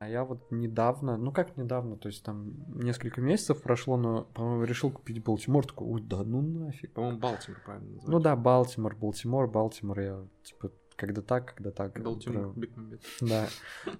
А 0.00 0.08
я 0.08 0.24
вот 0.24 0.52
недавно, 0.52 1.16
ну 1.16 1.32
как 1.32 1.56
недавно, 1.56 1.96
то 1.96 2.08
есть 2.08 2.22
там 2.22 2.54
несколько 2.68 3.20
месяцев 3.20 3.60
прошло, 3.60 3.96
но, 3.96 4.24
по-моему, 4.32 4.62
решил 4.62 4.92
купить 4.92 5.24
Балтимор, 5.24 5.66
такой, 5.66 5.88
ой, 5.88 6.02
да 6.02 6.22
ну 6.22 6.40
нафиг. 6.40 6.92
По-моему, 6.92 7.18
Балтимор 7.18 7.60
правильно 7.64 7.86
называется. 7.86 8.10
Ну 8.12 8.20
да, 8.20 8.36
Балтимор, 8.36 8.94
Балтимор, 8.94 9.48
Балтимор, 9.48 10.00
я 10.00 10.24
типа 10.44 10.70
когда 10.94 11.20
так, 11.20 11.54
когда 11.54 11.72
так. 11.72 12.00
Балтимор. 12.00 12.54
Да, 13.20 13.48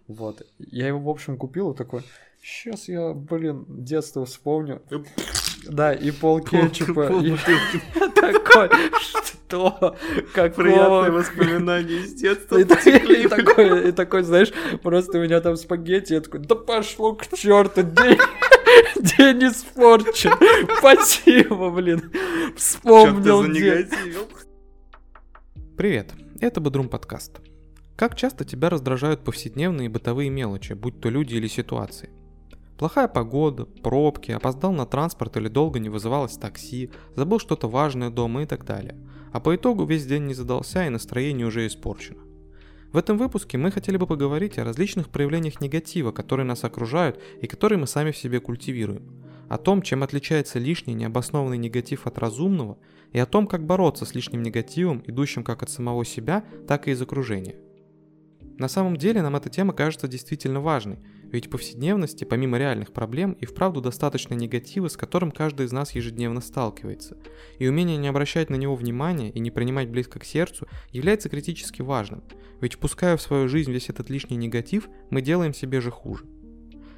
вот. 0.07 0.47
Я 0.59 0.87
его, 0.87 1.01
в 1.01 1.09
общем, 1.09 1.37
купил 1.37 1.73
и 1.73 1.77
такой, 1.77 2.03
сейчас 2.41 2.89
я, 2.89 3.13
блин, 3.13 3.65
детство 3.69 4.25
вспомню. 4.25 4.83
Да, 5.69 5.93
и 5.93 6.13
пол 6.13 6.41
кетчупа. 6.41 7.09
такой, 8.15 8.69
что? 9.01 9.38
Приятные 10.35 10.51
Какого? 10.51 11.11
воспоминания 11.11 11.97
из 12.05 12.15
детства. 12.15 12.59
И, 12.59 12.65
такой, 12.65 13.89
и 13.89 13.93
такой, 13.93 14.23
знаешь, 14.23 14.53
просто 14.83 15.19
у 15.19 15.23
меня 15.23 15.41
там 15.41 15.57
спагетти, 15.57 16.13
я 16.15 16.21
такой, 16.21 16.41
да 16.41 16.55
пошло 16.55 17.15
к 17.15 17.27
черту, 17.37 17.83
день, 17.83 18.19
день 19.17 19.49
испорчен. 19.49 20.33
Спасибо, 20.79 21.71
блин. 21.71 22.13
Вспомнил? 22.57 23.43
Привет, 25.77 26.13
это 26.41 26.61
Бодрум 26.61 26.89
подкаст. 26.89 27.41
Как 27.97 28.17
часто 28.17 28.45
тебя 28.45 28.69
раздражают 28.69 29.25
повседневные 29.25 29.89
бытовые 29.89 30.31
мелочи, 30.31 30.75
будь 30.75 31.01
то 31.01 31.09
люди 31.09 31.35
или 31.35 31.49
ситуации? 31.49 32.11
Плохая 32.79 33.09
погода, 33.09 33.65
пробки, 33.65 34.31
опоздал 34.31 34.73
на 34.73 34.87
транспорт 34.87 35.37
или 35.37 35.49
долго 35.49 35.81
не 35.81 35.89
вызывалось 35.89 36.37
такси, 36.37 36.93
забыл 37.17 37.41
что-то 37.41 37.67
важное 37.69 38.11
дома 38.11 38.43
и 38.43 38.47
так 38.47 38.65
далее. 38.65 38.95
А 39.33 39.41
по 39.41 39.55
итогу 39.55 39.85
весь 39.85 40.07
день 40.07 40.27
не 40.27 40.35
задался 40.35 40.87
и 40.87 40.91
настроение 40.91 41.47
уже 41.47 41.67
испорчено. 41.67 42.21
В 42.93 42.97
этом 42.97 43.19
выпуске 43.19 43.59
мы 43.59 43.71
хотели 43.71 43.99
бы 43.99 44.07
поговорить 44.07 44.59
о 44.59 44.65
различных 44.65 45.11
проявлениях 45.11 45.61
негатива, 45.61 46.11
которые 46.11 46.47
нас 46.47 46.65
окружают 46.65 47.21
и 47.43 47.47
которые 47.47 47.79
мы 47.79 47.87
сами 47.87 48.13
в 48.13 48.17
себе 48.17 48.41
культивируем. 48.41 49.03
О 49.49 49.59
том, 49.59 49.83
чем 49.83 50.03
отличается 50.03 50.59
лишний 50.59 50.95
необоснованный 50.95 51.59
негатив 51.59 52.07
от 52.07 52.19
разумного, 52.19 52.79
и 53.13 53.19
о 53.19 53.27
том, 53.27 53.47
как 53.47 53.65
бороться 53.65 54.05
с 54.05 54.15
лишним 54.15 54.43
негативом, 54.43 55.03
идущим 55.07 55.43
как 55.43 55.63
от 55.63 55.71
самого 55.71 56.05
себя, 56.05 56.45
так 56.67 56.89
и 56.89 56.91
из 56.91 57.01
окружения. 57.01 57.57
На 58.59 58.69
самом 58.69 58.97
деле 58.97 59.23
нам 59.23 59.37
эта 59.37 59.49
тема 59.49 59.73
кажется 59.73 60.09
действительно 60.09 60.61
важной, 60.61 60.99
ведь 61.31 61.47
в 61.47 61.51
повседневности, 61.51 62.25
помимо 62.25 62.59
реальных 62.59 62.93
проблем, 62.93 63.33
и 63.33 63.47
вправду 63.47 63.81
достаточно 63.81 64.35
негатива, 64.35 64.89
с 64.89 64.97
которым 64.97 65.31
каждый 65.31 65.67
из 65.67 65.73
нас 65.73 65.95
ежедневно 65.95 66.41
сталкивается. 66.41 67.17
И 67.59 67.69
умение 67.69 67.97
не 67.97 68.09
обращать 68.09 68.51
на 68.51 68.57
него 68.57 68.75
внимания 68.75 69.31
и 69.31 69.41
не 69.41 69.51
принимать 69.51 69.89
близко 69.89 70.19
к 70.19 70.25
сердцу 70.25 70.67
является 70.91 71.29
критически 71.29 71.83
важным, 71.83 72.23
ведь 72.61 72.75
впуская 72.75 73.17
в 73.17 73.23
свою 73.23 73.49
жизнь 73.49 73.73
весь 73.73 73.89
этот 73.89 74.11
лишний 74.11 74.37
негатив, 74.37 74.89
мы 75.11 75.23
делаем 75.23 75.55
себе 75.55 75.81
же 75.81 75.91
хуже. 75.91 76.25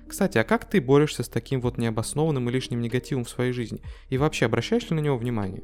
Кстати, 0.08 0.38
а 0.38 0.44
как 0.44 0.68
ты 0.68 0.80
борешься 0.80 1.22
с 1.22 1.28
таким 1.28 1.60
вот 1.60 1.78
необоснованным 1.78 2.48
и 2.48 2.52
лишним 2.52 2.80
негативом 2.80 3.24
в 3.24 3.30
своей 3.30 3.52
жизни? 3.52 3.80
И 4.08 4.18
вообще 4.18 4.46
обращаешь 4.46 4.90
ли 4.90 4.96
на 4.96 5.00
него 5.00 5.16
внимание? 5.16 5.62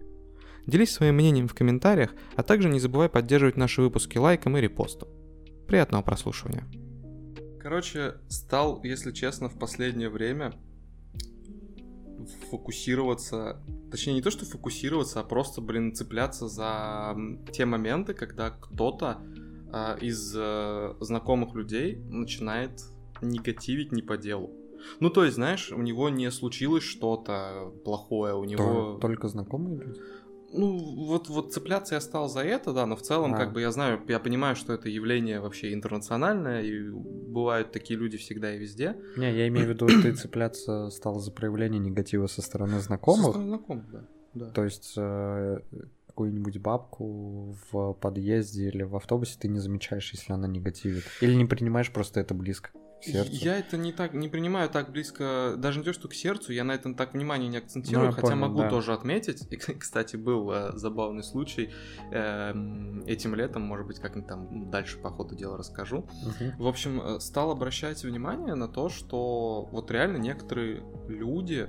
Делись 0.66 0.92
своим 0.92 1.16
мнением 1.16 1.48
в 1.48 1.54
комментариях, 1.54 2.14
а 2.36 2.42
также 2.42 2.68
не 2.68 2.78
забывай 2.78 3.08
поддерживать 3.08 3.56
наши 3.56 3.82
выпуски 3.82 4.18
лайком 4.18 4.56
и 4.56 4.60
репостом. 4.60 5.08
Приятного 5.66 6.02
прослушивания. 6.02 6.64
Короче, 7.66 8.14
стал, 8.28 8.80
если 8.84 9.10
честно, 9.10 9.48
в 9.48 9.58
последнее 9.58 10.08
время 10.08 10.52
фокусироваться, 12.48 13.60
точнее 13.90 14.14
не 14.14 14.22
то, 14.22 14.30
что 14.30 14.44
фокусироваться, 14.44 15.18
а 15.18 15.24
просто, 15.24 15.60
блин, 15.60 15.92
цепляться 15.92 16.46
за 16.46 17.16
те 17.52 17.64
моменты, 17.64 18.14
когда 18.14 18.50
кто-то 18.50 19.20
а, 19.72 19.96
из 20.00 20.32
э, 20.36 20.94
знакомых 21.00 21.56
людей 21.56 21.96
начинает 21.96 22.84
негативить 23.20 23.90
не 23.90 24.02
по 24.02 24.16
делу. 24.16 24.52
Ну, 25.00 25.10
то 25.10 25.24
есть, 25.24 25.34
знаешь, 25.34 25.72
у 25.72 25.82
него 25.82 26.08
не 26.08 26.30
случилось 26.30 26.84
что-то 26.84 27.72
плохое, 27.84 28.34
у 28.34 28.44
него... 28.44 28.92
То- 28.92 28.98
Только 29.00 29.26
знакомые 29.26 29.76
люди? 29.76 30.00
Ну, 30.56 30.78
вот, 31.06 31.28
вот 31.28 31.52
цепляться 31.52 31.94
я 31.94 32.00
стал 32.00 32.28
за 32.28 32.40
это, 32.40 32.72
да, 32.72 32.86
но 32.86 32.96
в 32.96 33.02
целом, 33.02 33.34
А. 33.34 33.36
как 33.36 33.52
бы 33.52 33.60
я 33.60 33.70
знаю, 33.70 34.00
я 34.08 34.18
понимаю, 34.18 34.56
что 34.56 34.72
это 34.72 34.88
явление 34.88 35.40
вообще 35.40 35.72
интернациональное, 35.74 36.62
и 36.62 36.88
бывают 36.90 37.72
такие 37.72 37.98
люди 37.98 38.16
всегда 38.16 38.54
и 38.54 38.58
везде. 38.58 38.96
Не, 39.16 39.32
я 39.36 39.48
имею 39.48 39.66
в 39.66 39.70
виду, 39.70 39.86
ты 39.86 40.12
цепляться 40.14 40.90
стал 40.90 41.18
за 41.18 41.30
проявление 41.30 41.78
негатива 41.80 42.26
со 42.26 42.42
стороны 42.42 42.76
Со 42.76 42.80
знакомых. 42.86 43.30
стороны 43.30 43.48
знакомых, 43.48 43.90
да. 43.90 44.04
да. 44.34 44.50
То 44.50 44.64
есть 44.64 44.94
э, 44.96 45.60
какую-нибудь 46.06 46.58
бабку 46.58 47.56
в 47.70 47.92
подъезде 47.94 48.68
или 48.68 48.82
в 48.82 48.96
автобусе 48.96 49.36
ты 49.38 49.48
не 49.48 49.58
замечаешь, 49.58 50.12
если 50.12 50.32
она 50.32 50.48
негативит. 50.48 51.04
или 51.20 51.34
не 51.34 51.44
принимаешь 51.44 51.92
просто 51.92 52.20
это 52.20 52.32
близко 52.34 52.70
сердцу. 53.12 53.32
Я 53.44 53.58
это 53.58 53.76
не 53.76 53.92
так 53.92 54.14
не 54.14 54.28
принимаю 54.28 54.68
так 54.68 54.90
близко, 54.90 55.54
даже 55.56 55.78
не 55.78 55.84
то, 55.84 55.92
что 55.92 56.08
к 56.08 56.14
сердцу, 56.14 56.52
я 56.52 56.64
на 56.64 56.72
этом 56.72 56.94
так 56.94 57.14
внимание 57.14 57.48
не 57.48 57.58
акцентирую, 57.58 58.08
Ну, 58.08 58.12
хотя 58.12 58.28
понял, 58.28 58.40
могу 58.40 58.58
да. 58.60 58.70
тоже 58.70 58.92
отметить. 58.92 59.46
И, 59.50 59.56
кстати, 59.56 60.16
был 60.16 60.50
э, 60.50 60.72
забавный 60.76 61.22
случай 61.22 61.70
эм, 62.12 63.02
этим 63.06 63.34
летом, 63.34 63.62
может 63.62 63.86
быть, 63.86 63.98
как-нибудь 63.98 64.28
там 64.28 64.70
дальше 64.70 64.98
по 64.98 65.10
ходу 65.10 65.34
дела 65.34 65.56
расскажу. 65.56 66.08
Мгм. 66.24 66.56
В 66.58 66.66
общем, 66.66 67.00
э, 67.00 67.20
стал 67.20 67.50
обращать 67.50 68.02
внимание 68.04 68.54
на 68.54 68.68
то, 68.68 68.88
что 68.88 69.68
вот 69.72 69.90
реально 69.90 70.18
некоторые 70.18 70.82
люди, 71.08 71.68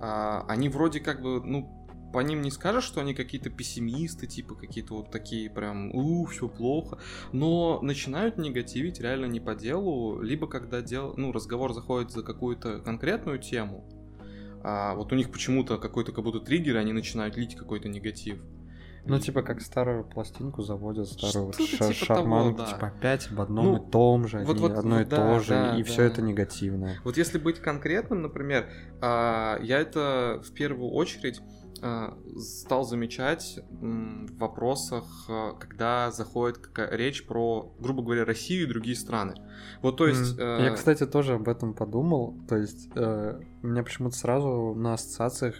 а, 0.00 0.44
они 0.48 0.68
вроде 0.68 1.00
как 1.00 1.22
бы, 1.22 1.40
ну, 1.42 1.75
по 2.16 2.20
ним 2.20 2.40
не 2.40 2.50
скажешь, 2.50 2.84
что 2.84 3.02
они 3.02 3.12
какие-то 3.12 3.50
пессимисты, 3.50 4.26
типа 4.26 4.54
какие-то 4.54 4.94
вот 4.94 5.10
такие 5.10 5.50
прям, 5.50 5.94
у, 5.94 6.24
все 6.24 6.48
плохо, 6.48 6.96
но 7.32 7.78
начинают 7.82 8.38
негативить 8.38 9.00
реально 9.00 9.26
не 9.26 9.38
по 9.38 9.54
делу, 9.54 10.22
либо 10.22 10.46
когда 10.46 10.80
дел, 10.80 11.12
ну, 11.18 11.30
разговор 11.30 11.74
заходит 11.74 12.12
за 12.12 12.22
какую-то 12.22 12.78
конкретную 12.78 13.38
тему, 13.38 13.86
а 14.64 14.94
вот 14.94 15.12
у 15.12 15.14
них 15.14 15.30
почему-то 15.30 15.76
какой-то 15.76 16.12
как 16.12 16.24
будто 16.24 16.40
триггер, 16.40 16.76
и 16.76 16.78
они 16.78 16.94
начинают 16.94 17.36
лить 17.36 17.54
какой-то 17.54 17.90
негатив. 17.90 18.42
Ну, 19.08 19.18
типа, 19.18 19.42
как 19.42 19.60
старую 19.60 20.04
пластинку 20.04 20.62
заводят, 20.62 21.08
старую 21.08 21.52
ша- 21.52 21.58
типа 21.64 21.78
того, 21.78 21.92
шарманку, 21.92 22.58
да. 22.58 22.66
типа, 22.66 22.86
опять 22.88 23.30
об 23.30 23.40
одном 23.40 23.64
Ну, 23.66 23.76
и 23.76 23.90
том 23.90 24.28
же, 24.28 24.38
вот- 24.44 24.58
вот- 24.60 24.72
одно 24.72 24.96
и 25.00 25.04
вот 25.04 25.08
да, 25.08 25.16
то 25.16 25.40
же, 25.40 25.48
да, 25.50 25.76
и 25.76 25.82
да. 25.82 25.88
все 25.88 26.02
это 26.02 26.22
негативное. 26.22 27.00
Вот 27.04 27.16
если 27.16 27.38
быть 27.38 27.60
конкретным, 27.60 28.22
например, 28.22 28.68
а, 29.00 29.58
я 29.62 29.78
это 29.80 30.40
в 30.44 30.52
первую 30.52 30.90
очередь 30.90 31.40
а, 31.82 32.16
стал 32.38 32.84
замечать 32.84 33.60
в 33.70 34.38
вопросах, 34.38 35.04
а, 35.28 35.52
когда 35.54 36.10
заходит 36.10 36.58
речь 36.76 37.26
про, 37.26 37.70
грубо 37.78 38.02
говоря, 38.02 38.24
Россию 38.24 38.64
и 38.64 38.66
другие 38.66 38.96
страны. 38.96 39.34
Вот 39.82 39.98
то 39.98 40.06
есть... 40.06 40.38
Э, 40.38 40.58
Я, 40.62 40.70
кстати, 40.70 41.04
тоже 41.04 41.34
об 41.34 41.48
этом 41.48 41.74
подумал. 41.74 42.34
То 42.48 42.56
есть, 42.56 42.88
э, 42.94 43.40
у 43.62 43.66
меня 43.66 43.82
почему-то 43.82 44.16
сразу 44.16 44.74
на 44.74 44.94
ассоциациях 44.94 45.54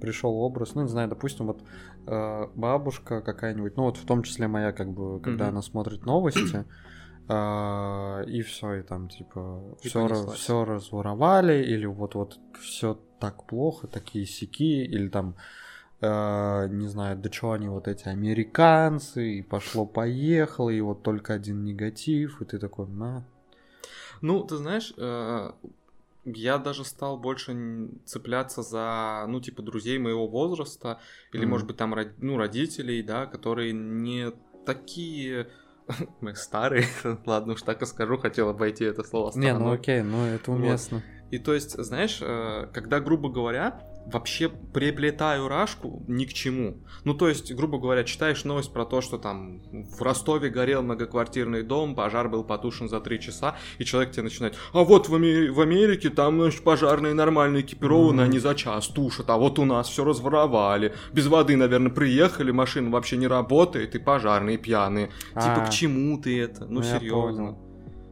пришел 0.00 0.34
образ, 0.36 0.74
ну, 0.74 0.82
не 0.82 0.88
знаю, 0.88 1.08
допустим, 1.08 1.46
вот 1.46 1.62
бабушка 2.06 3.20
какая-нибудь, 3.20 3.76
ну, 3.76 3.84
вот 3.84 3.96
в 3.96 4.04
том 4.04 4.22
числе 4.22 4.48
моя, 4.48 4.72
как 4.72 4.92
бы, 4.92 5.20
когда 5.20 5.48
она 5.48 5.62
смотрит 5.62 6.04
новости, 6.04 6.64
э, 7.28 8.24
и 8.28 8.42
все, 8.42 8.74
и 8.74 8.82
там, 8.82 9.08
типа, 9.08 9.76
И 9.82 9.88
все, 9.88 10.26
все 10.28 10.64
разворовали, 10.64 11.62
или 11.64 11.86
вот-вот 11.86 12.38
все 12.60 12.98
так 13.20 13.46
плохо, 13.46 13.86
такие 13.86 14.26
сики, 14.26 14.84
или 14.84 15.08
там 15.08 15.36
э, 16.00 16.68
не 16.68 16.88
знаю, 16.88 17.16
да 17.16 17.32
что 17.32 17.52
они 17.52 17.68
вот 17.68 17.88
эти 17.88 18.08
американцы, 18.08 19.38
и 19.38 19.42
пошло-поехало, 19.42 20.70
и 20.70 20.80
вот 20.80 21.02
только 21.02 21.34
один 21.34 21.64
негатив, 21.64 22.42
и 22.42 22.44
ты 22.44 22.58
такой, 22.58 22.86
на, 22.88 23.24
Ну, 24.20 24.42
ты 24.44 24.56
знаешь, 24.56 24.92
э, 24.96 25.52
я 26.24 26.58
даже 26.58 26.84
стал 26.84 27.18
больше 27.18 27.88
цепляться 28.04 28.62
за, 28.62 29.24
ну, 29.28 29.40
типа, 29.40 29.62
друзей 29.62 29.98
моего 29.98 30.26
возраста, 30.26 31.00
или, 31.32 31.42
Мгм. 31.42 31.50
может 31.50 31.66
быть, 31.66 31.76
там, 31.76 31.94
ну, 32.18 32.36
родителей, 32.36 33.02
да, 33.02 33.26
которые 33.26 33.72
не 33.72 34.32
такие... 34.64 35.48
Мы 36.20 36.34
старые, 36.34 36.86
ладно 37.26 37.52
уж 37.54 37.62
так 37.62 37.82
и 37.82 37.86
скажу, 37.86 38.16
хотел 38.16 38.48
обойти 38.48 38.84
это 38.84 39.04
слово 39.04 39.32
Не, 39.34 39.52
ну 39.52 39.72
окей, 39.72 40.02
ну 40.02 40.24
это 40.24 40.50
Вот. 40.50 40.58
уместно. 40.58 41.02
И 41.30 41.38
то 41.38 41.52
есть, 41.52 41.72
знаешь, 41.82 42.18
э, 42.22 42.68
когда, 42.72 43.00
грубо 43.00 43.28
говоря, 43.28 43.80
вообще 44.06 44.48
приплетаю 44.48 45.48
рашку 45.48 46.02
ни 46.08 46.24
к 46.24 46.32
чему. 46.32 46.78
Ну, 47.04 47.14
то 47.14 47.28
есть, 47.28 47.52
грубо 47.54 47.78
говоря, 47.78 48.04
читаешь 48.04 48.44
новость 48.44 48.72
про 48.72 48.84
то, 48.84 49.00
что 49.00 49.18
там 49.18 49.62
в 49.72 50.02
Ростове 50.02 50.50
горел 50.50 50.82
многоквартирный 50.82 51.62
дом, 51.62 51.94
пожар 51.94 52.28
был 52.28 52.44
потушен 52.44 52.88
за 52.88 53.00
три 53.00 53.20
часа, 53.20 53.56
и 53.78 53.84
человек 53.84 54.12
тебе 54.12 54.24
начинает, 54.24 54.56
а 54.72 54.84
вот 54.84 55.08
в, 55.08 55.14
Аме- 55.14 55.50
в 55.50 55.60
Америке 55.60 56.10
там 56.10 56.40
значит, 56.40 56.62
пожарные 56.64 57.14
нормально 57.14 57.60
экипированы, 57.60 58.22
Мгм. 58.22 58.30
они 58.30 58.38
за 58.38 58.54
час 58.54 58.88
тушат, 58.88 59.30
а 59.30 59.36
вот 59.36 59.58
у 59.58 59.64
нас 59.64 59.88
все 59.88 60.04
разворовали, 60.04 60.94
без 61.12 61.26
воды, 61.26 61.56
наверное, 61.56 61.90
приехали, 61.90 62.50
машина 62.50 62.90
вообще 62.90 63.16
не 63.16 63.26
работает, 63.26 63.94
и 63.94 63.98
пожарные 63.98 64.58
пьяные. 64.58 65.06
Типа, 65.30 65.62
А, 65.62 65.66
к 65.66 65.70
чему 65.70 66.20
ты 66.20 66.40
это? 66.40 66.66
Ну, 66.66 66.80
ну, 66.80 66.82
серьезно. 66.82 67.56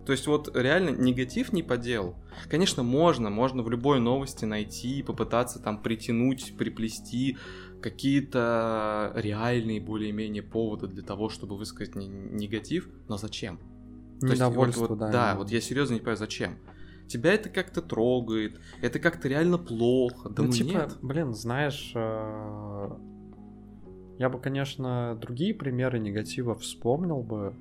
То 0.06 0.12
есть 0.12 0.26
вот 0.26 0.56
реально 0.56 0.90
негатив 0.90 1.52
не 1.52 1.62
по 1.62 1.76
делу. 1.76 2.16
Конечно, 2.50 2.82
можно, 2.82 3.30
можно 3.30 3.62
в 3.62 3.70
любой 3.70 4.00
новости 4.00 4.44
найти, 4.44 5.02
попытаться 5.02 5.60
там 5.60 5.80
притянуть, 5.80 6.56
приплести 6.58 7.36
какие-то 7.80 9.12
реальные 9.14 9.80
более-менее 9.80 10.42
поводы 10.42 10.86
для 10.88 11.02
того, 11.02 11.28
чтобы 11.28 11.56
высказать 11.56 11.94
не- 11.94 12.08
негатив, 12.08 12.88
но 13.08 13.16
зачем? 13.16 13.58
То 14.20 14.26
есть, 14.26 14.36
Недовольство, 14.40 14.80
вот- 14.82 14.90
вот- 14.90 14.98
да, 14.98 15.10
Да, 15.10 15.24
именно. 15.30 15.38
вот 15.40 15.50
я 15.50 15.60
серьезно 15.60 15.94
не 15.94 15.98
понимаю, 16.00 16.16
зачем. 16.16 16.56
Тебя 17.08 17.32
это 17.34 17.48
как-то 17.48 17.82
трогает, 17.82 18.60
это 18.80 18.98
как-то 18.98 19.28
реально 19.28 19.58
плохо. 19.58 20.28
Да 20.30 20.42
ну, 20.42 20.48
ну, 20.48 20.54
типа, 20.54 20.68
нет. 20.68 20.98
блин, 21.02 21.34
знаешь, 21.34 21.92
э, 21.94 22.90
я 24.18 24.28
бы, 24.30 24.38
конечно, 24.40 25.18
другие 25.20 25.54
примеры 25.54 25.98
негатива 25.98 26.54
вспомнил 26.54 27.22
бы. 27.22 27.54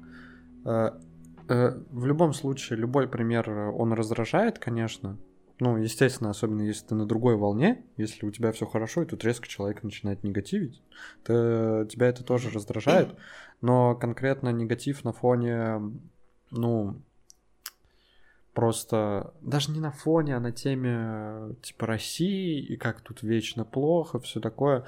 Э, 1.52 1.78
В 1.92 2.06
любом 2.06 2.34
случае, 2.34 2.80
любой 2.80 3.10
пример, 3.10 3.50
э, 3.50 3.72
он 3.72 3.92
раздражает, 3.92 4.58
конечно. 4.58 5.18
Ну, 5.60 5.76
естественно, 5.76 6.30
особенно 6.30 6.62
если 6.62 6.88
ты 6.88 6.96
на 6.96 7.06
другой 7.06 7.36
волне, 7.36 7.84
если 7.98 8.26
у 8.26 8.32
тебя 8.32 8.54
все 8.54 8.66
хорошо, 8.66 9.04
и 9.04 9.06
тут 9.06 9.24
резко 9.26 9.48
человек 9.48 9.84
начинает 9.84 10.24
негативить, 10.24 10.82
то 11.24 11.86
тебя 11.90 12.08
это 12.08 12.24
тоже 12.24 12.50
раздражает. 12.50 13.16
Но 13.60 13.96
конкретно 13.96 14.50
негатив 14.50 15.04
на 15.04 15.12
фоне, 15.12 15.82
ну, 16.52 17.02
просто 18.54 19.34
даже 19.42 19.72
не 19.72 19.82
на 19.82 19.92
фоне, 19.92 20.38
а 20.38 20.40
на 20.40 20.54
теме 20.54 21.56
типа 21.62 21.86
России 21.86 22.60
и 22.60 22.78
как 22.78 23.02
тут 23.02 23.24
вечно 23.24 23.66
плохо, 23.66 24.20
все 24.20 24.40
такое. 24.40 24.86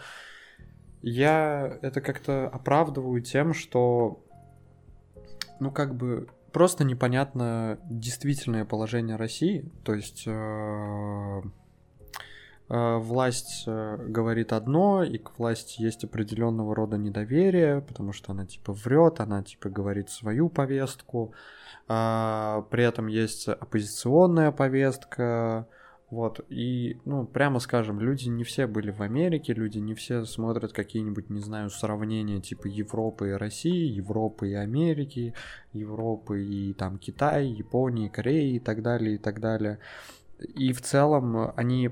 Я 1.01 1.77
это 1.81 1.99
как-то 1.99 2.47
оправдываю 2.47 3.21
тем, 3.21 3.53
что 3.53 4.23
ну 5.59 5.69
как 5.69 5.93
бы 5.95 6.29
просто 6.53 6.83
непонятно 6.83 7.79
действительное 7.89 8.63
положение 8.63 9.17
России, 9.17 9.69
то 9.83 9.93
есть 9.93 10.23
э, 10.27 11.41
э, 12.69 12.97
власть 12.97 13.63
э, 13.65 13.97
говорит 14.07 14.53
одно, 14.53 15.03
и 15.03 15.17
к 15.17 15.37
власти 15.39 15.81
есть 15.81 16.03
определенного 16.03 16.75
рода 16.75 16.97
недоверие, 16.97 17.81
потому 17.81 18.13
что 18.13 18.31
она 18.31 18.45
типа 18.45 18.71
врет, 18.71 19.19
она 19.19 19.43
типа 19.43 19.69
говорит 19.69 20.09
свою 20.09 20.47
повестку, 20.47 21.33
а, 21.87 22.65
при 22.69 22.85
этом 22.85 23.07
есть 23.07 23.49
оппозиционная 23.49 24.51
повестка, 24.51 25.67
вот, 26.13 26.45
и, 26.49 26.97
ну, 27.05 27.25
прямо 27.25 27.57
скажем, 27.57 27.99
люди 27.99 28.29
не 28.29 28.43
все 28.43 28.67
были 28.67 28.91
в 28.91 29.01
Америке, 29.01 29.51
люди 29.53 29.79
не 29.79 29.95
все 29.95 30.25
смотрят 30.25 30.71
какие-нибудь, 30.71 31.31
не 31.31 31.39
знаю, 31.39 31.71
сравнения 31.71 32.39
типа 32.39 32.67
Европы 32.67 33.29
и 33.29 33.31
России, 33.31 33.91
Европы 33.91 34.51
и 34.51 34.53
Америки, 34.53 35.33
Европы 35.73 36.45
и 36.45 36.73
там 36.73 36.99
Китай, 36.99 37.47
Японии, 37.47 38.09
Кореи 38.09 38.57
и 38.57 38.59
так 38.59 38.83
далее, 38.83 39.15
и 39.15 39.17
так 39.17 39.39
далее. 39.39 39.79
И 40.39 40.71
в 40.71 40.81
целом 40.81 41.51
они... 41.55 41.89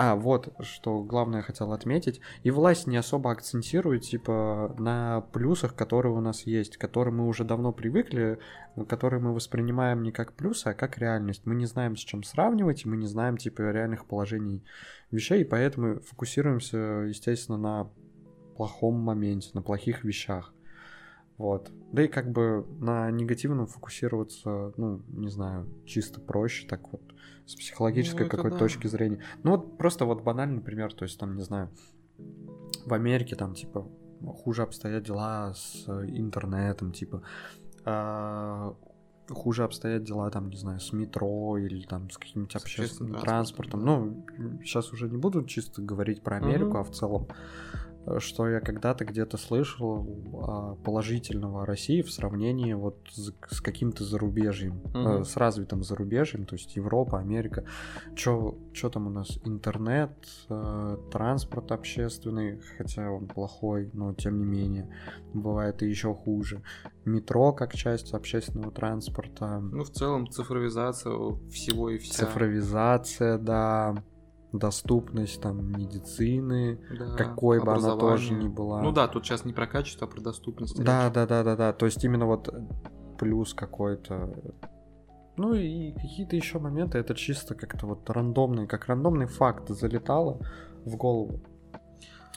А, 0.00 0.14
вот, 0.14 0.54
что 0.60 1.02
главное 1.02 1.42
хотел 1.42 1.72
отметить. 1.72 2.20
И 2.44 2.52
власть 2.52 2.86
не 2.86 2.96
особо 2.96 3.32
акцентирует, 3.32 4.02
типа, 4.02 4.76
на 4.78 5.22
плюсах, 5.32 5.74
которые 5.74 6.14
у 6.14 6.20
нас 6.20 6.42
есть, 6.42 6.76
к 6.76 6.80
которым 6.80 7.16
мы 7.16 7.26
уже 7.26 7.42
давно 7.42 7.72
привыкли, 7.72 8.38
которые 8.88 9.20
мы 9.20 9.34
воспринимаем 9.34 10.04
не 10.04 10.12
как 10.12 10.34
плюсы, 10.34 10.68
а 10.68 10.74
как 10.74 10.98
реальность. 10.98 11.46
Мы 11.46 11.56
не 11.56 11.66
знаем, 11.66 11.96
с 11.96 12.00
чем 12.00 12.22
сравнивать, 12.22 12.84
и 12.84 12.88
мы 12.88 12.96
не 12.96 13.08
знаем, 13.08 13.38
типа, 13.38 13.72
реальных 13.72 14.06
положений 14.06 14.62
вещей, 15.10 15.40
и 15.40 15.44
поэтому 15.44 15.98
фокусируемся, 15.98 16.76
естественно, 16.78 17.58
на 17.58 17.90
плохом 18.56 18.94
моменте, 18.94 19.50
на 19.54 19.62
плохих 19.62 20.04
вещах. 20.04 20.54
Вот. 21.38 21.70
Да 21.92 22.02
и 22.02 22.08
как 22.08 22.30
бы 22.32 22.66
на 22.80 23.10
негативном 23.10 23.66
фокусироваться, 23.66 24.72
ну, 24.76 25.02
не 25.08 25.30
знаю, 25.30 25.66
чисто 25.86 26.20
проще, 26.20 26.66
так 26.66 26.92
вот, 26.92 27.00
с 27.46 27.54
психологической 27.54 28.24
Ну, 28.24 28.30
какой-то 28.30 28.56
да. 28.56 28.58
точки 28.58 28.88
зрения. 28.88 29.20
Ну 29.44 29.52
вот 29.52 29.78
просто 29.78 30.04
вот 30.04 30.22
банальный 30.22 30.60
пример, 30.60 30.92
то 30.92 31.04
есть 31.04 31.18
там, 31.18 31.36
не 31.36 31.42
знаю, 31.42 31.70
в 32.84 32.92
Америке 32.92 33.36
там, 33.36 33.54
типа, 33.54 33.86
хуже 34.26 34.62
обстоят 34.62 35.04
дела 35.04 35.54
с 35.54 35.84
э, 35.86 36.06
интернетом, 36.08 36.92
типа, 36.92 37.22
а, 37.84 38.74
хуже 39.30 39.62
обстоят 39.64 40.02
дела, 40.04 40.30
там, 40.30 40.48
не 40.50 40.56
знаю, 40.56 40.80
с 40.80 40.92
метро 40.92 41.56
или 41.58 41.82
там 41.86 42.10
с 42.10 42.18
каким-нибудь 42.18 42.56
общественным 42.56 43.14
общественным 43.14 43.20
транспортом. 43.20 43.80
транспортом, 43.84 44.26
Ну, 44.56 44.62
сейчас 44.64 44.92
уже 44.92 45.08
не 45.08 45.16
буду 45.18 45.44
чисто 45.44 45.82
говорить 45.82 46.22
про 46.22 46.38
Америку, 46.38 46.70
Мгм. 46.70 46.76
а 46.78 46.82
в 46.82 46.90
целом, 46.90 47.26
э, 47.26 47.97
что 48.18 48.48
я 48.48 48.60
когда-то 48.60 49.04
где-то 49.04 49.36
слышал 49.36 50.06
а, 50.34 50.74
положительного 50.76 51.62
о 51.62 51.66
России 51.66 52.02
в 52.02 52.10
сравнении 52.10 52.72
вот 52.72 52.96
с, 53.10 53.32
с 53.50 53.60
каким-то 53.60 54.04
зарубежьем, 54.04 54.80
э, 54.94 54.98
Мгм. 54.98 55.24
с 55.24 55.36
развитым 55.36 55.82
зарубежьем, 55.82 56.46
то 56.46 56.54
есть 56.54 56.74
Европа, 56.76 57.18
Америка. 57.18 57.64
Чё, 58.16 58.54
чё 58.72 58.88
там 58.88 59.06
у 59.06 59.10
нас? 59.10 59.38
Интернет, 59.44 60.12
э, 60.48 60.96
транспорт 61.12 61.70
общественный, 61.72 62.60
хотя 62.78 63.10
он 63.10 63.26
плохой, 63.26 63.90
но 63.92 64.14
тем 64.14 64.38
не 64.38 64.44
менее, 64.46 64.88
бывает 65.34 65.82
и 65.82 65.88
еще 65.88 66.14
хуже. 66.14 66.62
Метро 67.04 67.52
как 67.52 67.74
часть 67.74 68.14
общественного 68.14 68.70
транспорта. 68.72 69.60
Ну, 69.60 69.84
в 69.84 69.90
целом, 69.90 70.28
цифровизация 70.30 71.12
всего 71.50 71.90
и 71.90 71.98
вся. 71.98 72.24
Цифровизация, 72.26 73.38
да, 73.38 74.02
доступность 74.52 75.40
там 75.40 75.72
медицины, 75.72 76.80
Да, 76.98 77.16
какой 77.16 77.62
бы 77.62 77.72
она 77.72 77.96
тоже 77.96 78.34
ни 78.34 78.48
была. 78.48 78.82
Ну 78.82 78.92
да, 78.92 79.08
тут 79.08 79.26
сейчас 79.26 79.44
не 79.44 79.52
про 79.52 79.66
качество, 79.66 80.06
а 80.06 80.10
про 80.10 80.20
доступность. 80.20 80.82
Да, 80.82 81.06
речь. 81.06 81.14
да, 81.14 81.26
да, 81.26 81.42
да, 81.44 81.56
да. 81.56 81.72
То 81.72 81.86
есть 81.86 82.02
именно 82.04 82.26
вот 82.26 82.48
плюс 83.18 83.54
какой-то. 83.54 84.32
Ну 85.36 85.54
и 85.54 85.92
какие-то 85.92 86.34
еще 86.34 86.58
моменты, 86.58 86.98
это 86.98 87.14
чисто 87.14 87.54
как-то 87.54 87.86
вот 87.86 88.08
рандомный, 88.10 88.66
как 88.66 88.86
рандомный 88.86 89.26
факт 89.26 89.68
залетало 89.68 90.40
в 90.84 90.96
голову. 90.96 91.40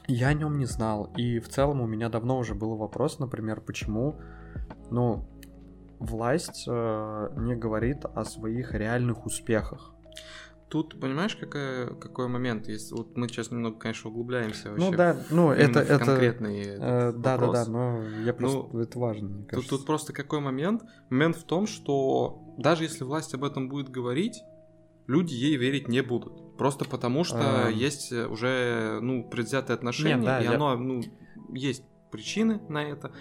Я 0.08 0.30
о 0.30 0.34
нем 0.34 0.58
не 0.58 0.66
знал. 0.66 1.12
И 1.16 1.40
в 1.40 1.48
целом 1.48 1.82
у 1.82 1.88
меня 1.88 2.10
давно 2.10 2.38
уже 2.38 2.54
был 2.54 2.76
вопрос, 2.76 3.20
например, 3.20 3.62
почему, 3.62 4.20
ну, 4.90 5.28
власть 6.00 6.66
э, 6.68 7.30
не 7.38 7.56
говорит 7.56 8.06
о 8.06 8.26
своих 8.26 8.74
реальных 8.74 9.26
успехах. 9.26 9.91
Тут, 10.72 11.02
понимаешь, 11.02 11.36
какая, 11.36 11.88
какой 11.88 12.30
момент 12.30 12.70
есть? 12.70 12.94
Вот 12.94 13.18
мы 13.18 13.28
сейчас 13.28 13.52
немного, 13.52 13.78
конечно, 13.78 14.10
углубляемся 14.10 14.70
вообще. 14.72 14.90
Ну 14.90 14.96
да, 14.96 15.18
ну 15.30 15.52
именно 15.54 15.80
это, 15.80 15.80
в 15.82 15.92
это, 15.92 16.12
э, 16.46 17.12
да, 17.12 17.38
да, 17.38 17.52
да, 17.52 17.66
но 17.66 18.02
я 18.24 18.34
просто, 18.34 18.70
Ну, 18.72 18.80
это 18.80 18.98
важно, 18.98 19.28
мне 19.28 19.40
Тут, 19.42 19.50
кажется. 19.50 19.70
тут 19.70 19.86
просто 19.86 20.14
какой 20.14 20.40
момент? 20.40 20.84
Момент 21.10 21.36
в 21.36 21.44
том, 21.44 21.68
что 21.68 22.56
даже 22.58 22.84
если 22.84 23.04
власть 23.04 23.34
об 23.34 23.44
этом 23.44 23.68
будет 23.68 23.90
говорить, 23.90 24.40
люди 25.08 25.34
ей 25.34 25.58
верить 25.58 25.90
не 25.90 26.02
будут. 26.02 26.56
Просто 26.58 26.86
потому 26.86 27.26
что 27.26 27.68
Эм. 27.68 27.76
есть 27.76 28.14
уже, 28.14 29.00
ну, 29.02 29.28
предвзятое 29.30 29.76
отношение, 29.76 30.26
да, 30.26 30.40
и 30.40 30.46
я- 30.46 30.56
оно, 30.56 30.78
ну, 30.78 31.02
есть 31.54 31.84
причины 32.12 32.62
на 32.70 32.84
это. 32.84 33.12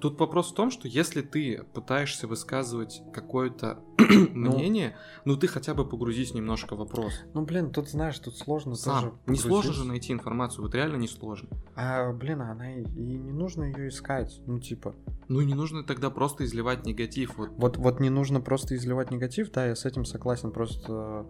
Тут 0.00 0.18
вопрос 0.18 0.50
в 0.50 0.54
том, 0.54 0.70
что 0.70 0.88
если 0.88 1.22
ты 1.22 1.64
пытаешься 1.74 2.26
высказывать 2.26 3.02
какое-то 3.12 3.80
мнение, 3.98 4.96
ну 5.24 5.36
ты 5.36 5.46
хотя 5.46 5.74
бы 5.74 5.88
погрузись 5.88 6.34
немножко 6.34 6.74
в 6.74 6.78
вопрос. 6.78 7.12
Ну, 7.34 7.42
блин, 7.42 7.70
тут, 7.70 7.88
знаешь, 7.88 8.18
тут 8.18 8.36
сложно 8.36 8.74
Сам. 8.74 9.20
Не 9.26 9.36
сложно 9.36 9.72
же 9.72 9.84
найти 9.84 10.12
информацию, 10.12 10.62
вот 10.64 10.74
реально 10.74 10.96
не 10.96 11.08
сложно. 11.08 11.48
А, 11.76 12.12
блин, 12.12 12.42
она 12.42 12.74
и, 12.74 12.82
и 12.82 13.18
не 13.18 13.32
нужно 13.32 13.64
ее 13.64 13.88
искать. 13.88 14.40
Ну, 14.46 14.58
типа, 14.58 14.94
Ну 15.28 15.40
и 15.40 15.44
не 15.44 15.54
нужно 15.54 15.84
тогда 15.84 16.10
просто 16.10 16.44
изливать 16.44 16.86
негатив. 16.86 17.36
Вот 17.36 17.50
вот, 17.58 17.76
вот 17.76 18.00
не 18.00 18.08
нужно 18.08 18.40
просто 18.40 18.76
изливать 18.76 19.10
негатив, 19.10 19.50
да, 19.50 19.66
я 19.66 19.76
с 19.76 19.84
этим 19.84 20.04
согласен, 20.04 20.52
просто, 20.52 21.26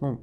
ну, 0.00 0.22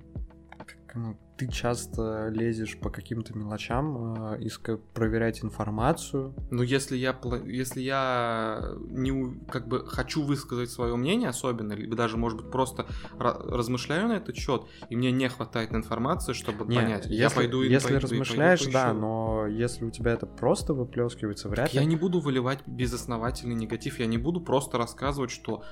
как, 0.57 0.95
ну, 0.95 1.17
ты 1.37 1.47
часто 1.51 2.29
лезешь 2.29 2.77
по 2.77 2.89
каким-то 2.89 3.37
мелочам, 3.37 4.35
э, 4.35 4.77
проверять 4.93 5.43
информацию. 5.43 6.33
Ну, 6.51 6.63
если 6.63 6.95
я, 6.95 7.17
если 7.45 7.81
я 7.81 8.61
не, 8.87 9.39
как 9.49 9.67
бы 9.67 9.85
хочу 9.85 10.23
высказать 10.23 10.69
свое 10.69 10.95
мнение 10.95 11.29
особенно, 11.29 11.73
либо 11.73 11.95
даже, 11.95 12.17
может 12.17 12.41
быть, 12.41 12.51
просто 12.51 12.85
ра- 13.17 13.39
размышляю 13.49 14.07
на 14.07 14.13
этот 14.13 14.35
счет, 14.35 14.63
и 14.89 14.95
мне 14.95 15.11
не 15.11 15.27
хватает 15.29 15.73
информации, 15.73 16.33
чтобы 16.33 16.65
Не, 16.65 16.77
понять, 16.77 17.05
я 17.07 17.25
если, 17.25 17.35
пойду 17.35 17.63
и 17.63 17.69
если 17.69 17.87
пойду, 17.87 17.97
и 17.97 18.09
пойду 18.09 18.21
размышляешь, 18.21 18.65
да, 18.67 18.93
но 18.93 19.47
если 19.47 19.85
у 19.85 19.91
тебя 19.91 20.13
это 20.13 20.25
просто 20.25 20.73
выплескивается, 20.73 21.49
вряд 21.49 21.73
ли. 21.73 21.79
Я 21.79 21.85
не 21.85 21.95
буду 21.95 22.19
выливать 22.19 22.59
безосновательный 22.65 23.55
негатив, 23.55 23.99
я 23.99 24.05
не 24.05 24.17
буду 24.17 24.41
просто 24.41 24.77
рассказывать, 24.77 25.31
что 25.31 25.63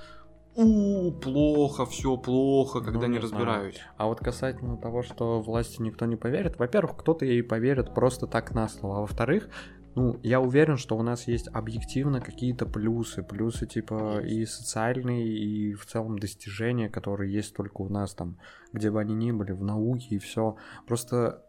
у 0.55 1.11
плохо, 1.11 1.85
все 1.85 2.15
плохо, 2.17 2.79
когда 2.81 3.01
Ну, 3.01 3.07
не 3.07 3.19
не 3.19 3.27
знаю. 3.27 3.45
разбираюсь. 3.45 3.79
А 3.97 4.07
вот 4.07 4.19
касательно 4.19 4.77
того, 4.77 5.01
что 5.01 5.41
власти 5.41 5.81
никто 5.81 6.05
не 6.05 6.15
поверит, 6.15 6.57
во-первых, 6.59 6.97
кто-то 6.97 7.25
ей 7.25 7.41
поверит 7.43 7.93
просто 7.93 8.27
так 8.27 8.51
на 8.53 8.67
слово, 8.67 8.97
а 8.97 9.01
во-вторых, 9.01 9.49
ну, 9.95 10.19
я 10.23 10.41
уверен, 10.41 10.77
что 10.77 10.97
у 10.97 11.03
нас 11.03 11.27
есть 11.27 11.47
объективно 11.53 12.19
какие-то 12.19 12.65
плюсы, 12.65 13.21
плюсы 13.21 13.67
типа 13.67 14.21
и 14.21 14.45
социальные, 14.45 15.27
и 15.27 15.73
в 15.73 15.85
целом 15.85 16.17
достижения, 16.17 16.89
которые 16.89 17.31
есть 17.31 17.55
только 17.55 17.81
у 17.81 17.89
нас 17.89 18.13
там, 18.15 18.37
где 18.71 18.89
бы 18.89 18.99
они 18.99 19.13
ни 19.13 19.31
были, 19.31 19.51
в 19.51 19.63
науке 19.63 20.15
и 20.15 20.19
все. 20.19 20.55
Просто 20.87 21.43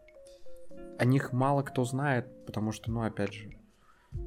о 0.99 1.05
них 1.05 1.33
мало 1.33 1.63
кто 1.63 1.83
знает, 1.85 2.27
потому 2.45 2.71
что, 2.71 2.91
ну, 2.91 3.01
опять 3.01 3.33
же, 3.33 3.49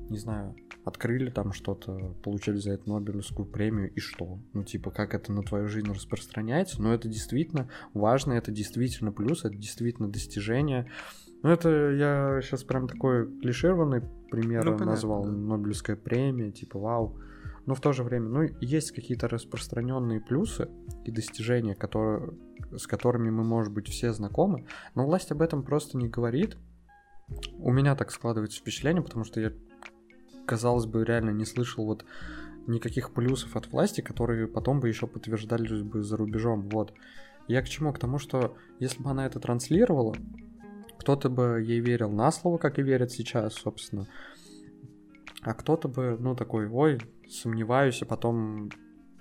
не 0.08 0.18
знаю, 0.18 0.56
открыли 0.84 1.30
там 1.30 1.52
что-то, 1.52 2.14
получили 2.22 2.56
за 2.56 2.72
это 2.72 2.88
Нобелевскую 2.88 3.46
премию, 3.46 3.92
и 3.92 4.00
что? 4.00 4.38
Ну, 4.52 4.64
типа, 4.64 4.90
как 4.90 5.14
это 5.14 5.32
на 5.32 5.42
твою 5.42 5.68
жизнь 5.68 5.90
распространяется? 5.90 6.82
Но 6.82 6.94
это 6.94 7.08
действительно 7.08 7.68
важно, 7.94 8.32
это 8.32 8.50
действительно 8.50 9.12
плюс, 9.12 9.44
это 9.44 9.56
действительно 9.56 10.08
достижение. 10.08 10.90
Ну, 11.42 11.50
это 11.50 11.90
я 11.90 12.40
сейчас 12.42 12.64
прям 12.64 12.88
такой 12.88 13.26
клишированный 13.40 14.02
пример 14.30 14.64
Ну, 14.64 14.72
понятно, 14.72 14.86
назвал, 14.86 15.24
да. 15.24 15.30
Нобелевская 15.30 15.96
премия, 15.96 16.50
типа, 16.50 16.78
вау. 16.78 17.18
но 17.66 17.74
в 17.74 17.80
то 17.80 17.92
же 17.92 18.02
время, 18.02 18.28
ну, 18.28 18.48
есть 18.60 18.92
какие-то 18.92 19.28
распространенные 19.28 20.20
плюсы 20.20 20.68
и 21.04 21.10
достижения, 21.10 21.74
которые, 21.74 22.34
с 22.76 22.86
которыми 22.86 23.30
мы, 23.30 23.44
может 23.44 23.72
быть, 23.72 23.88
все 23.88 24.12
знакомы, 24.12 24.66
но 24.94 25.06
власть 25.06 25.30
об 25.30 25.42
этом 25.42 25.62
просто 25.62 25.96
не 25.96 26.08
говорит. 26.08 26.56
У 27.58 27.70
меня 27.70 27.94
так 27.94 28.10
складывается 28.10 28.58
впечатление, 28.58 29.02
потому 29.02 29.24
что 29.24 29.40
я, 29.40 29.52
казалось 30.48 30.86
бы, 30.86 31.04
реально 31.04 31.30
не 31.30 31.44
слышал 31.44 31.84
вот 31.84 32.04
никаких 32.66 33.12
плюсов 33.12 33.56
от 33.56 33.70
власти, 33.70 34.00
которые 34.00 34.48
потом 34.48 34.80
бы 34.80 34.88
еще 34.88 35.06
подтверждались 35.06 35.82
бы 35.82 36.02
за 36.02 36.16
рубежом. 36.16 36.68
Вот. 36.70 36.92
Я 37.46 37.62
к 37.62 37.68
чему? 37.68 37.92
К 37.92 37.98
тому, 37.98 38.18
что 38.18 38.56
если 38.78 39.02
бы 39.02 39.10
она 39.10 39.26
это 39.26 39.40
транслировала, 39.40 40.14
кто-то 40.98 41.30
бы 41.30 41.62
ей 41.64 41.80
верил 41.80 42.10
на 42.10 42.30
слово, 42.30 42.58
как 42.58 42.78
и 42.78 42.82
верят 42.82 43.10
сейчас, 43.10 43.54
собственно. 43.54 44.06
А 45.42 45.54
кто-то 45.54 45.88
бы, 45.88 46.16
ну, 46.18 46.34
такой, 46.34 46.68
ой, 46.68 46.98
сомневаюсь, 47.28 48.02
а 48.02 48.06
потом 48.06 48.70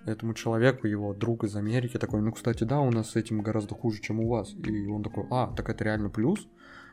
этому 0.05 0.33
человеку, 0.33 0.87
его 0.87 1.13
друг 1.13 1.43
из 1.43 1.55
Америки, 1.55 1.97
такой, 1.97 2.21
ну, 2.21 2.31
кстати, 2.31 2.63
да, 2.63 2.79
у 2.79 2.91
нас 2.91 3.11
с 3.11 3.15
этим 3.15 3.41
гораздо 3.41 3.75
хуже, 3.75 4.01
чем 4.01 4.19
у 4.19 4.27
вас. 4.27 4.53
И 4.65 4.87
он 4.87 5.03
такой, 5.03 5.25
а, 5.29 5.53
так 5.55 5.69
это 5.69 5.83
реально 5.83 6.09
плюс? 6.09 6.47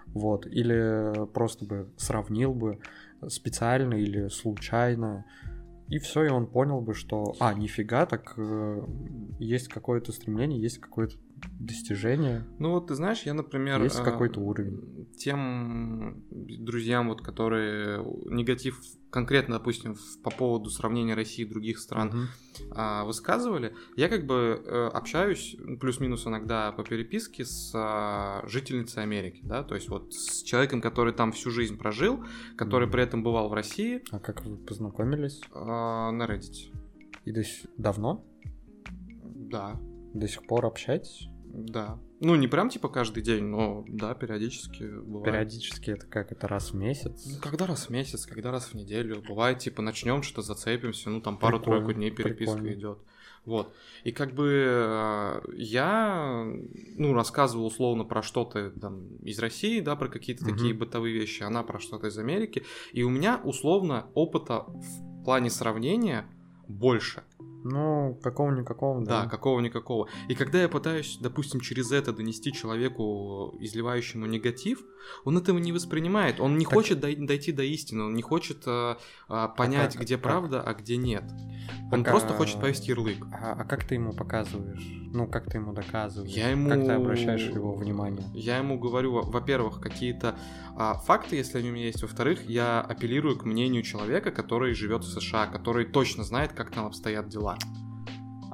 Вот. 0.06 0.46
Или 0.46 1.26
просто 1.32 1.64
бы 1.64 1.88
сравнил 1.96 2.52
бы 2.54 2.78
специально 3.28 3.94
или 3.94 4.28
случайно. 4.28 5.24
И 5.88 5.98
все, 5.98 6.24
и 6.24 6.28
он 6.30 6.46
понял 6.46 6.80
бы, 6.80 6.94
что, 6.94 7.34
а, 7.40 7.52
нифига, 7.52 8.06
так 8.06 8.34
э, 8.38 8.86
есть 9.38 9.68
какое-то 9.68 10.12
стремление, 10.12 10.60
есть 10.60 10.78
какое-то 10.78 11.16
достижение. 11.58 12.44
Ну 12.58 12.70
вот 12.70 12.88
ты 12.88 12.94
знаешь, 12.94 13.22
я, 13.22 13.34
например, 13.34 13.82
есть 13.82 14.00
э, 14.00 14.04
какой-то 14.04 14.40
уровень. 14.40 15.08
Тем 15.16 16.24
друзьям, 16.30 17.08
вот, 17.08 17.22
которые 17.22 18.04
негатив 18.26 18.80
конкретно, 19.10 19.58
допустим, 19.58 19.96
по 20.24 20.30
поводу 20.30 20.70
сравнения 20.70 21.14
России 21.14 21.44
и 21.44 21.48
других 21.48 21.78
стран 21.78 22.08
угу. 22.08 23.06
высказывали, 23.06 23.72
я 23.96 24.08
как 24.08 24.26
бы 24.26 24.60
э, 24.64 24.86
общаюсь 24.92 25.56
плюс-минус 25.80 26.26
иногда 26.26 26.72
по 26.72 26.82
переписке 26.82 27.44
с 27.44 27.72
а, 27.74 28.42
жительницей 28.48 29.04
Америки, 29.04 29.40
да, 29.44 29.62
то 29.62 29.76
есть 29.76 29.88
вот 29.88 30.12
с 30.12 30.42
человеком, 30.42 30.80
который 30.80 31.12
там 31.12 31.30
всю 31.30 31.50
жизнь 31.50 31.78
прожил, 31.78 32.24
который 32.56 32.90
при 32.90 33.04
этом 33.04 33.22
бывал 33.22 33.48
в 33.48 33.54
России. 33.54 34.02
А 34.10 34.18
как 34.18 34.44
вы 34.44 34.56
познакомились? 34.56 35.40
А, 35.52 36.10
на 36.10 36.24
Reddit. 36.24 36.72
И 37.24 37.30
до 37.30 37.44
сих... 37.44 37.70
давно? 37.76 38.26
Да. 39.22 39.80
До 40.12 40.26
сих 40.26 40.44
пор 40.44 40.66
общаетесь? 40.66 41.28
Да. 41.54 41.98
Ну, 42.20 42.34
не 42.34 42.48
прям 42.48 42.68
типа 42.68 42.88
каждый 42.88 43.22
день, 43.22 43.44
но 43.44 43.84
да, 43.86 44.14
периодически 44.14 44.82
бывает. 44.82 45.24
Периодически 45.24 45.90
это 45.90 46.06
как? 46.06 46.32
Это 46.32 46.48
раз 46.48 46.72
в 46.72 46.74
месяц? 46.74 47.24
Ну, 47.26 47.38
когда 47.40 47.66
раз 47.66 47.86
в 47.86 47.90
месяц, 47.90 48.26
когда 48.26 48.50
раз 48.50 48.66
в 48.66 48.74
неделю. 48.74 49.22
Бывает, 49.26 49.58
типа, 49.60 49.80
начнем 49.80 50.22
что-то 50.22 50.42
зацепимся, 50.42 51.10
ну, 51.10 51.20
там 51.20 51.38
пару-тройку 51.38 51.92
дней 51.92 52.10
переписка 52.10 52.56
прикольно. 52.56 52.74
идет. 52.74 52.98
Вот. 53.44 53.72
И 54.04 54.10
как 54.10 54.34
бы 54.34 54.64
э, 54.66 55.40
я, 55.54 56.44
ну, 56.96 57.12
рассказывал 57.12 57.66
условно 57.66 58.04
про 58.04 58.22
что-то 58.22 58.70
там 58.70 59.16
из 59.18 59.38
России, 59.38 59.80
да, 59.80 59.94
про 59.96 60.08
какие-то 60.08 60.44
угу. 60.44 60.52
такие 60.52 60.74
бытовые 60.74 61.14
вещи, 61.14 61.42
она 61.42 61.62
про 61.62 61.78
что-то 61.78 62.08
из 62.08 62.18
Америки. 62.18 62.64
И 62.92 63.02
у 63.02 63.10
меня 63.10 63.40
условно 63.44 64.06
опыта 64.14 64.64
в 64.66 65.24
плане 65.24 65.50
сравнения 65.50 66.26
больше. 66.66 67.22
Ну, 67.64 68.18
какого-никакого, 68.22 69.02
да. 69.02 69.22
Да, 69.22 69.28
какого-никакого. 69.28 70.08
И 70.28 70.34
когда 70.34 70.60
я 70.60 70.68
пытаюсь, 70.68 71.16
допустим, 71.18 71.60
через 71.60 71.92
это 71.92 72.12
донести 72.12 72.52
человеку, 72.52 73.56
изливающему 73.58 74.26
негатив, 74.26 74.84
он 75.24 75.38
этого 75.38 75.56
не 75.56 75.72
воспринимает. 75.72 76.40
Он 76.40 76.58
не 76.58 76.66
так... 76.66 76.74
хочет 76.74 77.00
дой- 77.00 77.16
дойти 77.16 77.52
до 77.52 77.62
истины, 77.62 78.04
он 78.04 78.14
не 78.14 78.22
хочет 78.22 78.64
а, 78.66 78.98
а, 79.28 79.48
понять, 79.48 79.94
а 79.94 79.98
как, 79.98 80.02
где 80.02 80.16
как? 80.16 80.24
правда, 80.24 80.62
а 80.62 80.74
где 80.74 80.98
нет. 80.98 81.24
Он 81.90 82.02
а 82.02 82.04
просто 82.04 82.34
хочет 82.34 82.60
повести 82.60 82.90
ярлык. 82.90 83.24
А, 83.32 83.56
а 83.58 83.64
как 83.64 83.84
ты 83.84 83.94
ему 83.94 84.12
показываешь? 84.12 84.84
Ну, 85.14 85.26
как 85.26 85.50
ты 85.50 85.58
ему 85.58 85.72
доказываешь? 85.72 86.32
Я 86.32 86.50
ему... 86.50 86.68
Как 86.68 86.84
ты 86.84 86.92
обращаешь 86.92 87.48
его 87.48 87.74
внимание? 87.74 88.26
Я 88.34 88.58
ему 88.58 88.78
говорю, 88.78 89.22
во-первых, 89.22 89.80
какие-то 89.80 90.36
а, 90.76 90.94
факты, 90.94 91.36
если 91.36 91.58
они 91.58 91.70
у 91.70 91.72
меня 91.72 91.86
есть. 91.86 92.02
Во-вторых, 92.02 92.48
я 92.48 92.80
апеллирую 92.80 93.38
к 93.38 93.44
мнению 93.44 93.82
человека, 93.82 94.30
который 94.30 94.74
живет 94.74 95.04
в 95.04 95.08
США, 95.08 95.46
который 95.46 95.84
точно 95.84 96.24
знает, 96.24 96.52
как 96.52 96.70
там 96.70 96.86
обстоят 96.86 97.28
дела. 97.28 97.56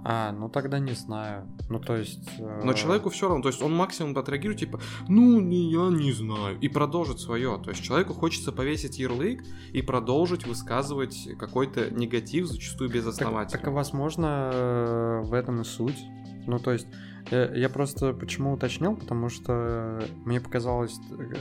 А, 0.02 0.32
ну 0.32 0.48
тогда 0.48 0.78
не 0.78 0.92
знаю. 0.92 1.46
Ну 1.68 1.78
то 1.78 1.96
есть. 1.96 2.28
Э... 2.38 2.62
Но 2.64 2.72
человеку 2.72 3.10
все 3.10 3.28
равно, 3.28 3.42
то 3.42 3.48
есть 3.48 3.62
он 3.62 3.74
максимум 3.74 4.16
отреагирует, 4.16 4.60
типа, 4.60 4.80
ну 5.08 5.40
я 5.40 5.94
не 5.94 6.12
знаю, 6.12 6.58
и 6.58 6.68
продолжит 6.68 7.20
свое. 7.20 7.60
То 7.62 7.70
есть 7.70 7.82
человеку 7.82 8.14
хочется 8.14 8.50
повесить 8.50 8.98
ярлык 8.98 9.42
и 9.72 9.82
продолжить 9.82 10.46
высказывать 10.46 11.28
какой-то 11.38 11.90
негатив, 11.90 12.46
зачастую 12.46 12.90
без 12.90 13.06
основания. 13.06 13.50
Так, 13.50 13.62
так 13.62 13.72
возможно 13.72 14.50
э, 14.52 15.20
в 15.24 15.34
этом 15.34 15.60
и 15.60 15.64
суть. 15.64 15.98
Ну 16.46 16.58
то 16.58 16.72
есть 16.72 16.86
я, 17.30 17.54
я 17.54 17.68
просто 17.68 18.12
почему 18.12 18.52
уточнил, 18.52 18.96
потому 18.96 19.28
что 19.28 20.02
мне 20.24 20.40
показалось, 20.40 20.98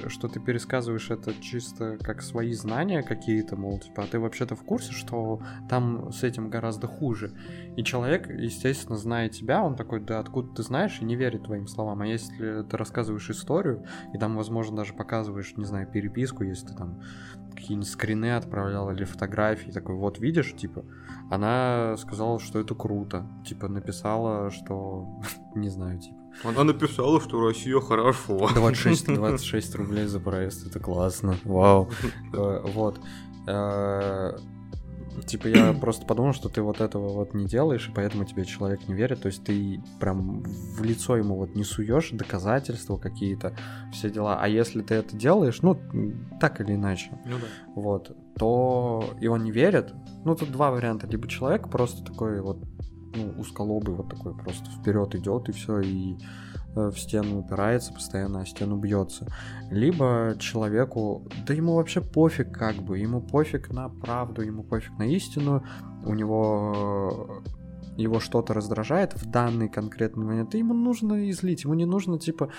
что 0.08 0.28
ты 0.28 0.40
пересказываешь 0.40 1.10
это 1.10 1.34
чисто 1.42 1.98
как 2.02 2.22
свои 2.22 2.54
знания 2.54 3.04
какие-то, 3.04 3.56
мол, 3.56 3.80
типа, 3.80 4.04
а 4.04 4.08
ты 4.08 4.20
вообще-то 4.20 4.56
в 4.56 4.64
курсе, 4.64 4.92
что 4.92 5.42
там 5.70 6.12
с 6.12 6.24
этим 6.24 6.50
гораздо 6.50 6.88
хуже. 6.88 7.34
И 7.76 7.84
человек, 7.84 8.30
естественно, 8.30 8.98
зная 8.98 9.30
тебя, 9.30 9.64
он 9.64 9.76
такой, 9.76 10.00
да 10.00 10.20
откуда 10.20 10.54
ты 10.54 10.64
знаешь, 10.64 11.00
и 11.02 11.06
не 11.06 11.16
верит 11.16 11.44
твоим 11.44 11.68
словам. 11.68 12.02
А 12.02 12.08
если 12.08 12.64
ты 12.64 12.78
рассказываешь 12.78 13.30
историю, 13.30 13.86
и 14.14 14.18
там, 14.18 14.36
возможно, 14.36 14.78
даже 14.78 14.94
показываешь, 14.94 15.56
не 15.58 15.66
знаю, 15.66 15.88
переписку, 15.88 16.44
если 16.44 16.68
ты 16.68 16.76
там 16.76 17.02
какие-нибудь 17.56 17.90
скрины 17.90 18.36
отправлял 18.36 18.92
или 18.92 19.04
фотографии, 19.04 19.72
такой, 19.72 19.96
вот 19.96 20.20
видишь, 20.20 20.54
типа, 20.56 20.84
она 21.30 21.96
сказала, 21.98 22.40
что 22.40 22.60
это 22.60 22.76
круто, 22.76 23.26
типа, 23.46 23.68
написала, 23.68 24.52
что, 24.52 25.22
не 25.56 25.70
знаю, 25.70 26.00
типа. 26.00 26.18
Она 26.44 26.64
написала, 26.64 27.20
что 27.20 27.46
Россия 27.46 27.80
хорошо. 27.80 28.50
26, 28.56 29.14
26 29.16 29.76
рублей 29.76 30.06
за 30.06 30.20
проезд, 30.20 30.68
это 30.68 30.80
классно, 30.80 31.36
вау. 31.44 31.90
Э, 32.34 32.62
вот. 32.74 33.00
Типа 35.26 35.48
я 35.48 35.74
просто 35.82 36.06
подумал, 36.06 36.34
что 36.34 36.50
ты 36.50 36.62
вот 36.62 36.82
этого 36.82 37.10
вот 37.10 37.34
не 37.34 37.46
делаешь, 37.46 37.88
и 37.90 37.92
поэтому 37.94 38.26
тебе 38.26 38.46
человек 38.46 38.88
не 38.88 38.94
верит. 38.94 39.22
То 39.22 39.28
есть 39.28 39.44
ты 39.44 39.82
прям 40.00 40.44
в 40.44 40.84
лицо 40.84 41.18
ему 41.18 41.36
вот 41.36 41.56
не 41.56 41.64
суешь 41.64 42.10
доказательства 42.12 42.98
какие-то, 42.98 43.56
все 43.92 44.10
дела. 44.10 44.40
А 44.42 44.48
если 44.48 44.82
ты 44.82 44.96
это 44.96 45.16
делаешь, 45.16 45.62
ну, 45.62 45.80
так 46.40 46.62
или 46.62 46.76
иначе, 46.76 47.12
ну, 47.26 47.38
да. 47.38 47.48
вот, 47.76 48.18
то 48.38 49.14
и 49.20 49.28
он 49.28 49.44
не 49.44 49.52
верит. 49.52 49.94
Ну, 50.26 50.36
тут 50.36 50.52
два 50.52 50.72
варианта. 50.72 51.08
Либо 51.08 51.28
человек 51.28 51.70
просто 51.70 52.04
такой 52.04 52.42
вот, 52.42 52.64
ну, 53.16 53.40
узколобый, 53.40 53.96
вот 53.96 54.10
такой 54.10 54.36
просто 54.36 54.70
вперед 54.72 55.16
идет 55.16 55.50
и 55.50 55.52
все, 55.52 55.80
и 55.80 56.18
Э, 56.76 56.92
в 56.92 57.00
стену 57.00 57.40
упирается, 57.40 57.94
постоянно 57.94 58.42
о 58.42 58.46
стену 58.46 58.78
бьется. 58.78 59.28
Либо 59.72 60.36
человеку, 60.40 61.28
да 61.48 61.54
ему 61.54 61.76
вообще 61.76 62.02
пофиг 62.02 62.52
как 62.52 62.76
бы, 62.76 63.00
ему 63.00 63.22
пофиг 63.22 63.70
на 63.70 63.90
правду, 63.90 64.42
ему 64.42 64.64
пофиг 64.64 64.98
на 64.98 65.04
истину, 65.04 65.64
у 66.06 66.14
него 66.14 67.42
его 67.98 68.20
что-то 68.20 68.54
раздражает 68.54 69.14
в 69.14 69.30
данный 69.30 69.68
конкретный 69.68 70.26
момент, 70.26 70.56
и 70.56 70.60
ему 70.60 70.74
нужно 70.74 71.30
излить, 71.30 71.66
ему 71.66 71.74
не 71.74 71.86
нужно, 71.86 72.18
типа, 72.18 72.50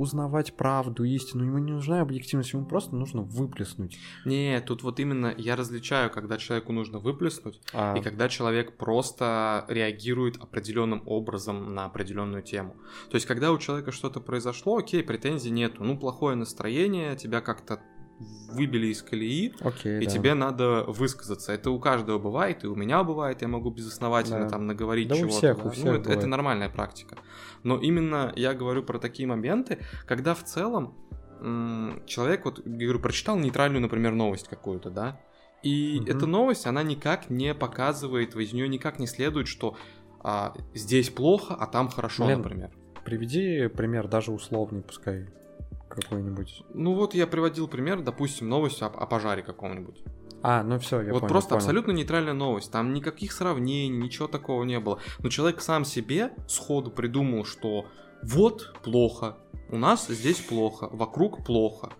узнавать 0.00 0.54
правду, 0.56 1.04
истину, 1.04 1.44
ему 1.44 1.58
не 1.58 1.72
нужна 1.72 2.00
объективность, 2.00 2.52
ему 2.52 2.64
просто 2.64 2.96
нужно 2.96 3.22
выплеснуть. 3.22 3.98
Не, 4.24 4.60
тут 4.60 4.82
вот 4.82 4.98
именно 4.98 5.34
я 5.36 5.56
различаю, 5.56 6.10
когда 6.10 6.38
человеку 6.38 6.72
нужно 6.72 6.98
выплеснуть, 6.98 7.60
а... 7.72 7.96
и 7.96 8.02
когда 8.02 8.28
человек 8.28 8.76
просто 8.76 9.64
реагирует 9.68 10.36
определенным 10.36 11.02
образом 11.06 11.74
на 11.74 11.84
определенную 11.84 12.42
тему. 12.42 12.76
То 13.10 13.16
есть, 13.16 13.26
когда 13.26 13.52
у 13.52 13.58
человека 13.58 13.92
что-то 13.92 14.20
произошло, 14.20 14.78
окей, 14.78 15.02
претензий 15.02 15.50
нету, 15.50 15.84
ну, 15.84 15.98
плохое 15.98 16.34
настроение, 16.34 17.16
тебя 17.16 17.40
как-то 17.40 17.82
выбили 18.50 18.88
из 18.88 19.02
колеи, 19.02 19.54
okay, 19.60 20.00
и 20.00 20.06
да. 20.06 20.10
тебе 20.10 20.34
надо 20.34 20.84
высказаться. 20.86 21.52
Это 21.52 21.70
у 21.70 21.78
каждого 21.78 22.18
бывает, 22.18 22.64
и 22.64 22.66
у 22.66 22.74
меня 22.74 23.02
бывает, 23.04 23.42
я 23.42 23.48
могу 23.48 23.70
безосновательно 23.70 24.40
да. 24.40 24.48
там 24.48 24.66
наговорить 24.66 25.08
да 25.08 25.16
чего-то. 25.16 25.34
У 25.34 25.38
всех, 25.38 25.58
да. 25.58 25.64
у 25.64 25.70
всех 25.70 25.84
ну, 25.84 25.92
это, 25.94 26.12
это 26.12 26.26
нормальная 26.26 26.68
практика. 26.68 27.16
Но 27.62 27.78
именно 27.78 28.32
я 28.36 28.54
говорю 28.54 28.82
про 28.82 28.98
такие 28.98 29.28
моменты, 29.28 29.78
когда 30.06 30.34
в 30.34 30.44
целом 30.44 30.94
человек, 32.06 32.44
вот, 32.44 32.60
говорю, 32.60 33.00
прочитал 33.00 33.38
нейтральную, 33.38 33.80
например, 33.80 34.12
новость 34.12 34.48
какую-то, 34.48 34.90
да, 34.90 35.20
и 35.62 36.00
угу. 36.00 36.10
эта 36.10 36.26
новость, 36.26 36.66
она 36.66 36.82
никак 36.82 37.30
не 37.30 37.54
показывает, 37.54 38.34
из 38.36 38.52
нее 38.52 38.68
никак 38.68 38.98
не 38.98 39.06
следует, 39.06 39.46
что 39.46 39.76
а, 40.22 40.54
здесь 40.74 41.10
плохо, 41.10 41.54
а 41.54 41.66
там 41.66 41.88
хорошо, 41.88 42.26
Блин, 42.26 42.38
например. 42.38 42.70
Приведи 43.04 43.68
пример, 43.68 44.08
даже 44.08 44.32
условный, 44.32 44.82
пускай 44.82 45.28
какой-нибудь. 45.90 46.62
Ну 46.74 46.94
вот 46.94 47.14
я 47.14 47.26
приводил 47.26 47.68
пример, 47.68 48.00
допустим, 48.02 48.48
новость 48.48 48.80
о, 48.82 48.86
о 48.86 49.06
пожаре 49.06 49.42
каком-нибудь. 49.42 50.02
А, 50.42 50.62
ну 50.62 50.78
все, 50.78 51.02
я 51.02 51.12
Вот 51.12 51.20
понял, 51.20 51.28
просто 51.32 51.50
понял. 51.50 51.58
абсолютно 51.58 51.92
нейтральная 51.92 52.32
новость. 52.32 52.72
Там 52.72 52.94
никаких 52.94 53.32
сравнений, 53.32 53.88
ничего 53.98 54.26
такого 54.26 54.64
не 54.64 54.80
было. 54.80 54.98
Но 55.18 55.28
человек 55.28 55.60
сам 55.60 55.84
себе 55.84 56.32
сходу 56.48 56.90
придумал, 56.90 57.44
что 57.44 57.86
вот 58.22 58.74
плохо, 58.82 59.36
у 59.68 59.76
нас 59.76 60.06
здесь 60.08 60.38
плохо, 60.40 60.88
вокруг 60.90 61.44
плохо. 61.44 61.90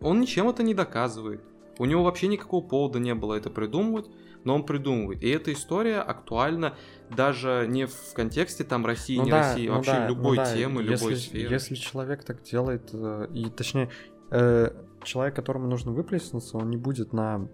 Он 0.00 0.20
ничем 0.20 0.48
это 0.48 0.62
не 0.62 0.74
доказывает. 0.74 1.42
У 1.78 1.84
него 1.86 2.02
вообще 2.04 2.28
никакого 2.28 2.62
повода 2.66 2.98
не 2.98 3.14
было 3.14 3.34
это 3.34 3.48
придумывать. 3.48 4.10
Но 4.44 4.54
он 4.54 4.64
придумывает. 4.64 5.22
И 5.22 5.28
эта 5.28 5.52
история 5.52 6.00
актуальна 6.00 6.74
даже 7.10 7.66
не 7.68 7.86
в 7.86 8.14
контексте 8.14 8.64
там 8.64 8.84
России, 8.86 9.18
Ну 9.18 9.24
не 9.24 9.30
да, 9.30 9.38
России, 9.50 9.68
ну 9.68 9.74
вообще 9.74 9.92
да, 9.92 10.08
любой 10.08 10.36
ну 10.38 10.44
да, 10.44 10.54
темы, 10.54 10.82
любой 10.82 11.12
если, 11.12 11.14
сферы. 11.28 11.52
Если 11.54 11.74
человек 11.74 12.24
так 12.24 12.42
делает, 12.42 12.90
э, 12.92 13.28
и 13.32 13.50
точнее, 13.50 13.90
э, 14.30 14.70
человек, 15.04 15.36
которому 15.36 15.66
нужно 15.68 15.92
выплеснуться, 15.92 16.56
он 16.56 16.70
не 16.70 16.76
будет 16.76 17.12
на 17.12 17.48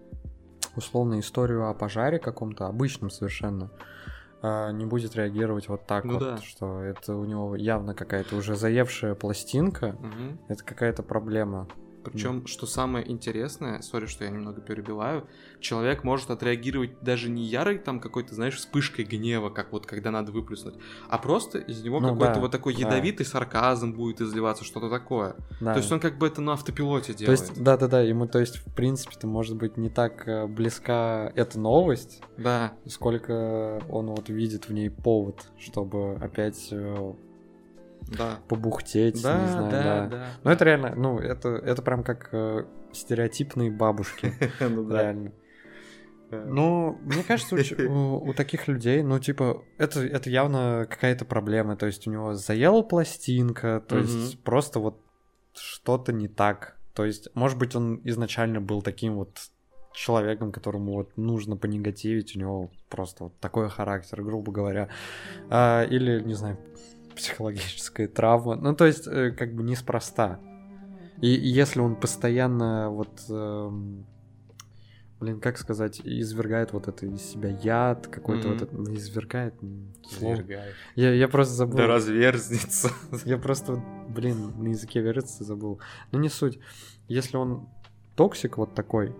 условную 0.75 1.21
историю 1.21 1.69
о 1.69 1.73
пожаре 1.73 2.19
каком-то, 2.19 2.67
обычном 2.67 3.09
совершенно, 3.09 3.71
а, 4.41 4.71
не 4.71 4.85
будет 4.85 5.15
реагировать 5.15 5.67
вот 5.67 5.85
так 5.85 6.05
Ну 6.05 6.13
вот, 6.13 6.19
да. 6.21 6.37
что 6.37 6.81
это 6.81 7.15
у 7.15 7.25
него 7.25 7.55
явно 7.55 7.93
какая-то 7.93 8.35
уже 8.35 8.55
заевшая 8.55 9.15
пластинка, 9.15 9.97
Мгм. 9.99 10.39
это 10.47 10.63
какая-то 10.63 11.03
проблема. 11.03 11.67
Причем, 12.03 12.47
что 12.47 12.65
самое 12.65 13.09
интересное, 13.09 13.81
сори, 13.81 14.05
что 14.05 14.23
я 14.23 14.29
немного 14.29 14.61
перебиваю, 14.61 15.27
человек 15.59 16.03
может 16.03 16.29
отреагировать 16.29 16.99
даже 17.01 17.29
не 17.29 17.43
ярой 17.43 17.77
там 17.77 17.99
какой-то, 17.99 18.33
знаешь, 18.35 18.55
вспышкой 18.55 19.05
гнева, 19.05 19.49
как 19.49 19.71
вот 19.71 19.85
когда 19.85 20.11
надо 20.11 20.31
выплеснуть, 20.31 20.75
а 21.09 21.17
просто 21.17 21.59
из 21.59 21.83
него 21.83 21.99
Ну 21.99 22.09
какой-то 22.13 22.35
да, 22.35 22.39
вот 22.39 22.51
такой 22.51 22.73
да. 22.73 22.81
ядовитый 22.81 23.25
сарказм 23.25 23.93
будет 23.93 24.21
изливаться, 24.21 24.63
что-то 24.63 24.89
такое. 24.89 25.35
Да. 25.59 25.73
То 25.73 25.79
есть 25.79 25.91
он 25.91 25.99
как 25.99 26.17
бы 26.17 26.27
это 26.27 26.41
на 26.41 26.53
автопилоте 26.53 27.13
То 27.13 27.19
делает. 27.19 27.39
есть, 27.39 27.61
да-да-да, 27.63 28.01
ему, 28.01 28.27
то 28.27 28.39
есть, 28.39 28.57
в 28.57 28.73
принципе-то, 28.73 29.27
может 29.27 29.57
быть, 29.57 29.77
не 29.77 29.89
так 29.89 30.27
э, 30.27 30.47
близка 30.47 31.31
эта 31.35 31.59
новость, 31.59 32.21
Да, 32.37 32.73
сколько 32.87 33.81
он 33.89 34.07
вот 34.07 34.29
видит 34.29 34.69
в 34.69 34.73
ней 34.73 34.89
повод, 34.89 35.35
чтобы 35.57 36.15
опять 36.15 36.69
э, 36.71 37.13
да. 38.11 38.39
побухтеть, 38.47 39.21
Да, 39.21 39.41
не 39.41 39.47
знаю, 39.47 39.71
да, 39.71 39.81
да. 39.83 40.07
да. 40.07 40.25
Ну, 40.43 40.51
это 40.51 40.65
реально, 40.65 40.93
ну, 40.95 41.19
это, 41.19 41.49
это 41.49 41.81
прям 41.81 42.03
как 42.03 42.29
э, 42.31 42.65
стереотипные 42.91 43.71
бабушки, 43.71 44.33
Ну 44.59 44.83
да. 44.87 45.01
реально. 45.01 45.31
Ну, 46.31 46.99
мне 47.03 47.23
кажется, 47.23 47.55
у, 47.87 48.29
у- 48.29 48.33
таких 48.33 48.67
людей, 48.67 49.01
ну, 49.01 49.19
типа, 49.19 49.63
это, 49.77 50.01
это 50.05 50.29
явно 50.29 50.85
какая-то 50.89 51.25
проблема. 51.25 51.75
То 51.75 51.87
есть 51.87 52.07
у 52.07 52.11
него 52.11 52.35
заела 52.35 52.83
пластинка, 52.83 53.83
то 53.87 53.97
есть 53.97 54.43
просто 54.43 54.79
вот 54.79 55.01
что-то 55.55 56.13
не 56.13 56.27
так. 56.27 56.77
То 56.93 57.05
есть, 57.05 57.29
может 57.33 57.57
быть, 57.57 57.75
он 57.75 58.01
изначально 58.03 58.61
был 58.61 58.81
таким 58.81 59.15
вот 59.15 59.39
человеком, 59.93 60.51
которому 60.51 60.93
вот 60.93 61.17
нужно 61.17 61.57
понегативить, 61.57 62.35
у 62.35 62.39
него 62.39 62.71
просто 62.89 63.25
вот 63.25 63.39
такой 63.39 63.69
характер, 63.69 64.21
грубо 64.21 64.51
говоря. 64.51 64.89
А, 65.49 65.83
или, 65.83 66.21
не 66.21 66.35
знаю, 66.35 66.57
психологическая 67.15 68.07
травма. 68.07 68.55
Ну, 68.55 68.75
то 68.75 68.85
есть, 68.85 69.07
э, 69.07 69.31
как 69.31 69.53
бы 69.53 69.63
неспроста. 69.63 70.39
И 71.21 71.27
если 71.29 71.79
он 71.79 71.95
постоянно 71.95 72.89
вот... 72.89 73.21
эм, 73.29 74.05
Блин, 75.19 75.41
как 75.41 75.57
сказать, 75.57 75.99
извергает 76.01 76.71
вот 76.71 76.87
это 76.87 77.05
из 77.05 77.21
себя 77.21 77.49
яд 77.49 78.07
какой-то 78.07 78.47
Мгм. 78.47 78.57
вот 78.57 78.61
это, 78.61 78.93
извергает 78.95 79.53
слово. 80.09 80.35
Извергает. 80.35 80.73
Я, 80.95 81.13
я 81.13 81.27
просто 81.27 81.53
забыл. 81.55 81.75
Да 81.75 81.87
разверзнется. 81.87 82.89
Я 83.25 83.37
просто, 83.37 83.83
блин, 84.07 84.53
на 84.57 84.69
языке 84.69 85.01
вертится 85.01 85.43
забыл. 85.43 85.81
Но 86.13 86.19
не 86.19 86.29
суть. 86.29 86.57
Если 87.09 87.35
он 87.35 87.67
токсик 88.15 88.57
вот 88.57 88.73
такой, 88.75 89.13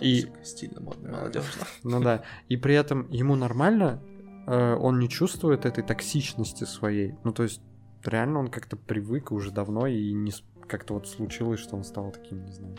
и, 0.00 0.26
Стильно, 0.42 0.80
модно, 0.80 1.10
молодежно. 1.12 1.48
ну 1.84 2.00
да, 2.02 2.24
и 2.48 2.56
при 2.56 2.74
этом 2.74 3.08
ему 3.12 3.36
нормально, 3.36 4.02
э, 4.50 4.74
он 4.76 4.98
не 4.98 5.08
чувствует 5.08 5.64
этой 5.66 5.84
токсичности 5.84 6.64
своей. 6.64 7.14
Ну, 7.24 7.32
то 7.32 7.42
есть, 7.44 7.60
реально 8.04 8.40
он 8.40 8.48
как-то 8.48 8.76
привык 8.76 9.32
уже 9.32 9.50
давно, 9.50 9.86
и 9.86 10.12
не 10.12 10.32
как-то 10.68 10.94
вот 10.94 11.08
случилось, 11.08 11.60
что 11.60 11.76
он 11.76 11.84
стал 11.84 12.12
таким, 12.12 12.44
не 12.44 12.52
знаю. 12.52 12.76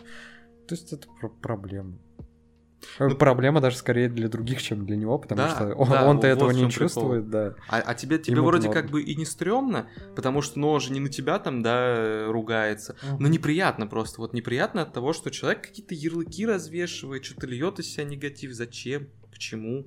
То 0.68 0.74
есть, 0.74 0.92
это 0.92 1.06
про- 1.20 1.28
проблема. 1.28 1.98
Э, 2.98 3.06
Ну, 3.08 3.14
Проблема 3.16 3.60
даже 3.60 3.76
скорее 3.76 4.08
для 4.08 4.28
других, 4.28 4.60
чем 4.60 4.86
для 4.86 4.96
него, 4.96 5.16
потому 5.18 5.40
Да, 5.42 5.48
что 5.50 5.74
он, 5.74 5.88
да, 5.88 6.00
то 6.00 6.12
вот 6.14 6.24
этого 6.24 6.50
не 6.50 6.60
чём 6.62 6.68
прикол. 6.70 6.86
чувствует, 6.88 7.30
да. 7.30 7.54
А, 7.68 7.78
а 7.78 7.94
тебе, 7.94 8.18
тебе 8.18 8.36
Ему 8.36 8.46
вроде 8.46 8.68
как 8.70 8.90
бы 8.90 9.02
и 9.02 9.14
не 9.14 9.24
стрёмно, 9.24 9.86
потому 10.16 10.42
что, 10.42 10.58
ну, 10.58 10.68
он 10.70 10.80
же 10.80 10.92
не 10.92 10.98
на 11.00 11.08
тебя 11.08 11.38
там, 11.38 11.62
да, 11.62 12.26
ругается. 12.26 12.96
Но 13.20 13.28
неприятно 13.28 13.86
просто. 13.86 14.20
Вот 14.20 14.34
неприятно 14.34 14.82
от 14.82 14.92
того, 14.92 15.12
что 15.12 15.30
человек 15.30 15.62
какие-то 15.62 15.94
ярлыки 15.94 16.44
развешивает, 16.44 17.24
что-то 17.24 17.46
льет 17.46 17.78
из 17.78 17.86
себя 17.86 18.04
негатив. 18.04 18.52
Зачем? 18.52 19.06
К 19.32 19.38
чему? 19.38 19.86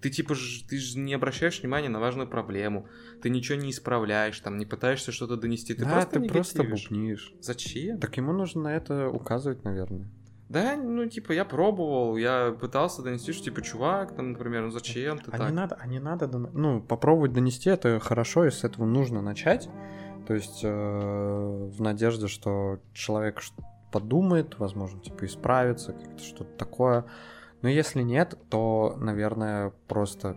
Ты 0.00 0.10
типа 0.10 0.34
ж, 0.34 0.62
ты 0.68 0.78
же 0.78 0.98
не 0.98 1.14
обращаешь 1.14 1.60
внимания 1.60 1.88
на 1.88 2.00
важную 2.00 2.28
проблему. 2.28 2.86
Ты 3.22 3.30
ничего 3.30 3.58
не 3.58 3.70
исправляешь, 3.70 4.38
там, 4.40 4.58
не 4.58 4.66
пытаешься 4.66 5.12
что-то 5.12 5.36
донести. 5.36 5.74
Ты 5.74 5.84
Да, 5.84 5.90
просто 5.90 6.20
ты 6.20 6.28
просто 6.28 6.58
негативишь. 6.62 6.88
бубнишь. 6.88 7.34
Зачем? 7.40 7.98
Так 7.98 8.16
ему 8.16 8.32
нужно 8.32 8.62
на 8.62 8.74
это 8.76 9.08
указывать, 9.08 9.64
наверное. 9.64 10.08
Да, 10.48 10.76
ну, 10.76 11.06
типа, 11.08 11.32
я 11.32 11.44
пробовал, 11.44 12.16
я 12.16 12.52
пытался 12.52 13.02
донести, 13.02 13.32
что, 13.32 13.44
типа, 13.44 13.62
чувак, 13.62 14.14
там, 14.14 14.32
например, 14.32 14.62
ну 14.62 14.70
зачем 14.70 15.18
ты 15.18 15.30
А 15.32 15.38
так? 15.38 15.48
не 15.50 15.56
надо, 15.56 15.76
а 15.80 15.86
не 15.88 15.98
надо, 15.98 16.28
ну, 16.28 16.80
попробовать 16.80 17.32
донести 17.32 17.68
это 17.68 17.98
хорошо, 17.98 18.44
и 18.46 18.50
с 18.52 18.62
этого 18.62 18.84
нужно 18.84 19.22
начать. 19.22 19.68
То 20.28 20.34
есть 20.34 20.60
э, 20.62 20.68
в 20.68 21.80
надежде, 21.80 22.28
что 22.28 22.78
человек 22.92 23.42
подумает, 23.90 24.58
возможно, 24.58 25.00
типа 25.00 25.26
исправится, 25.26 25.92
как-то 25.92 26.22
что-то 26.22 26.56
такое. 26.56 27.04
Но 27.62 27.68
если 27.68 28.02
нет, 28.02 28.38
то, 28.50 28.96
наверное, 28.98 29.72
просто 29.88 30.36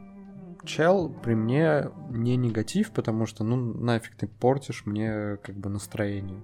чел 0.66 1.10
при 1.10 1.36
мне 1.36 1.92
не 2.10 2.36
негатив, 2.36 2.92
потому 2.92 3.26
что, 3.26 3.44
ну, 3.44 3.56
нафиг 3.56 4.16
ты 4.16 4.28
портишь 4.28 4.86
мне 4.86 5.38
как 5.44 5.56
бы 5.56 5.70
настроение. 5.70 6.42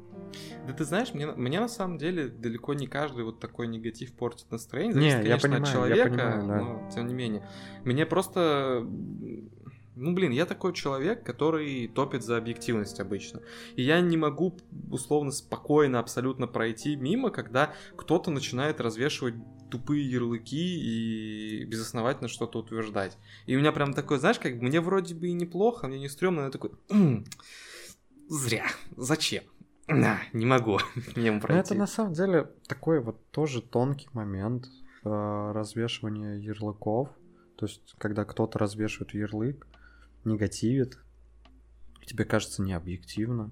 Да 0.67 0.73
ты 0.73 0.83
знаешь, 0.83 1.13
мне, 1.13 1.27
мне 1.27 1.59
на 1.59 1.67
самом 1.67 1.97
деле 1.97 2.27
далеко 2.27 2.73
не 2.73 2.87
каждый 2.87 3.23
вот 3.23 3.39
такой 3.39 3.67
негатив 3.67 4.13
портит 4.13 4.51
настроение. 4.51 4.95
Не, 4.95 5.11
Зависит, 5.11 5.27
я 5.27 5.37
конечно, 5.37 5.49
понимаю, 5.49 5.63
от 5.63 5.69
я 5.69 5.95
человека, 5.95 6.09
понимаю, 6.09 6.47
да. 6.47 6.59
но 6.59 6.91
тем 6.93 7.07
не 7.07 7.13
менее. 7.13 7.47
Мне 7.83 8.05
просто... 8.05 8.85
Ну, 9.97 10.13
блин, 10.13 10.31
я 10.31 10.45
такой 10.45 10.73
человек, 10.73 11.23
который 11.23 11.87
топит 11.87 12.21
за 12.21 12.35
объективность 12.35 12.99
обычно. 12.99 13.39
И 13.77 13.81
я 13.81 14.01
не 14.01 14.17
могу 14.17 14.57
условно 14.91 15.31
спокойно 15.31 15.99
абсолютно 15.99 16.47
пройти 16.47 16.97
мимо, 16.97 17.29
когда 17.29 17.71
кто-то 17.95 18.29
начинает 18.29 18.81
развешивать 18.81 19.35
тупые 19.77 20.09
ярлыки 20.09 20.55
и 21.61 21.65
безосновательно 21.65 22.27
что-то 22.29 22.59
утверждать. 22.59 23.17
И 23.45 23.55
у 23.55 23.59
меня 23.59 23.71
прям 23.71 23.93
такое, 23.93 24.19
знаешь, 24.19 24.39
как 24.39 24.53
мне 24.55 24.79
вроде 24.79 25.15
бы 25.15 25.27
и 25.27 25.33
неплохо, 25.33 25.87
мне 25.87 25.99
не 25.99 26.09
стрёмно, 26.09 26.41
но 26.41 26.45
я 26.47 26.51
такой... 26.51 26.71
«М, 26.89 27.25
Зря. 28.29 28.65
Зачем? 28.97 29.43
На, 29.87 30.19
не 30.33 30.45
могу 30.45 30.79
мимо 31.15 31.39
пройти. 31.39 31.59
это 31.59 31.75
на 31.75 31.85
самом 31.87 32.13
деле 32.13 32.49
такой 32.67 32.99
вот 33.01 33.29
тоже 33.29 33.61
тонкий 33.61 34.07
момент 34.13 34.65
э, 35.03 35.51
развешивания 35.53 36.37
ярлыков. 36.37 37.09
То 37.57 37.67
есть, 37.67 37.93
когда 37.99 38.25
кто-то 38.25 38.57
развешивает 38.57 39.13
ярлык, 39.13 39.67
негативит, 40.23 40.97
тебе 42.05 42.25
кажется 42.25 42.63
необъективно. 42.63 43.51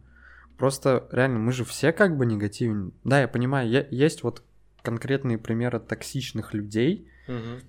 Просто 0.58 1.08
реально, 1.12 1.38
мы 1.40 1.52
же 1.52 1.66
все 1.66 1.92
как 1.92 2.18
бы 2.18 2.26
негативны. 2.26 2.92
Да, 3.04 3.22
я 3.22 3.28
понимаю, 3.28 3.70
е- 3.70 3.88
есть 3.92 4.24
вот 4.24 4.42
конкретные 4.84 5.38
примеры 5.40 5.80
токсичных 5.80 6.54
людей, 6.54 7.08
Мгм. 7.28 7.62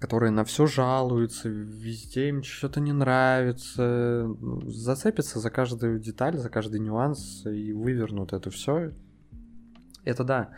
которые 0.00 0.30
на 0.30 0.44
все 0.44 0.66
жалуются, 0.66 1.48
везде 1.48 2.28
им 2.30 2.42
что-то 2.42 2.80
не 2.80 2.92
нравится, 2.92 4.26
ну, 4.40 4.68
зацепятся 4.68 5.38
за 5.38 5.50
каждую 5.50 6.00
деталь, 6.00 6.36
за 6.36 6.48
каждый 6.48 6.80
нюанс 6.80 7.44
и 7.46 7.72
вывернут 7.72 8.32
это 8.32 8.50
все. 8.50 8.92
Это 10.04 10.24
да. 10.24 10.50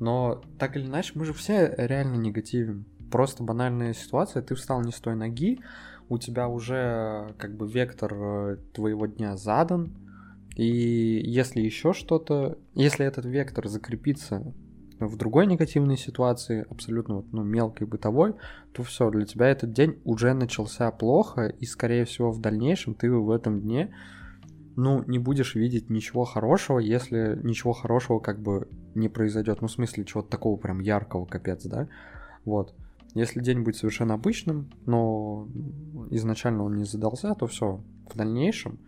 Но 0.00 0.42
так 0.58 0.76
или 0.76 0.86
иначе, 0.86 1.12
мы 1.14 1.24
же 1.24 1.32
все 1.32 1.74
реально 1.76 2.16
негативим. 2.16 2.86
Просто 3.10 3.44
банальная 3.44 3.92
ситуация, 3.94 4.42
ты 4.42 4.54
встал 4.54 4.82
не 4.82 4.90
с 4.90 5.00
той 5.00 5.14
ноги, 5.14 5.60
у 6.08 6.18
тебя 6.18 6.48
уже 6.48 7.34
как 7.38 7.56
бы 7.56 7.68
вектор 7.70 8.12
э, 8.14 8.56
твоего 8.72 9.06
дня 9.06 9.36
задан, 9.36 9.92
и 10.56 10.66
если 10.66 11.60
еще 11.60 11.92
что-то, 11.92 12.58
если 12.74 13.04
этот 13.04 13.24
вектор 13.24 13.68
закрепится 13.68 14.52
в 15.06 15.16
другой 15.16 15.46
негативной 15.46 15.96
ситуации, 15.96 16.66
абсолютно 16.68 17.16
вот, 17.16 17.32
ну, 17.32 17.42
мелкой 17.42 17.86
бытовой, 17.86 18.34
то 18.72 18.82
все, 18.82 19.10
для 19.10 19.24
тебя 19.26 19.48
этот 19.48 19.72
день 19.72 19.98
уже 20.04 20.32
начался 20.34 20.90
плохо, 20.90 21.46
и, 21.46 21.64
скорее 21.64 22.04
всего, 22.04 22.30
в 22.30 22.40
дальнейшем 22.40 22.94
ты 22.94 23.10
в 23.10 23.30
этом 23.30 23.60
дне, 23.60 23.94
ну, 24.76 25.04
не 25.06 25.18
будешь 25.18 25.54
видеть 25.54 25.90
ничего 25.90 26.24
хорошего, 26.24 26.78
если 26.78 27.38
ничего 27.42 27.72
хорошего 27.72 28.18
как 28.18 28.40
бы 28.40 28.68
не 28.94 29.08
произойдет. 29.08 29.60
Ну, 29.60 29.68
в 29.68 29.72
смысле, 29.72 30.04
чего-то 30.04 30.28
такого 30.30 30.56
прям 30.56 30.80
яркого, 30.80 31.26
капец, 31.26 31.64
да? 31.64 31.88
Вот. 32.44 32.74
Если 33.14 33.40
день 33.40 33.62
будет 33.62 33.76
совершенно 33.76 34.14
обычным, 34.14 34.70
но 34.86 35.48
изначально 36.10 36.64
он 36.64 36.76
не 36.76 36.84
задался, 36.84 37.34
то 37.34 37.46
все, 37.46 37.80
в 38.10 38.16
дальнейшем 38.16 38.80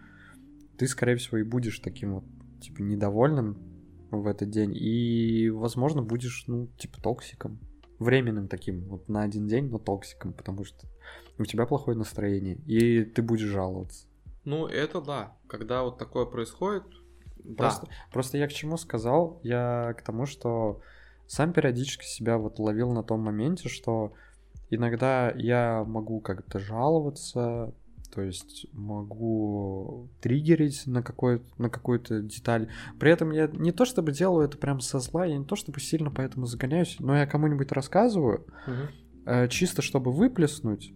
ты, 0.76 0.87
скорее 0.88 1.16
всего, 1.16 1.38
и 1.38 1.42
будешь 1.42 1.79
таким 1.79 2.14
вот, 2.14 2.24
типа, 2.61 2.83
недовольным 2.83 3.57
в 4.20 4.26
этот 4.26 4.50
день, 4.50 4.72
и, 4.74 5.50
возможно, 5.50 6.02
будешь, 6.02 6.44
ну, 6.46 6.68
типа, 6.79 7.00
токсиком. 7.00 7.59
Временным 7.98 8.46
таким, 8.46 8.85
вот 8.88 9.09
на 9.09 9.22
один 9.22 9.46
день, 9.46 9.70
но 9.70 9.79
токсиком, 9.79 10.35
потому 10.35 10.64
что 10.64 10.87
у 11.38 11.46
тебя 11.46 11.64
плохое 11.64 11.96
настроение, 11.96 12.57
и 12.66 13.05
ты 13.05 13.22
будешь 13.22 13.48
жаловаться. 13.48 14.07
Ну, 14.44 14.66
это 14.66 15.00
да. 15.00 15.37
Когда 15.48 15.83
вот 15.83 15.96
такое 15.98 16.26
происходит, 16.26 16.85
Просто, 17.57 17.87
просто 18.12 18.38
я 18.38 18.48
к 18.48 18.52
чему 18.52 18.76
сказал? 18.76 19.40
Я 19.42 19.94
к 19.96 20.02
тому, 20.02 20.26
что 20.26 20.81
сам 21.26 21.52
периодически 21.52 22.05
себя 22.05 22.38
вот 22.38 22.59
ловил 22.59 22.92
на 22.92 23.02
том 23.02 23.20
моменте, 23.20 23.68
что 23.68 24.14
иногда 24.70 25.31
я 25.37 25.85
могу 25.87 26.20
как-то 26.20 26.59
жаловаться, 26.59 27.72
то 28.16 28.22
есть 28.22 28.66
могу 28.72 30.09
триггерить 30.22 30.87
на, 30.87 31.02
какой 31.02 31.42
на 31.59 31.68
какую-то 31.68 32.22
деталь. 32.22 32.70
При 32.98 33.11
этом 33.11 33.31
я 33.31 33.46
не 33.46 33.72
то 33.72 33.85
чтобы 33.85 34.11
делаю 34.11 34.48
это 34.48 34.57
прям 34.57 34.81
со 34.81 35.00
зла, 35.00 35.26
я 35.26 35.37
не 35.37 35.44
то 35.44 35.55
чтобы 35.55 35.81
сильно 35.81 36.11
поэтому 36.11 36.46
загоняюсь, 36.46 36.96
но 36.98 37.14
я 37.14 37.26
кому-нибудь 37.26 37.72
рассказываю, 37.72 38.46
э, 39.26 39.48
чисто 39.48 39.83
чтобы 39.83 40.12
выплеснуть, 40.12 40.94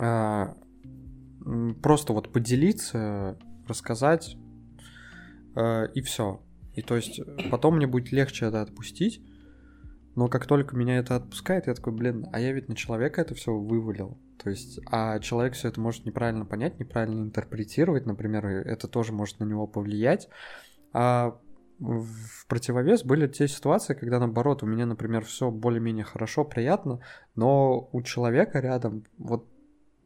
э, 0.00 0.46
просто 1.80 2.12
вот 2.12 2.32
поделиться, 2.32 3.38
рассказать, 3.68 4.36
э, 5.54 5.86
и 5.94 6.00
все. 6.00 6.42
И 6.74 6.82
то 6.82 6.96
есть 6.96 7.20
потом 7.48 7.76
мне 7.76 7.86
будет 7.86 8.10
легче 8.10 8.46
это 8.46 8.62
отпустить, 8.62 9.22
но 10.14 10.28
как 10.28 10.46
только 10.46 10.76
меня 10.76 10.98
это 10.98 11.16
отпускает, 11.16 11.66
я 11.66 11.74
такой, 11.74 11.92
блин, 11.92 12.26
а 12.32 12.40
я 12.40 12.52
ведь 12.52 12.68
на 12.68 12.76
человека 12.76 13.20
это 13.20 13.34
все 13.34 13.52
вывалил. 13.52 14.18
То 14.42 14.50
есть, 14.50 14.80
а 14.90 15.18
человек 15.20 15.54
все 15.54 15.68
это 15.68 15.80
может 15.80 16.04
неправильно 16.04 16.44
понять, 16.44 16.78
неправильно 16.78 17.22
интерпретировать, 17.22 18.06
например, 18.06 18.44
это 18.46 18.88
тоже 18.88 19.12
может 19.12 19.40
на 19.40 19.44
него 19.44 19.66
повлиять. 19.66 20.28
А 20.92 21.38
в 21.78 22.46
противовес 22.46 23.04
были 23.04 23.26
те 23.26 23.48
ситуации, 23.48 23.94
когда 23.94 24.18
наоборот 24.18 24.62
у 24.62 24.66
меня, 24.66 24.86
например, 24.86 25.24
все 25.24 25.50
более-менее 25.50 26.04
хорошо, 26.04 26.44
приятно, 26.44 27.00
но 27.34 27.88
у 27.92 28.02
человека 28.02 28.60
рядом 28.60 29.04
вот 29.18 29.48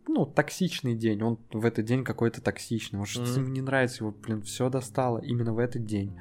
ну, 0.09 0.25
токсичный 0.25 0.95
день, 0.95 1.23
он 1.23 1.39
в 1.53 1.65
этот 1.65 1.85
день 1.85 2.05
какой-то 2.05 2.41
токсичный, 2.41 2.99
может, 2.99 3.23
mm-hmm. 3.23 3.39
ему 3.39 3.49
не 3.49 3.61
нравится, 3.61 4.05
его, 4.05 4.13
блин, 4.13 4.43
все 4.43 4.71
достало 4.71 5.19
именно 5.19 5.53
в 5.53 5.59
этот 5.59 5.85
день. 5.85 6.17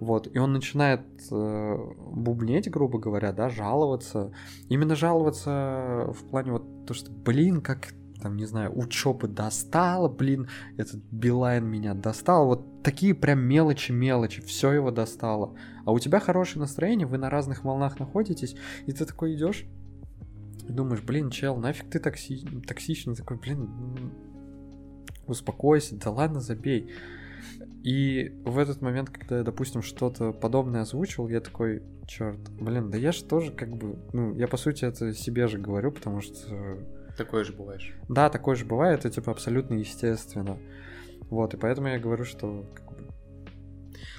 Вот, 0.00 0.28
и 0.32 0.38
он 0.38 0.52
начинает 0.52 1.02
э, 1.30 1.76
бубнеть, 2.12 2.70
грубо 2.70 2.98
говоря, 2.98 3.32
да, 3.32 3.50
жаловаться. 3.50 4.32
Именно 4.68 4.94
жаловаться 4.94 6.12
в 6.12 6.24
плане 6.30 6.52
вот 6.52 6.86
то, 6.86 6.94
что, 6.94 7.10
блин, 7.10 7.60
как 7.60 7.88
там, 8.22 8.36
не 8.36 8.46
знаю, 8.46 8.76
учебы 8.76 9.28
достало, 9.28 10.08
блин, 10.08 10.48
этот 10.76 11.02
Билайн 11.10 11.64
меня 11.64 11.94
достал. 11.94 12.46
Вот 12.46 12.82
такие 12.82 13.14
прям 13.14 13.40
мелочи-мелочи, 13.40 14.42
все 14.42 14.72
его 14.72 14.90
достало. 14.90 15.54
А 15.84 15.92
у 15.92 15.98
тебя 15.98 16.20
хорошее 16.20 16.60
настроение, 16.60 17.06
вы 17.06 17.18
на 17.18 17.30
разных 17.30 17.64
волнах 17.64 17.98
находитесь, 17.98 18.56
и 18.86 18.92
ты 18.92 19.04
такой 19.04 19.34
идешь 19.34 19.66
думаешь, 20.72 21.02
блин, 21.02 21.30
чел, 21.30 21.56
нафиг 21.56 21.90
ты 21.90 21.98
токси... 21.98 22.46
токсичный, 22.66 23.16
такой, 23.16 23.38
блин, 23.38 24.12
успокойся, 25.26 25.96
да 25.96 26.10
ладно, 26.10 26.40
забей. 26.40 26.92
И 27.82 28.32
в 28.44 28.58
этот 28.58 28.82
момент, 28.82 29.10
когда 29.10 29.38
я, 29.38 29.44
допустим, 29.44 29.82
что-то 29.82 30.32
подобное 30.32 30.82
озвучил, 30.82 31.28
я 31.28 31.40
такой, 31.40 31.82
черт, 32.06 32.38
блин, 32.60 32.90
да 32.90 32.98
я 32.98 33.12
же 33.12 33.24
тоже 33.24 33.52
как 33.52 33.76
бы, 33.76 33.96
ну, 34.12 34.34
я 34.34 34.48
по 34.48 34.56
сути 34.56 34.84
это 34.84 35.12
себе 35.14 35.46
же 35.46 35.58
говорю, 35.58 35.92
потому 35.92 36.20
что... 36.20 36.78
Такое 37.16 37.44
же 37.44 37.52
бываешь. 37.52 37.94
Да, 38.08 38.30
такое 38.30 38.56
же 38.56 38.64
бывает, 38.64 39.00
это 39.00 39.10
типа 39.10 39.32
абсолютно 39.32 39.74
естественно. 39.74 40.58
Вот, 41.30 41.54
и 41.54 41.56
поэтому 41.56 41.88
я 41.88 41.98
говорю, 41.98 42.24
что 42.24 42.64
как 42.74 42.86
бы, 42.86 42.96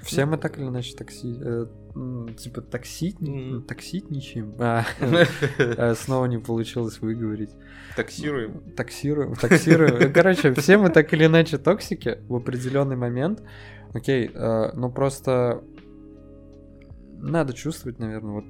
все 0.04 0.26
мы 0.26 0.38
так 0.38 0.58
или 0.58 0.66
иначе 0.66 0.96
такси, 0.96 1.38
э, 1.42 1.66
типа 1.94 2.62
таксить, 2.62 3.18
mm. 3.20 3.62
такситничаем. 3.62 4.54
А, 4.60 4.86
э, 5.58 5.96
снова 5.96 6.26
не 6.26 6.38
получилось 6.38 7.00
выговорить. 7.02 7.52
Таксируем. 7.96 8.62
Таксируем, 8.76 9.36
таксируем. 9.36 10.14
Короче, 10.14 10.54
все 10.54 10.78
мы 10.78 10.90
так 10.90 11.14
или 11.14 11.26
иначе 11.26 11.58
токсики 11.58 12.20
в 12.28 12.36
определенный 12.36 12.96
момент. 12.96 13.42
Окей, 13.94 14.30
э, 14.34 14.72
ну 14.74 14.92
просто 14.92 15.64
надо 17.22 17.54
чувствовать, 17.54 18.00
наверное, 18.00 18.42
вот 18.42 18.46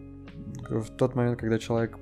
в 0.69 0.95
тот 0.95 1.15
момент, 1.15 1.39
когда 1.39 1.57
человек 1.57 1.97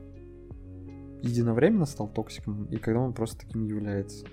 единовременно 1.22 1.86
стал 1.86 2.08
токсиком, 2.08 2.66
и 2.66 2.78
когда 2.78 3.00
он 3.00 3.14
просто 3.14 3.40
таким 3.46 3.66
является. 3.66 4.26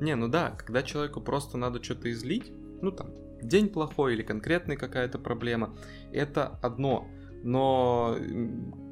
Не, 0.00 0.14
ну 0.16 0.28
да, 0.28 0.50
когда 0.50 0.82
человеку 0.82 1.20
просто 1.20 1.58
надо 1.58 1.82
что-то 1.82 2.10
излить, 2.10 2.52
ну 2.80 2.90
там, 2.90 3.10
день 3.42 3.68
плохой 3.68 4.14
или 4.14 4.22
конкретная 4.22 4.76
какая-то 4.76 5.18
проблема, 5.18 5.76
это 6.12 6.46
одно. 6.62 7.08
Но 7.42 8.16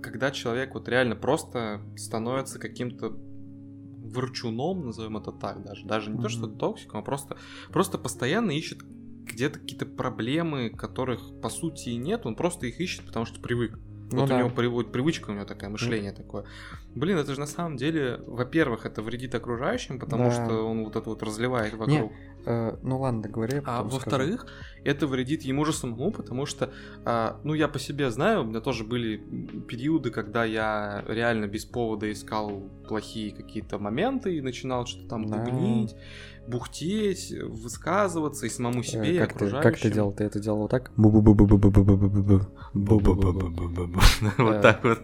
когда 0.02 0.30
человек 0.30 0.74
вот 0.74 0.88
реально 0.88 1.16
просто 1.16 1.80
становится 1.96 2.58
каким-то 2.58 3.10
ворчуном, 3.10 4.86
назовем 4.86 5.16
это 5.18 5.32
так 5.32 5.62
даже, 5.62 5.86
даже 5.86 6.10
не 6.10 6.18
mm-hmm. 6.18 6.22
то, 6.22 6.28
что 6.28 6.46
токсиком, 6.48 7.00
а 7.00 7.02
просто, 7.02 7.36
просто 7.70 7.98
постоянно 7.98 8.50
ищет 8.50 8.82
где-то 9.24 9.60
какие-то 9.60 9.86
проблемы, 9.86 10.70
которых 10.70 11.40
по 11.40 11.48
сути 11.48 11.90
и 11.90 11.96
нет, 11.96 12.26
он 12.26 12.34
просто 12.34 12.66
их 12.66 12.80
ищет, 12.80 13.04
потому 13.06 13.24
что 13.24 13.40
привык. 13.40 13.78
Ну, 14.12 14.20
вот 14.20 14.28
да. 14.28 14.36
у 14.36 14.38
него 14.38 14.50
приводит 14.50 14.92
привычка, 14.92 15.30
у 15.30 15.34
него 15.34 15.44
такое 15.44 15.70
мышление 15.70 16.12
mm. 16.12 16.16
такое. 16.16 16.44
Блин, 16.94 17.18
это 17.18 17.34
же 17.34 17.40
на 17.40 17.46
самом 17.46 17.76
деле, 17.76 18.20
во-первых, 18.26 18.86
это 18.86 19.02
вредит 19.02 19.34
окружающим, 19.34 19.98
потому 19.98 20.24
да. 20.24 20.30
что 20.30 20.64
он 20.64 20.84
вот 20.84 20.96
это 20.96 21.08
вот 21.08 21.22
разливает 21.22 21.74
вокруг. 21.74 21.88
Не, 21.88 22.10
Э, 22.46 22.76
ну 22.82 23.00
ладно, 23.00 23.28
говори. 23.28 23.60
А 23.64 23.82
во-вторых, 23.82 24.46
это 24.84 25.06
вредит 25.06 25.42
ему 25.42 25.64
же 25.64 25.72
самому, 25.72 26.10
потому 26.10 26.46
что, 26.46 26.72
э, 27.04 27.32
ну 27.44 27.54
я 27.54 27.68
по 27.68 27.78
себе 27.78 28.10
знаю, 28.10 28.42
у 28.42 28.44
меня 28.44 28.60
тоже 28.60 28.84
были 28.84 29.16
периоды, 29.68 30.10
когда 30.10 30.44
я 30.44 31.04
реально 31.06 31.46
без 31.46 31.64
повода 31.64 32.10
искал 32.10 32.62
плохие 32.88 33.34
какие-то 33.34 33.78
моменты 33.78 34.36
и 34.36 34.40
начинал 34.40 34.86
что-то 34.86 35.08
там 35.08 35.26
да. 35.26 35.38
бубнить, 35.38 35.94
бухтеть, 36.46 37.32
высказываться 37.42 38.46
и 38.46 38.48
самому 38.48 38.82
себе, 38.82 39.14
и 39.14 39.18
как 39.18 39.32
окружающим. 39.32 39.62
Ты, 39.62 39.70
как 39.70 39.80
ты 39.80 39.90
делал? 39.90 40.12
Ты 40.12 40.24
это 40.24 40.40
делал 40.40 40.58
вот 40.58 40.70
так? 40.70 40.90
Вот 44.38 44.62
так 44.62 44.84
вот. 44.84 45.00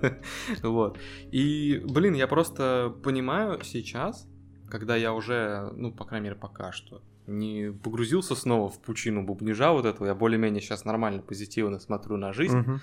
Вот. 0.63 0.99
И, 1.31 1.83
блин, 1.89 2.15
я 2.15 2.27
просто 2.27 2.95
понимаю 3.03 3.61
сейчас, 3.63 4.27
когда 4.69 4.97
я 4.97 5.13
уже, 5.13 5.71
ну, 5.75 5.93
по 5.93 6.05
крайней 6.05 6.25
мере, 6.25 6.37
пока 6.37 6.73
что 6.73 7.03
не 7.27 7.73
погрузился 7.73 8.35
снова 8.35 8.69
в 8.69 8.81
пучину 8.81 9.25
бубнижа 9.25 9.73
вот 9.73 9.85
этого, 9.85 10.07
я 10.07 10.15
более-менее 10.15 10.61
сейчас 10.61 10.85
нормально, 10.85 11.23
позитивно 11.23 11.79
смотрю 11.79 12.17
на 12.17 12.33
жизнь. 12.33 12.59
Угу. 12.59 12.81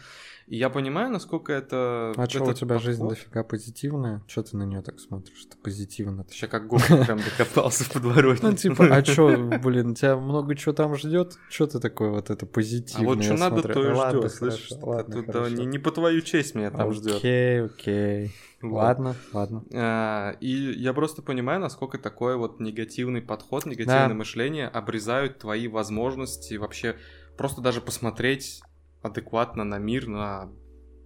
И 0.48 0.58
я 0.58 0.70
понимаю, 0.70 1.10
насколько 1.10 1.54
это... 1.54 2.14
А 2.18 2.30
что, 2.30 2.44
у 2.44 2.54
тебя 2.54 2.76
подход... 2.76 2.84
жизнь 2.84 3.08
дофига 3.08 3.44
позитивная? 3.44 4.22
Что 4.28 4.44
ты 4.44 4.58
на 4.58 4.64
нее 4.64 4.82
так 4.82 5.00
смотришь? 5.00 5.46
Это 5.48 5.56
позитивно. 5.58 6.26
Сейчас 6.30 6.50
как 6.50 6.68
Гоша 6.68 7.06
прям 7.06 7.20
докопался 7.20 7.86
в 7.86 7.94
подворотне. 7.94 8.50
Ну, 8.50 8.56
типа, 8.56 8.88
а 8.88 9.06
что, 9.06 9.38
блин, 9.64 9.96
тебя 9.96 10.18
много 10.18 10.54
чего 10.56 10.74
там 10.74 10.96
ждет? 10.98 11.38
Что 11.50 11.68
ты 11.68 11.80
такое 11.80 12.10
вот 12.10 12.30
это 12.30 12.46
позитивное? 12.46 13.06
А 13.06 13.16
вот 13.16 13.24
что 13.24 13.36
надо, 13.36 13.62
то 13.62 13.90
и 13.90 13.94
ждет, 13.94 14.32
слышишь? 14.34 14.72
Не 14.72 15.80
по 15.80 15.92
твою 15.92 16.22
честь 16.22 16.56
меня 16.56 16.72
там 16.72 16.92
ждет. 16.92 17.16
Окей, 17.18 17.64
окей. 17.64 18.36
Вот. 18.64 18.78
Ладно, 18.78 19.16
ладно. 19.34 19.64
А, 19.74 20.38
и 20.40 20.48
я 20.48 20.94
просто 20.94 21.22
понимаю, 21.22 21.60
насколько 21.60 21.98
такой 21.98 22.38
вот 22.38 22.62
негативный 22.62 23.22
подход, 23.22 23.66
негативное 23.66 24.08
да. 24.08 24.14
мышление 24.14 24.68
обрезают 24.68 25.40
твои 25.40 25.68
возможности 25.68 26.56
вообще 26.56 26.96
просто 27.38 27.62
даже 27.62 27.82
посмотреть 27.82 28.62
адекватно 29.02 29.66
на 29.66 29.80
мир, 29.80 30.08
на 30.08 30.50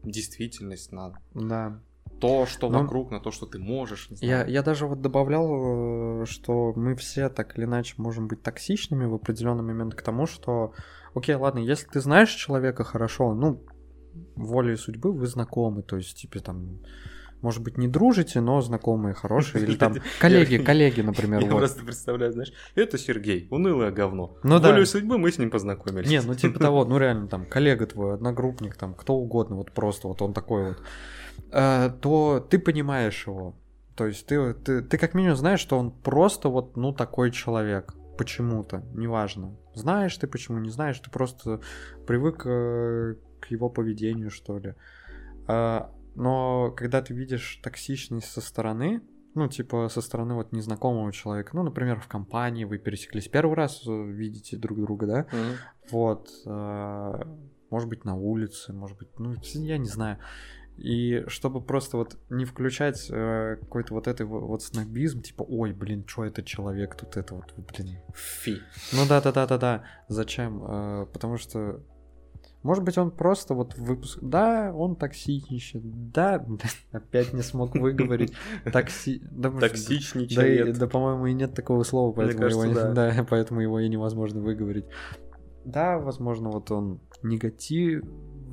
действительность, 0.04 0.91
на 0.91 1.13
да. 1.34 1.82
то, 2.22 2.46
что 2.46 2.70
Но... 2.70 2.84
вокруг, 2.84 3.10
на 3.10 3.20
то, 3.20 3.32
что 3.32 3.48
ты 3.48 3.58
можешь. 3.58 4.10
Я, 4.22 4.46
я 4.46 4.62
даже 4.62 4.86
вот 4.86 5.02
добавлял, 5.02 6.22
э, 6.22 6.26
что 6.28 6.74
мы 6.76 6.96
все 6.96 7.30
так 7.30 7.58
или 7.58 7.65
иначе 7.65 7.96
можем 7.98 8.28
быть 8.28 8.43
токсичными 8.43 9.06
в 9.06 9.15
определенный 9.15 9.63
момент 9.63 9.96
к 9.96 10.02
тому, 10.04 10.28
что, 10.28 10.74
окей, 11.15 11.34
ладно, 11.34 11.58
если 11.58 11.88
ты 11.88 12.02
знаешь 12.02 12.30
человека 12.30 12.84
хорошо, 12.84 13.34
ну, 13.34 13.63
волей 14.36 14.76
судьбы 14.76 15.12
вы 15.12 15.28
знакомы, 15.28 15.84
то 15.84 15.98
есть, 15.98 16.17
типа, 16.17 16.39
там, 16.39 16.80
может 17.41 17.62
быть, 17.63 17.78
не 17.78 17.88
дружите, 17.88 18.41
но 18.41 18.62
знакомые 18.62 19.13
хорошие, 19.13 19.63
или 19.63 19.76
там 19.76 19.95
коллеги, 20.19 20.58
коллеги, 20.63 21.02
например. 21.02 21.41
Я 21.41 21.50
просто 21.50 21.84
представляю, 21.84 22.32
знаешь, 22.34 22.52
это 22.76 22.97
Сергей, 22.97 23.47
унылое 23.52 23.91
говно. 23.91 24.38
Ну 24.43 24.60
да. 24.60 24.86
судьбы 24.86 25.17
мы 25.17 25.32
с 25.32 25.38
ним 25.38 25.50
познакомились. 25.50 26.10
Не, 26.10 26.21
ну 26.21 26.36
типа 26.36 26.60
того, 26.60 26.86
ну 26.86 26.97
реально, 27.00 27.28
там, 27.28 27.45
коллега 27.45 27.86
твой, 27.86 28.15
одногруппник, 28.15 28.76
там, 28.76 28.93
кто 28.93 29.15
угодно, 29.15 29.58
вот 29.58 29.71
просто 29.71 30.08
вот 30.08 30.21
он 30.21 30.34
такой 30.34 30.69
вот, 30.69 30.84
э, 31.52 31.91
то 32.02 32.45
ты 32.50 32.60
понимаешь 32.60 33.28
его. 33.28 33.56
То 33.95 34.06
есть 34.06 34.28
ты, 34.28 34.54
ты, 34.54 34.82
ты 34.82 34.97
как 34.97 35.15
минимум 35.15 35.36
знаешь, 35.38 35.60
что 35.60 35.78
он 35.78 35.91
просто 35.91 36.50
вот, 36.50 36.78
ну, 36.78 36.93
такой 36.93 37.32
человек. 37.32 37.93
Почему-то, 38.17 38.84
неважно. 38.95 39.56
Знаешь 39.76 40.17
ты 40.17 40.26
почему, 40.26 40.58
не 40.58 40.71
знаешь, 40.71 41.00
ты 41.00 41.12
просто 41.12 41.62
привык 42.08 42.41
э, 42.45 43.15
к 43.39 43.52
его 43.52 43.69
поведению, 43.69 44.32
что 44.32 44.58
ли. 44.58 44.73
А, 45.47 45.91
но 46.17 46.71
когда 46.71 47.01
ты 47.03 47.13
видишь 47.13 47.60
токсичность 47.62 48.32
со 48.32 48.41
стороны, 48.41 49.01
ну, 49.36 49.47
типа, 49.47 49.88
со 49.88 50.01
стороны 50.01 50.34
вот 50.34 50.51
незнакомого 50.51 51.13
человека, 51.13 51.51
ну, 51.53 51.62
например, 51.62 51.99
в 51.99 52.08
компании 52.08 52.65
вы 52.65 52.80
пересеклись 52.80 53.27
первый 53.27 53.56
раз, 53.56 53.84
э, 53.88 53.91
видите 53.91 54.58
друг 54.58 54.82
друга, 54.82 55.06
да, 55.06 55.19
mm-hmm. 55.21 55.56
вот, 55.91 56.30
э, 56.47 57.23
может 57.69 57.88
быть, 57.88 58.03
на 58.03 58.15
улице, 58.15 58.73
может 58.73 58.97
быть, 58.97 59.10
ну, 59.19 59.36
я 59.53 59.77
не 59.77 59.88
знаю. 59.88 60.17
И 60.75 61.23
чтобы 61.27 61.62
просто 61.62 61.97
вот 61.97 62.17
не 62.32 62.45
включать 62.45 63.08
э, 63.12 63.58
какой-то 63.60 63.93
вот 63.93 64.08
этой 64.08 64.25
вот 64.25 64.63
снобизм, 64.63 65.21
типа, 65.21 65.43
ой, 65.43 65.71
блин, 65.71 66.03
что 66.08 66.25
это 66.25 66.41
человек 66.41 66.95
тут 66.95 67.15
это 67.15 67.36
вот, 67.36 67.53
блин. 67.56 67.99
Фи. 68.15 68.58
Ну 68.93 69.06
да, 69.08 69.21
да, 69.21 69.32
да, 69.32 69.45
да, 69.45 69.58
да. 69.58 69.84
Зачем? 70.08 70.63
Э, 70.63 71.06
потому 71.13 71.38
что 71.38 71.84
Может 72.67 72.84
быть, 72.84 72.97
он 72.97 73.12
просто 73.12 73.53
вот 73.53 73.77
выпуск... 73.77 74.19
Да, 74.21 74.73
он 74.75 74.97
токсичничает. 74.97 76.12
Да, 76.12 76.45
опять 76.91 77.32
не 77.32 77.41
смог 77.41 77.73
выговорить. 77.77 78.34
Такси... 78.73 79.21
Да, 79.32 79.49
Токсичничает. 79.51 80.73
Да, 80.73 80.80
да, 80.82 80.88
по-моему, 80.88 81.27
и 81.27 81.34
нет 81.34 81.53
такого 81.53 81.84
слова, 81.84 82.12
поэтому, 82.12 82.41
кажется, 82.41 82.65
его, 82.65 82.75
да. 82.75 82.91
да, 83.15 83.25
поэтому 83.30 83.62
его 83.62 83.80
и 83.80 83.88
невозможно 83.88 84.41
выговорить. 84.41 84.84
Да, 85.63 85.97
возможно, 85.97 86.49
вот 86.49 86.69
он 86.69 86.99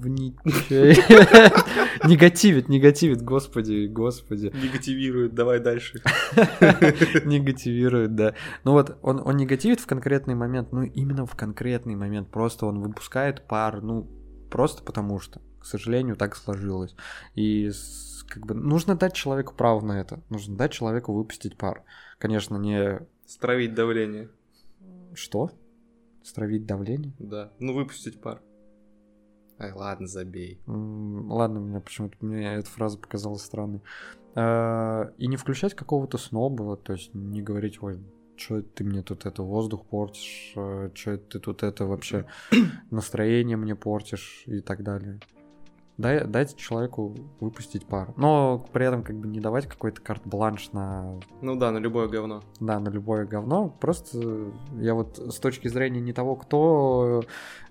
негативничает. 0.03 0.99
Негативит, 2.05 2.69
негативит, 2.69 3.23
господи, 3.23 3.87
господи. 3.87 4.53
Негативирует, 4.55 5.35
давай 5.35 5.61
дальше. 5.61 6.03
Негативирует, 7.25 8.15
да. 8.15 8.35
Ну 8.65 8.73
вот, 8.73 8.99
он, 9.03 9.21
он 9.25 9.37
негативит 9.37 9.81
в 9.81 9.87
конкретный 9.87 10.35
момент, 10.35 10.73
ну 10.73 10.83
именно 10.83 11.27
в 11.27 11.35
конкретный 11.35 11.95
момент. 11.95 12.29
Просто 12.31 12.67
он 12.67 12.81
выпускает 12.81 13.47
пар, 13.47 13.81
ну, 13.83 14.09
просто 14.51 14.83
потому 14.83 15.21
что, 15.21 15.41
к 15.61 15.65
сожалению, 15.65 16.17
так 16.17 16.37
сложилось. 16.37 16.95
И 17.35 17.71
как 18.29 18.47
бы 18.47 18.55
нужно 18.55 18.97
дать 18.97 19.15
человеку 19.15 19.55
право 19.55 19.81
на 19.81 20.01
это. 20.01 20.23
Нужно 20.31 20.57
дать 20.57 20.73
человеку 20.73 21.13
выпустить 21.13 21.57
пар. 21.57 21.85
Конечно, 22.19 22.57
не... 22.57 23.01
Стравить 23.27 23.75
давление. 23.75 24.31
Что? 25.15 25.51
Стравить 26.23 26.67
давление? 26.67 27.15
Да. 27.19 27.53
Ну, 27.59 27.75
выпустить 27.75 28.21
пар. 28.21 28.43
Ай, 29.59 29.73
ладно, 29.73 30.07
забей. 30.07 30.61
Ладно, 30.67 31.61
мне 31.61 31.81
почему-то 31.81 32.17
мне 32.21 32.55
эта 32.55 32.69
фраза 32.69 32.99
показалась 32.99 33.43
странной. 33.43 33.81
А, 34.35 35.13
И 35.17 35.27
не 35.27 35.37
включать 35.37 35.75
какого-то 35.75 36.19
сноба, 36.19 36.77
то 36.77 36.95
есть 36.95 37.15
не 37.15 37.41
говорить, 37.41 37.83
ой, 37.83 38.01
что 38.37 38.63
ты 38.63 38.83
мне 38.83 39.03
тут 39.03 39.27
это 39.27 39.43
воздух 39.43 39.85
портишь, 39.87 40.51
что 40.53 41.17
ты 41.19 41.39
тут 41.39 41.63
это 41.63 41.87
вообще 41.87 42.27
настроение 42.91 43.57
мне 43.57 43.77
портишь 43.77 44.43
и 44.47 44.61
так 44.61 44.83
далее. 44.83 45.21
Дай, 45.97 46.25
дайте 46.27 46.57
человеку 46.57 47.15
выпустить 47.39 47.87
пар. 47.87 48.13
Но 48.17 48.59
при 48.73 48.85
этом 48.87 49.05
как 49.05 49.17
бы 49.17 49.29
не 49.29 49.39
давать 49.39 49.69
какой-то 49.69 50.01
карт-бланш 50.01 50.73
на, 50.73 51.21
Ну 51.41 51.55
да, 51.55 51.71
на 51.71 51.79
любое 51.79 52.09
говно. 52.09 52.43
да, 52.59 52.81
на 52.81 52.89
любое 52.89 53.27
говно. 53.27 53.69
Просто 53.81 54.51
я 54.77 54.95
вот 54.95 55.19
с 55.19 55.39
точки 55.39 55.69
зрения 55.69 56.01
не 56.01 56.13
того, 56.13 56.35
кто 56.35 57.23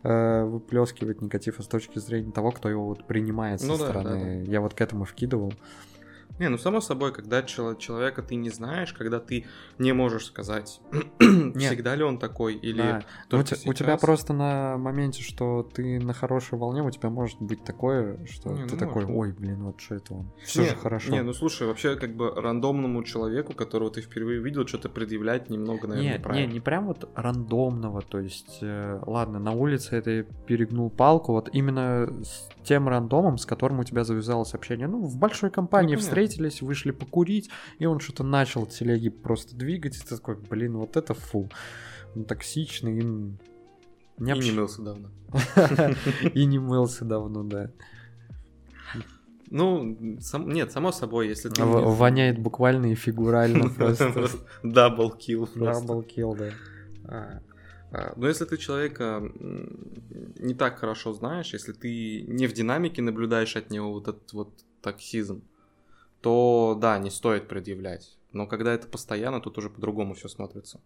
э, 0.03 0.43
выплескивает 0.45 1.21
негатив, 1.21 1.59
а 1.59 1.63
с 1.63 1.67
точки 1.67 1.99
зрения 1.99 2.31
того, 2.31 2.51
кто 2.51 2.69
его 2.69 2.85
вот 2.85 3.05
принимает 3.07 3.59
со 3.59 3.67
Ну 3.67 3.77
да, 3.77 3.89
стороны. 3.89 4.45
Я 4.47 4.61
вот 4.61 4.73
к 4.73 4.79
этому 4.79 5.03
вкидывал. 5.03 5.53
Не, 6.39 6.49
ну 6.49 6.57
само 6.57 6.81
собой, 6.81 7.13
когда 7.13 7.43
чело- 7.43 7.75
человека 7.75 8.21
ты 8.23 8.35
не 8.35 8.49
знаешь, 8.49 8.91
когда 8.93 9.19
ты 9.19 9.45
не 9.77 9.93
можешь 9.93 10.25
сказать, 10.25 10.81
всегда 11.19 11.95
ли 11.95 12.03
он 12.03 12.17
такой, 12.17 12.55
или 12.55 12.77
Да. 12.81 13.01
Ну, 13.31 13.39
у, 13.39 13.43
те- 13.43 13.55
у 13.69 13.73
тебя 13.73 13.93
сейчас. 13.93 14.01
просто 14.01 14.33
на 14.33 14.77
моменте, 14.77 15.21
что 15.23 15.63
ты 15.63 15.99
на 15.99 16.13
хорошей 16.13 16.57
волне, 16.57 16.81
у 16.83 16.89
тебя 16.91 17.09
может 17.09 17.39
быть 17.41 17.63
такое, 17.63 18.25
что 18.25 18.49
Не, 18.51 18.65
ты 18.65 18.73
ну 18.73 18.79
такой, 18.79 19.05
может. 19.05 19.17
ой, 19.17 19.31
блин, 19.31 19.63
вот 19.63 19.79
что 19.79 19.95
это 19.95 20.13
он. 20.13 20.31
Все 20.43 20.63
Не, 20.63 20.69
же 20.69 20.75
хорошо. 20.75 21.11
Не, 21.11 21.21
ну 21.21 21.33
слушай, 21.33 21.67
вообще 21.67 21.95
как 21.95 22.15
бы 22.15 22.29
рандомному 22.31 23.03
человеку, 23.03 23.53
которого 23.53 23.91
ты 23.91 24.01
впервые 24.01 24.41
видел, 24.41 24.65
что-то 24.67 24.89
предъявлять 24.89 25.49
немного, 25.49 25.87
наверное, 25.87 26.03
Не, 26.03 26.09
не, 26.13 26.17
неправильно. 26.17 26.53
не 26.53 26.59
прям 26.59 26.87
вот 26.87 27.09
рандомного, 27.15 28.01
то 28.01 28.19
есть, 28.19 28.59
э, 28.61 28.99
ладно, 29.05 29.39
на 29.39 29.51
улице 29.51 29.95
это 29.95 30.23
перегнул 30.47 30.89
палку, 30.89 31.33
вот 31.33 31.49
именно 31.53 32.07
с 32.23 32.49
тем 32.63 32.87
рандомом, 32.87 33.37
с 33.37 33.45
которым 33.45 33.79
у 33.79 33.83
тебя 33.83 34.03
завязалось 34.03 34.53
общение. 34.53 34.87
Ну, 34.87 35.01
в 35.03 35.17
большой 35.17 35.49
компании 35.51 35.95
Ну, 35.95 35.99
понятно. 36.01 36.09
Встретились, 36.27 36.61
вышли 36.61 36.91
покурить, 36.91 37.49
и 37.79 37.85
он 37.85 37.99
что-то 37.99 38.23
начал 38.23 38.65
телеги 38.65 39.09
просто 39.09 39.55
двигать, 39.55 39.95
и 39.97 39.99
ты 39.99 40.15
такой, 40.15 40.35
блин, 40.35 40.77
вот 40.77 40.97
это 40.97 41.13
фу. 41.13 41.49
Он 42.15 42.25
токсичный, 42.25 42.97
и 42.97 43.01
м, 43.01 43.39
не 44.17 44.31
И 44.31 44.35
не 44.35 44.39
общ- 44.51 44.53
мылся 44.55 44.81
давно. 44.81 45.09
И 46.35 46.45
не 46.45 46.59
мылся 46.59 47.05
давно, 47.05 47.43
да. 47.43 47.71
Ну, 49.49 50.17
сам- 50.19 50.49
нет, 50.49 50.71
само 50.71 50.91
собой, 50.91 51.27
если 51.27 51.49
ты... 51.49 51.63
В- 51.63 51.75
не- 51.79 51.85
Воняет 51.95 52.39
буквально 52.39 52.91
и 52.91 52.95
фигурально 52.95 53.69
просто. 53.77 54.27
Double 54.63 55.11
kill 55.11 55.45
просто. 55.47 55.85
Double 55.87 56.01
kill, 56.03 56.35
да. 56.35 56.49
А, 57.05 57.39
а, 57.91 58.13
Но 58.15 58.27
если 58.27 58.45
ты 58.45 58.57
человека 58.57 59.21
не 60.39 60.55
так 60.55 60.79
хорошо 60.79 61.13
знаешь, 61.13 61.53
если 61.53 61.73
ты 61.73 62.23
не 62.23 62.47
в 62.47 62.53
динамике 62.53 63.01
наблюдаешь 63.03 63.55
от 63.55 63.69
него 63.69 63.91
вот 63.91 64.07
этот 64.07 64.33
вот 64.33 64.49
токсизм, 64.81 65.43
то 66.23 66.77
да, 66.79 66.97
не 66.99 67.11
стоит 67.11 67.49
предъявлять. 67.49 68.17
Но 68.31 68.47
когда 68.47 68.73
это 68.73 68.87
постоянно, 68.87 69.41
тут 69.41 69.57
уже 69.57 69.69
по-другому 69.69 70.13
все 70.13 70.29
смотрится. 70.29 70.79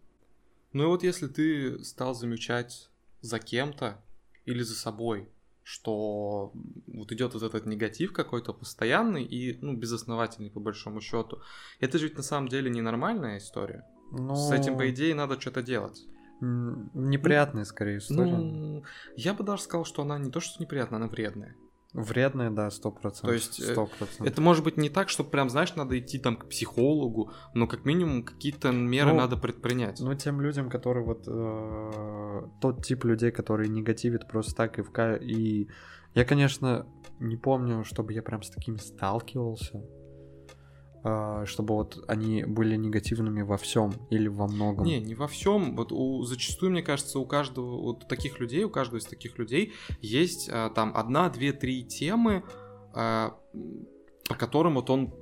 Ну 0.73 0.83
и 0.83 0.87
вот 0.87 1.03
если 1.03 1.27
ты 1.27 1.83
стал 1.83 2.15
замечать 2.15 2.89
за 3.21 3.37
кем-то 3.37 4.03
или 4.45 4.63
за 4.63 4.73
собой, 4.73 5.29
что 5.61 6.51
вот 6.87 7.11
идет 7.11 7.35
вот 7.35 7.43
этот 7.43 7.67
негатив 7.67 8.13
какой-то 8.13 8.51
постоянный 8.51 9.23
и 9.23 9.59
ну, 9.61 9.77
безосновательный 9.77 10.49
по 10.49 10.59
большому 10.59 11.01
счету, 11.01 11.39
это 11.79 11.99
же 11.99 12.07
ведь 12.07 12.17
на 12.17 12.23
самом 12.23 12.47
деле 12.47 12.71
ненормальная 12.71 13.37
история. 13.37 13.85
С 14.11 14.51
этим, 14.51 14.75
по 14.75 14.83
Ну, 14.83 14.89
идее, 14.89 15.13
надо 15.13 15.39
что-то 15.39 15.61
делать. 15.61 16.03
Неприятная, 16.41 17.65
скорее, 17.65 17.99
история. 17.99 18.37
Ну, 18.37 18.83
я 19.15 19.35
бы 19.35 19.43
даже 19.43 19.61
сказал, 19.61 19.85
что 19.85 20.01
она 20.01 20.17
не 20.17 20.31
то, 20.31 20.39
что 20.39 20.63
неприятная, 20.63 20.97
она 20.97 21.07
вредная. 21.07 21.55
Вредная, 21.97 22.51
да, 22.51 22.69
сто 22.69 22.91
процентов. 22.91 23.29
То 23.29 23.33
есть, 23.33 23.59
э, 23.59 23.71
сто 23.71 23.87
процентов. 23.87 24.27
Это 24.27 24.39
может 24.39 24.63
быть 24.63 24.77
не 24.77 24.89
так, 24.89 25.09
что 25.09 25.23
прям, 25.23 25.49
знаешь, 25.49 25.73
надо 25.75 25.97
идти 25.97 26.19
там 26.19 26.37
к 26.37 26.47
психологу, 26.47 27.31
но 27.55 27.65
как 27.65 27.85
минимум 27.85 28.23
какие-то 28.23 28.71
меры 28.71 29.13
Ну, 29.13 29.17
надо 29.17 29.35
предпринять. 29.35 29.99
Ну, 29.99 30.13
тем 30.13 30.39
людям, 30.39 30.69
которые 30.69 31.03
вот... 31.03 31.23
э, 31.27 32.47
тот 32.61 32.85
тип 32.85 33.03
людей, 33.03 33.31
которые 33.31 33.67
негативят 33.67 34.27
просто 34.27 34.55
так 34.55 34.77
и 34.77 34.83
в 34.83 34.91
И 35.21 35.69
я, 36.13 36.23
конечно, 36.23 36.85
не 37.19 37.35
помню, 37.35 37.83
чтобы 37.83 38.13
я 38.13 38.21
прям 38.21 38.43
с 38.43 38.51
такими 38.51 38.77
сталкивался. 38.77 39.83
Э, 41.07 41.45
чтобы 41.45 41.75
вот 41.75 42.03
они 42.07 42.43
были 42.43 42.75
негативными 42.75 43.41
во 43.41 43.57
всем 43.57 43.93
или 44.09 44.27
во 44.27 44.47
многом. 44.47 44.85
Не, 44.85 44.99
не 44.99 45.15
во 45.15 45.27
всем. 45.27 45.75
Вот 45.75 45.91
у, 45.91 46.23
зачастую, 46.23 46.71
мне 46.71 46.81
кажется, 46.81 47.19
у 47.19 47.25
каждого 47.25 47.81
вот 47.81 48.03
у 48.03 48.07
таких 48.07 48.39
людей, 48.39 48.63
у 48.63 48.69
каждого 48.69 48.99
из 48.99 49.05
таких 49.05 49.37
людей 49.37 49.73
есть 50.01 50.49
а, 50.51 50.69
там 50.69 50.91
одна, 50.95 51.29
две, 51.29 51.53
три 51.53 51.83
темы, 51.83 52.43
а, 52.93 53.37
по 54.27 54.35
которым 54.35 54.75
вот 54.75 54.89
он 54.89 55.13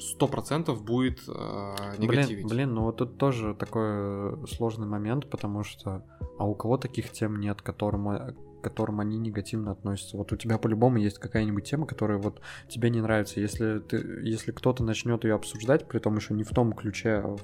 сто 0.00 0.26
процентов 0.26 0.82
будет 0.84 1.20
а, 1.28 1.94
негативить. 1.98 2.44
Блин, 2.44 2.48
блин, 2.48 2.74
ну 2.74 2.82
вот 2.84 2.96
тут 2.96 3.18
тоже 3.18 3.54
такой 3.54 4.46
сложный 4.48 4.86
момент, 4.86 5.30
потому 5.30 5.62
что 5.62 6.04
а 6.38 6.44
у 6.44 6.54
кого 6.54 6.78
таких 6.78 7.10
тем 7.10 7.40
нет, 7.40 7.62
которым, 7.62 8.10
э, 8.10 8.34
к 8.60 8.64
которым 8.64 9.00
они 9.00 9.18
негативно 9.18 9.72
относятся? 9.72 10.16
Вот 10.16 10.32
у 10.32 10.36
тебя 10.36 10.58
по-любому 10.58 10.98
есть 10.98 11.18
какая-нибудь 11.18 11.64
тема, 11.64 11.86
которая 11.86 12.18
вот 12.18 12.40
тебе 12.68 12.90
не 12.90 13.00
нравится. 13.00 13.40
Если 13.40 13.78
ты, 13.80 13.96
если 14.22 14.52
кто-то 14.52 14.82
начнет 14.84 15.24
ее 15.24 15.34
обсуждать, 15.34 15.86
при 15.88 15.98
том 15.98 16.16
еще 16.16 16.34
не 16.34 16.44
в 16.44 16.50
том 16.50 16.72
ключе, 16.72 17.22
а 17.24 17.36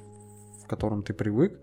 в 0.63 0.67
котором 0.67 1.03
ты 1.03 1.13
привык, 1.15 1.59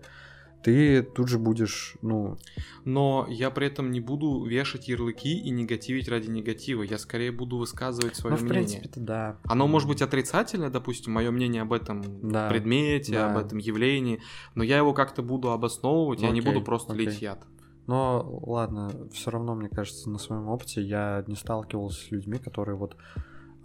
ты 0.62 1.02
тут 1.02 1.28
же 1.28 1.38
будешь, 1.40 1.96
ну, 2.02 2.38
Но 2.84 3.26
я 3.28 3.50
при 3.50 3.66
этом 3.66 3.90
не 3.90 4.00
буду 4.00 4.44
вешать 4.44 4.86
ярлыки 4.88 5.36
и 5.36 5.50
негативить 5.50 6.08
ради 6.08 6.30
негатива. 6.30 6.82
Я 6.84 6.98
скорее 6.98 7.32
буду 7.32 7.58
высказывать 7.58 8.14
свое 8.14 8.36
ну, 8.36 8.40
в 8.40 8.44
мнение. 8.44 8.68
принципе-то 8.68 9.00
да. 9.00 9.38
Оно 9.44 9.66
может 9.66 9.88
быть 9.88 10.02
отрицательное, 10.02 10.70
допустим, 10.70 11.12
мое 11.12 11.30
мнение 11.32 11.62
об 11.62 11.72
этом 11.72 12.02
Да, 12.30 12.48
предмете, 12.48 13.12
да. 13.14 13.32
об 13.32 13.44
этом 13.44 13.58
явлении, 13.58 14.20
но 14.54 14.62
я 14.62 14.76
его 14.78 14.92
как-то 14.94 15.22
буду 15.22 15.50
обосновывать, 15.50 16.20
я 16.22 16.30
не 16.30 16.38
Окей, 16.38 16.52
буду 16.52 16.64
просто 16.64 16.92
окей. 16.92 17.06
лить 17.06 17.20
яд. 17.22 17.44
Но 17.86 18.40
ладно, 18.42 18.90
все 19.12 19.30
равно, 19.30 19.54
мне 19.54 19.68
кажется, 19.68 20.08
на 20.08 20.18
своем 20.18 20.48
опыте 20.48 20.80
я 20.80 21.24
не 21.26 21.34
сталкивался 21.34 22.00
с 22.00 22.10
людьми, 22.10 22.38
которые 22.38 22.76
вот 22.76 22.96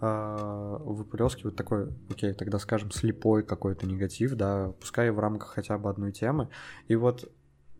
э, 0.00 0.76
выплескивают 0.80 1.56
такой, 1.56 1.88
окей, 2.10 2.32
тогда 2.34 2.58
скажем, 2.58 2.90
слепой 2.90 3.42
какой-то 3.42 3.86
негатив, 3.86 4.34
да, 4.34 4.72
пускай 4.80 5.10
в 5.10 5.18
рамках 5.18 5.50
хотя 5.50 5.78
бы 5.78 5.88
одной 5.88 6.12
темы. 6.12 6.48
И 6.88 6.96
вот 6.96 7.30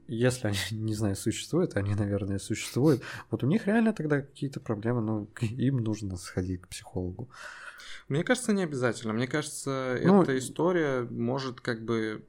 если 0.08 0.48
они, 0.48 0.58
не 0.70 0.94
знаю, 0.94 1.16
существуют, 1.16 1.76
они, 1.76 1.94
наверное, 1.94 2.38
существуют, 2.38 3.02
вот 3.30 3.44
у 3.44 3.46
них 3.46 3.66
реально 3.66 3.92
тогда 3.92 4.22
какие-то 4.22 4.60
проблемы, 4.60 5.00
ну, 5.02 5.28
им 5.40 5.78
нужно 5.78 6.16
сходить 6.16 6.62
к 6.62 6.68
психологу. 6.68 7.28
Мне 8.08 8.24
кажется, 8.24 8.52
не 8.52 8.62
обязательно. 8.62 9.12
Мне 9.12 9.26
кажется, 9.26 9.98
Ну, 10.02 10.22
эта 10.22 10.36
история 10.38 11.02
может 11.02 11.60
как 11.60 11.84
бы 11.84 12.24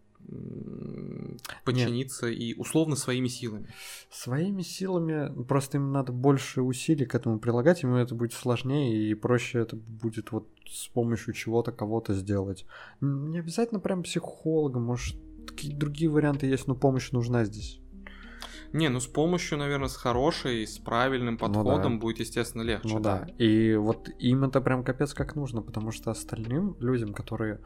подчиниться 1.63 2.27
и 2.27 2.53
условно 2.55 2.95
своими 2.95 3.27
силами. 3.27 3.67
Своими 4.11 4.61
силами, 4.61 5.29
ну, 5.29 5.43
просто 5.43 5.77
им 5.77 5.91
надо 5.91 6.11
больше 6.11 6.61
усилий 6.61 7.05
к 7.05 7.15
этому 7.15 7.39
прилагать, 7.39 7.83
ему 7.83 7.95
это 7.95 8.15
будет 8.15 8.33
сложнее 8.33 9.09
и 9.09 9.13
проще 9.13 9.59
это 9.59 9.75
будет 9.75 10.31
вот 10.31 10.47
с 10.67 10.87
помощью 10.87 11.33
чего-то 11.33 11.71
кого-то 11.71 12.13
сделать. 12.13 12.65
Не 13.01 13.39
обязательно 13.39 13.79
прям 13.79 14.03
психолога, 14.03 14.79
может, 14.79 15.17
какие-то 15.47 15.77
другие 15.77 16.09
варианты 16.09 16.47
есть, 16.47 16.67
но 16.67 16.75
помощь 16.75 17.11
нужна 17.11 17.45
здесь. 17.45 17.79
Не, 18.71 18.89
ну 18.89 18.99
с 18.99 19.07
помощью, 19.07 19.57
наверное, 19.57 19.87
с 19.87 19.95
хорошей, 19.95 20.67
с 20.67 20.77
правильным 20.77 21.39
Ну 21.41 21.47
да. 21.47 21.47
подходом 21.47 21.99
будет, 21.99 22.19
естественно, 22.19 22.61
легче. 22.61 22.87
Ну 22.87 22.99
да. 22.99 23.27
И 23.39 23.73
вот 23.73 24.09
им 24.19 24.43
это 24.43 24.61
прям 24.61 24.83
капец 24.83 25.13
как 25.15 25.35
нужно, 25.35 25.63
потому 25.63 25.91
что 25.91 26.11
остальным 26.11 26.77
людям, 26.79 27.13
которые 27.13 27.61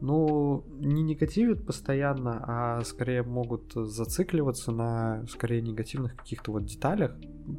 ну, 0.00 0.64
не 0.78 1.02
негативят 1.02 1.66
постоянно, 1.66 2.42
а 2.46 2.84
скорее 2.84 3.22
могут 3.22 3.72
зацикливаться 3.74 4.72
на 4.72 5.26
скорее 5.28 5.62
негативных 5.62 6.16
каких-то 6.16 6.52
вот 6.52 6.64
деталях, 6.64 7.16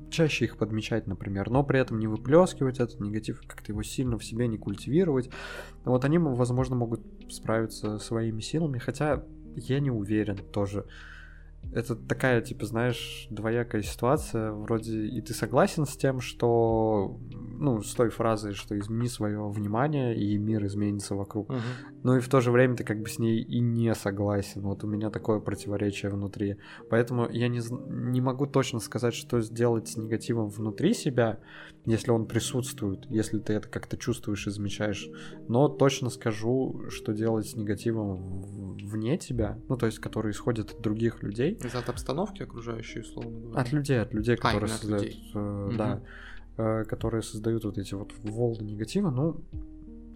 чаще 0.10 0.46
их 0.46 0.58
подмечать, 0.58 1.08
например, 1.08 1.50
но 1.50 1.64
при 1.64 1.80
этом 1.80 2.00
не 2.00 2.08
выплескивать 2.08 2.80
этот 2.80 3.00
негатив, 3.00 3.42
как-то 3.48 3.72
его 3.72 3.84
сильно 3.84 4.18
в 4.18 4.24
себе 4.24 4.48
не 4.48 4.58
культивировать. 4.58 5.30
Вот 5.86 6.06
они, 6.06 6.18
возможно, 6.18 6.76
могут 6.76 7.02
справиться 7.30 8.00
своими 8.00 8.42
силами, 8.42 8.78
хотя 8.80 9.24
я 9.56 9.80
не 9.80 9.92
уверен 9.92 10.38
тоже 10.38 10.86
это 11.74 11.96
такая, 11.96 12.42
типа, 12.42 12.66
знаешь, 12.66 13.28
двоякая 13.30 13.82
ситуация. 13.82 14.52
Вроде 14.52 15.06
и 15.06 15.22
ты 15.22 15.34
согласен 15.34 15.86
с 15.86 15.96
тем, 15.96 16.20
что, 16.20 17.18
ну, 17.62 17.82
с 17.84 17.94
той 17.94 18.10
фразой, 18.10 18.54
что 18.54 18.78
измени 18.78 19.08
свое 19.08 19.48
внимание, 19.50 20.18
и 20.18 20.36
мир 20.38 20.66
изменится 20.66 21.14
вокруг. 21.16 21.50
Мгм. 21.50 21.62
Но 22.04 22.18
и 22.18 22.20
в 22.20 22.28
то 22.28 22.42
же 22.42 22.52
время 22.52 22.76
ты 22.76 22.84
как 22.84 23.00
бы 23.00 23.08
с 23.08 23.20
ней 23.20 23.40
и 23.42 23.60
не 23.60 23.94
согласен. 23.94 24.62
Вот 24.62 24.84
у 24.84 24.88
меня 24.88 25.12
такое 25.12 25.40
противоречие 25.40 26.12
внутри. 26.12 26.58
Поэтому 26.90 27.30
я 27.30 27.48
не, 27.48 27.62
не 28.12 28.20
могу 28.20 28.48
точно 28.48 28.80
сказать, 28.80 29.14
что 29.14 29.42
сделать 29.42 29.88
с 29.88 29.96
негативом 29.98 30.50
внутри 30.50 30.96
себя, 30.96 31.40
если 31.86 32.10
он 32.10 32.26
присутствует, 32.26 33.06
если 33.10 33.38
ты 33.38 33.54
это 33.54 33.68
как-то 33.68 33.96
чувствуешь 33.96 34.48
и 34.48 34.50
замечаешь. 34.50 35.08
Но 35.48 35.68
точно 35.68 36.10
скажу, 36.10 36.86
что 36.90 37.14
делать 37.14 37.48
с 37.48 37.56
негативом 37.56 38.42
вне 38.84 39.18
тебя, 39.18 39.60
ну, 39.70 39.78
то 39.78 39.86
есть, 39.86 40.00
который 40.00 40.32
исходит 40.32 40.72
от 40.72 40.82
других 40.82 41.22
людей, 41.22 41.60
от 41.74 41.90
обстановки 41.90 42.42
окружающей, 42.42 43.02
условно 43.02 43.40
говоря. 43.40 43.62
от 43.62 43.72
людей, 43.72 44.02
от 44.02 44.14
людей, 44.14 44.36
А, 44.36 44.38
которые 44.38 44.66
от 44.66 44.80
создают, 44.80 45.04
людей. 45.06 45.32
э, 45.36 45.68
Мгм. 45.68 45.78
да, 45.78 46.02
которые 46.88 47.22
создают 47.22 47.64
вот 47.66 47.78
эти 47.78 47.94
вот 47.94 48.14
волны 48.24 48.64
негатива, 48.64 49.10
ну, 49.12 49.42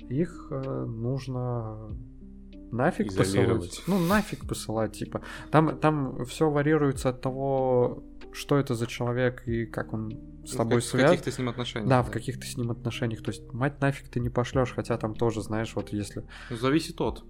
их 0.10 0.48
э, 0.52 0.86
нужно 0.86 1.78
нафиг 2.72 3.16
посылать. 3.16 3.82
Ну, 3.88 4.00
нафиг 4.00 4.48
посылать, 4.48 4.94
типа. 4.94 5.22
Там, 5.52 5.78
там 5.80 6.26
все 6.26 6.50
варьируется 6.50 7.10
от 7.10 7.22
того, 7.22 8.04
что 8.34 8.58
это 8.58 8.76
за 8.76 8.86
человек 8.88 9.48
и 9.48 9.66
как 9.66 9.94
он 9.94 10.12
с 10.46 10.52
Ну, 10.54 10.58
тобой 10.58 10.76
как- 10.76 10.84
В 10.84 10.88
связан. 10.88 11.10
каких-то 11.10 11.32
с 11.32 11.38
ним 11.40 11.50
отношениях. 11.50 11.90
Да, 11.90 12.04
в 12.04 12.12
каких-то 12.12 12.46
с 12.46 12.58
ним 12.58 12.72
отношениях. 12.72 13.22
То 13.24 13.32
есть, 13.32 13.52
мать 13.54 13.80
нафиг 13.82 14.10
ты 14.10 14.20
не 14.20 14.30
пошлешь, 14.30 14.74
хотя 14.76 14.98
там 14.98 15.16
тоже, 15.16 15.42
знаешь, 15.42 15.74
вот 15.76 15.90
если 15.94 16.24
Ну, 16.50 16.58
зависит 16.58 17.00
от. 17.02 17.24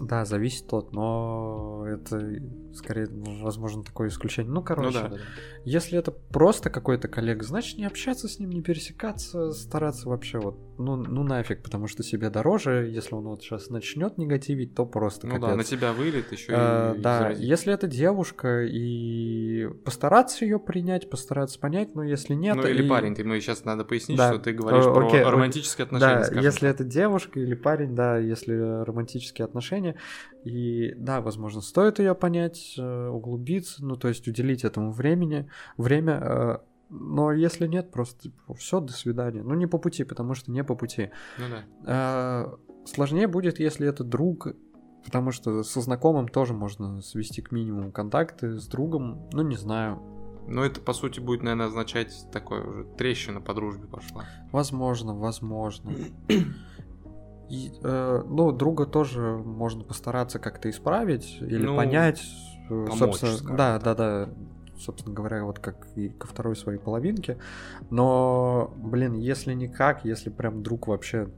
Да, 0.00 0.24
зависит 0.24 0.72
от, 0.72 0.92
но 0.92 1.84
это 1.86 2.40
скорее, 2.74 3.06
возможно, 3.10 3.84
такое 3.84 4.08
исключение. 4.08 4.52
Ну, 4.52 4.62
короче, 4.62 4.86
Ну 4.86 4.92
да, 4.92 5.08
да, 5.08 5.16
да. 5.16 5.22
если 5.64 5.98
это 5.98 6.10
просто 6.10 6.70
какой-то 6.70 7.08
коллега, 7.08 7.44
значит, 7.44 7.78
не 7.78 7.84
общаться 7.84 8.28
с 8.28 8.38
ним, 8.38 8.50
не 8.50 8.62
пересекаться, 8.62 9.52
стараться 9.52 10.08
вообще 10.08 10.38
вот, 10.38 10.58
ну, 10.78 10.96
ну 10.96 11.22
нафиг, 11.22 11.62
потому 11.62 11.86
что 11.88 12.02
себе 12.02 12.30
дороже, 12.30 12.90
если 12.92 13.14
он 13.14 13.24
вот 13.24 13.42
сейчас 13.42 13.70
начнет 13.70 14.18
негативить, 14.18 14.74
то 14.74 14.84
просто 14.86 15.26
Ну 15.26 15.34
да, 15.38 15.48
капец. 15.50 15.56
на 15.56 15.64
тебя 15.64 15.92
вылет 15.92 16.32
еще 16.32 16.52
Э, 16.52 16.94
и 16.96 17.00
да, 17.00 17.18
заразит. 17.20 17.44
если 17.44 17.72
это 17.72 17.86
девушка, 17.86 18.64
и 18.64 19.68
постараться 19.84 20.44
ее 20.44 20.58
принять, 20.58 21.08
постараться 21.10 21.58
понять, 21.58 21.94
но 21.94 22.02
если 22.02 22.34
нет... 22.34 22.56
Ну 22.56 22.66
или 22.66 22.84
и- 22.84 22.88
парень, 22.88 23.14
ты, 23.14 23.24
мы 23.24 23.40
сейчас 23.40 23.64
надо 23.64 23.84
пояснить, 23.84 24.18
Да. 24.18 24.32
что 24.32 24.38
ты 24.42 24.52
говоришь 24.52 24.84
Э, 24.86 24.92
про 24.92 25.06
окей, 25.06 25.22
романтические 25.22 25.84
отношения. 25.84 26.16
Да, 26.18 26.24
скажем 26.24 26.42
если 26.44 26.68
это 26.68 26.84
девушка 26.84 27.40
или 27.40 27.54
парень, 27.54 27.94
да, 27.94 28.18
если 28.18 28.54
романтические 28.84 29.44
отношения. 29.44 29.96
И 30.44 30.92
да, 30.96 31.20
возможно, 31.20 31.60
стоит 31.60 31.98
ее 31.98 32.14
понять, 32.14 32.74
э, 32.78 33.08
углубиться, 33.08 33.84
ну, 33.84 33.96
то 33.96 34.08
есть 34.08 34.28
уделить 34.28 34.64
этому 34.64 34.90
времени, 34.92 35.48
время. 35.78 36.60
Но 36.90 37.32
если 37.32 37.66
нет, 37.66 37.90
просто 37.90 38.30
все, 38.56 38.80
до 38.80 38.92
свидания. 38.92 39.42
Ну, 39.42 39.54
не 39.54 39.66
по 39.66 39.78
пути, 39.78 40.04
потому 40.04 40.34
что 40.34 40.50
не 40.52 40.62
по 40.62 40.74
пути. 40.74 41.10
Ну 41.38 41.44
да. 41.84 42.46
Э, 42.54 42.56
Сложнее 42.86 43.26
будет, 43.26 43.58
если 43.58 43.88
это 43.88 44.04
друг, 44.04 44.48
потому 45.04 45.30
что 45.32 45.62
со 45.62 45.80
знакомым 45.80 46.28
тоже 46.28 46.52
можно 46.52 47.00
свести 47.00 47.40
к 47.40 47.50
минимуму 47.50 47.90
контакты, 47.92 48.58
с 48.58 48.66
другом, 48.66 49.28
ну, 49.32 49.42
не 49.42 49.56
знаю. 49.56 50.02
Но 50.46 50.62
это, 50.62 50.80
по 50.82 50.92
сути, 50.92 51.20
будет, 51.20 51.42
наверное, 51.42 51.66
означать 51.66 52.12
такое 52.30 52.62
уже 52.62 52.84
трещина 52.98 53.40
по 53.40 53.54
дружбе 53.54 53.86
пошла. 53.88 54.24
Возможно, 54.52 55.14
возможно. 55.14 55.90
И, 57.48 57.70
э, 57.82 58.22
ну, 58.26 58.52
друга 58.52 58.86
тоже 58.86 59.20
можно 59.22 59.84
постараться 59.84 60.38
как-то 60.38 60.68
исправить 60.70 61.38
или 61.40 61.64
Ну, 61.64 61.76
понять. 61.76 62.22
э, 62.68 62.86
помочь, 62.86 62.98
собственно, 62.98 63.56
да, 63.56 63.78
так. 63.78 63.82
да, 63.84 63.94
да. 63.94 64.34
Собственно 64.78 65.14
говоря, 65.14 65.44
вот 65.44 65.58
как 65.58 65.86
и 65.96 66.08
ко 66.08 66.26
второй 66.26 66.56
своей 66.56 66.78
половинке. 66.78 67.38
Но, 67.90 68.72
блин, 68.76 69.14
если 69.14 69.52
никак, 69.54 70.04
если 70.04 70.30
прям 70.30 70.62
друг 70.62 70.88
вообще 70.88 71.28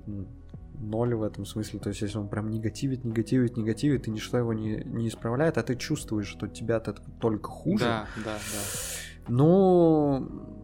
ноль 0.79 1.14
в 1.14 1.22
этом 1.22 1.46
смысле, 1.46 1.81
то 1.81 1.88
есть 1.88 2.03
если 2.03 2.18
он 2.18 2.29
прям 2.29 2.51
негативит, 2.51 3.05
негативит, 3.05 3.57
негативит, 3.57 4.09
и 4.09 4.11
ничто 4.11 4.38
его 4.38 4.53
не, 4.53 4.83
не 4.85 5.09
исправляет, 5.09 5.59
а 5.59 5.62
ты 5.62 5.75
чувствуешь, 5.75 6.27
что 6.27 6.49
тебя 6.49 6.77
от 6.77 6.88
этого 6.88 7.07
только 7.20 7.51
хуже, 7.51 7.85
Да, 7.85 8.07
да, 8.25 8.35
да. 8.35 9.22
ну, 9.29 10.55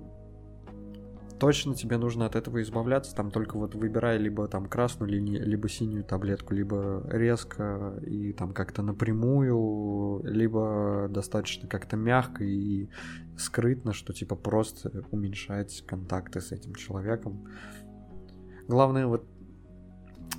точно 1.42 1.74
тебе 1.74 1.96
нужно 1.98 2.24
от 2.26 2.36
этого 2.36 2.62
избавляться. 2.62 3.16
Там 3.16 3.32
только 3.32 3.58
вот 3.58 3.74
выбирай 3.74 4.16
либо 4.16 4.46
там 4.46 4.68
красную 4.68 5.10
линию, 5.10 5.44
либо 5.44 5.68
синюю 5.68 6.04
таблетку, 6.04 6.54
либо 6.54 7.02
резко 7.10 8.00
и 8.06 8.32
там 8.32 8.52
как-то 8.52 8.82
напрямую, 8.82 10.22
либо 10.22 11.08
достаточно 11.10 11.66
как-то 11.66 11.96
мягко 11.96 12.44
и 12.44 12.88
скрытно, 13.36 13.92
что 13.92 14.12
типа 14.12 14.36
просто 14.36 15.02
уменьшать 15.10 15.84
контакты 15.84 16.40
с 16.40 16.52
этим 16.52 16.76
человеком. 16.76 17.48
Главное 18.68 19.08
вот 19.08 19.26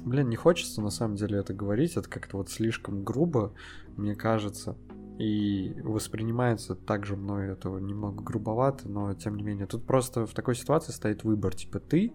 Блин, 0.06 0.30
не 0.30 0.38
хочется 0.38 0.82
на 0.82 0.90
самом 0.90 1.18
деле 1.18 1.40
это 1.40 1.54
говорить, 1.54 1.98
это 1.98 2.10
как-то 2.10 2.38
вот 2.38 2.50
слишком 2.50 3.04
грубо, 3.04 3.54
мне 3.98 4.16
кажется. 4.16 4.78
И 5.20 5.76
воспринимается 5.84 6.76
также 6.76 7.16
мной 7.16 7.50
это 7.52 7.70
немного 7.70 8.24
грубовато, 8.24 8.90
но 8.90 9.14
тем 9.14 9.36
не 9.36 9.44
менее. 9.44 9.68
Тут 9.68 9.86
просто 9.86 10.26
в 10.26 10.34
такой 10.34 10.56
ситуации 10.56 10.92
стоит 10.92 11.24
выбор, 11.24 11.54
типа 11.54 11.80
ты 11.80 12.14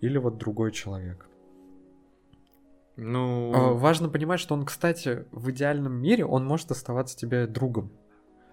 или 0.00 0.18
вот 0.18 0.38
другой 0.38 0.72
человек. 0.72 1.28
Ну, 2.96 3.52
А, 3.54 3.72
Важно 3.74 4.08
понимать, 4.08 4.40
что 4.40 4.54
он, 4.54 4.64
кстати, 4.64 5.24
в 5.30 5.50
идеальном 5.50 5.94
мире, 5.94 6.24
он 6.24 6.44
может 6.44 6.70
оставаться 6.70 7.16
тебе 7.16 7.46
другом. 7.46 7.92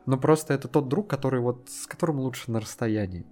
Но 0.06 0.17
просто 0.17 0.54
это 0.54 0.67
тот 0.67 0.88
друг, 0.88 1.10
который 1.10 1.41
вот 1.41 1.70
с 1.70 1.86
которым 1.88 2.20
лучше 2.20 2.52
на 2.52 2.60
расстоянии. 2.60 3.26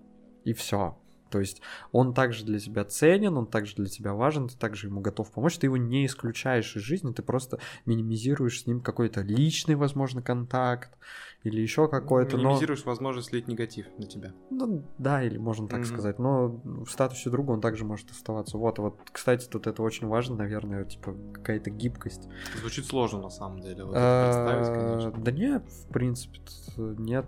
И 0.43 0.53
все. 0.53 0.97
То 1.35 1.41
есть 1.41 1.61
он 1.91 2.13
также 2.13 2.45
для 2.45 2.59
тебя 2.59 2.85
ценен, 2.85 3.37
он 3.37 3.45
также 3.45 3.75
для 3.75 3.87
тебя 3.87 4.13
важен, 4.13 4.47
ты 4.47 4.55
также 4.55 4.87
ему 4.87 5.01
готов 5.01 5.29
помочь, 5.33 5.57
ты 5.57 5.67
его 5.67 5.75
не 5.75 6.05
исключаешь 6.05 6.77
из 6.77 6.81
жизни, 6.81 7.11
ты 7.11 7.23
просто 7.23 7.59
минимизируешь 7.85 8.61
с 8.61 8.65
ним 8.67 8.79
какой-то 8.79 9.19
личный, 9.19 9.75
возможно, 9.75 10.21
контакт 10.21 10.97
или 11.43 11.59
еще 11.59 11.89
какой-то. 11.89 12.37
но- 12.37 12.43
минимизируешь 12.43 12.85
возможность 12.85 13.27
слить 13.31 13.49
негатив 13.49 13.85
на 13.97 14.05
тебя. 14.07 14.33
ну, 14.49 14.85
да, 14.97 15.21
или 15.23 15.37
можно 15.37 15.67
так 15.67 15.79
Мгм. 15.79 15.87
сказать. 15.87 16.19
Но 16.19 16.61
в 16.63 16.87
статусе 16.87 17.29
друга 17.29 17.51
он 17.51 17.59
также 17.59 17.83
может 17.83 18.09
оставаться. 18.11 18.57
Вот, 18.57 18.79
вот, 18.79 18.97
кстати, 19.11 19.45
тут 19.45 19.67
это 19.67 19.83
очень 19.83 20.07
важно, 20.07 20.37
наверное, 20.37 20.85
типа 20.85 21.17
какая-то 21.33 21.69
гибкость. 21.69 22.29
Звучит 22.61 22.85
сложно 22.85 23.19
на 23.23 23.29
самом 23.29 23.59
деле. 23.59 23.83
вот 23.83 23.97
это 23.97 24.21
представить, 24.21 25.13
А. 25.13 25.19
Да 25.19 25.31
нет, 25.31 25.63
в 25.67 25.91
принципе, 25.91 26.39
нет. 26.77 27.25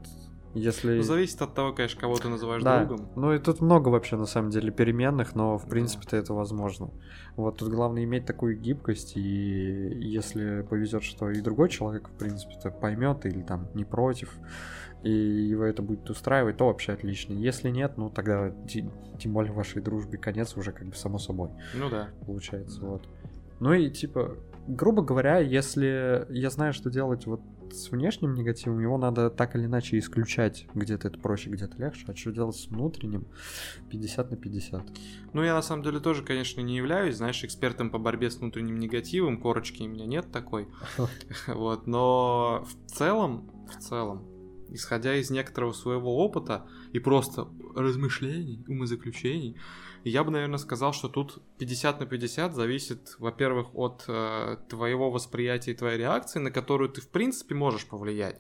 Если... 0.58 0.98
Ну, 0.98 1.04
зависит 1.04 1.42
от 1.42 1.54
того, 1.54 1.74
конечно, 1.74 2.00
кого 2.02 2.18
ты 2.18 2.28
называешь 2.30 2.64
Да, 2.64 2.84
другом. 2.86 3.10
ну 3.16 3.34
и 3.34 3.40
тут 3.40 3.62
много 3.62 3.90
вообще 3.90 4.16
на 4.18 4.26
самом 4.26 4.50
деле 4.50 4.72
переменных, 4.72 5.36
но 5.36 5.58
в 5.58 5.68
принципе-то 5.68 6.18
это 6.18 6.34
возможно. 6.34 6.90
Вот 7.36 7.58
тут 7.58 7.70
главное 7.70 8.04
иметь 8.04 8.26
такую 8.26 8.58
гибкость, 8.60 9.16
и 9.18 9.22
если 9.22 10.66
повезет, 10.70 11.04
что 11.04 11.30
и 11.30 11.42
другой 11.42 11.70
человек, 11.70 12.10
в 12.10 12.14
принципе-то 12.18 12.72
поймет 12.72 13.26
или 13.26 13.42
там 13.42 13.68
не 13.76 13.86
против, 13.86 14.34
и 15.04 15.12
его 15.12 15.64
это 15.64 15.82
будет 15.84 16.10
устраивать, 16.10 16.58
то 16.58 16.66
вообще 16.68 16.94
отлично. 16.94 17.34
Если 17.34 17.70
нет, 17.70 17.94
ну 17.98 18.10
тогда 18.10 18.52
тем 18.68 18.92
более 19.34 19.54
вашей 19.54 19.82
дружбе 19.82 20.18
конец 20.18 20.58
уже 20.58 20.72
как 20.72 20.88
бы 20.88 20.96
само 20.96 21.20
собой 21.20 21.50
Ну 21.76 21.90
да. 21.90 22.10
получается, 22.26 22.82
вот. 22.84 23.08
Ну 23.60 23.74
и 23.74 23.90
типа, 23.90 24.36
грубо 24.68 25.04
говоря, 25.04 25.38
если 25.40 26.26
я 26.30 26.50
знаю, 26.50 26.74
что 26.74 26.90
делать 26.90 27.26
вот 27.28 27.42
с 27.74 27.92
внешним 27.92 28.34
негативом, 28.34 28.80
его 28.80 28.98
надо 28.98 29.30
так 29.30 29.56
или 29.56 29.66
иначе 29.66 29.98
исключать. 30.00 30.68
Где-то 30.74 31.08
это 31.08 31.20
проще, 31.20 31.50
где-то 31.50 31.78
легче. 31.78 32.06
А 32.08 32.16
что 32.16 32.32
делать 32.32 32.56
с 32.56 32.68
внутренним? 32.68 33.28
50 33.90 34.32
на 34.32 34.38
50. 34.38 34.86
Ну, 35.34 35.44
я 35.44 35.54
на 35.54 35.62
самом 35.62 35.84
деле 35.84 36.00
тоже, 36.00 36.24
конечно, 36.24 36.62
не 36.62 36.76
являюсь, 36.76 37.18
знаешь, 37.18 37.44
экспертом 37.44 37.90
по 37.90 37.98
борьбе 37.98 38.30
с 38.30 38.38
внутренним 38.38 38.80
негативом, 38.80 39.40
корочки 39.40 39.84
у 39.84 39.88
меня 39.88 40.06
нет 40.06 40.32
такой. 40.32 40.68
Вот, 41.48 41.88
но 41.88 42.66
в 42.66 42.92
целом, 42.92 43.50
в 43.68 43.82
целом, 43.82 44.28
исходя 44.70 45.16
из 45.16 45.30
некоторого 45.30 45.72
своего 45.72 46.18
опыта 46.18 46.68
и 46.94 47.00
просто 47.00 47.48
размышлений, 47.76 48.64
умозаключений, 48.68 49.58
И 50.08 50.10
я 50.10 50.24
бы, 50.24 50.32
наверное, 50.32 50.58
сказал, 50.58 50.94
что 50.94 51.10
тут 51.10 51.42
50 51.58 52.00
на 52.00 52.06
50 52.06 52.56
зависит, 52.56 53.18
во-первых, 53.20 53.76
от 53.76 54.06
э, 54.08 54.56
твоего 54.70 55.12
восприятия 55.12 55.72
и 55.72 55.74
твоей 55.74 55.98
реакции, 55.98 56.40
на 56.40 56.50
которую 56.50 56.90
ты, 56.90 57.02
в 57.02 57.10
принципе, 57.10 57.56
можешь 57.56 57.86
повлиять. 57.86 58.40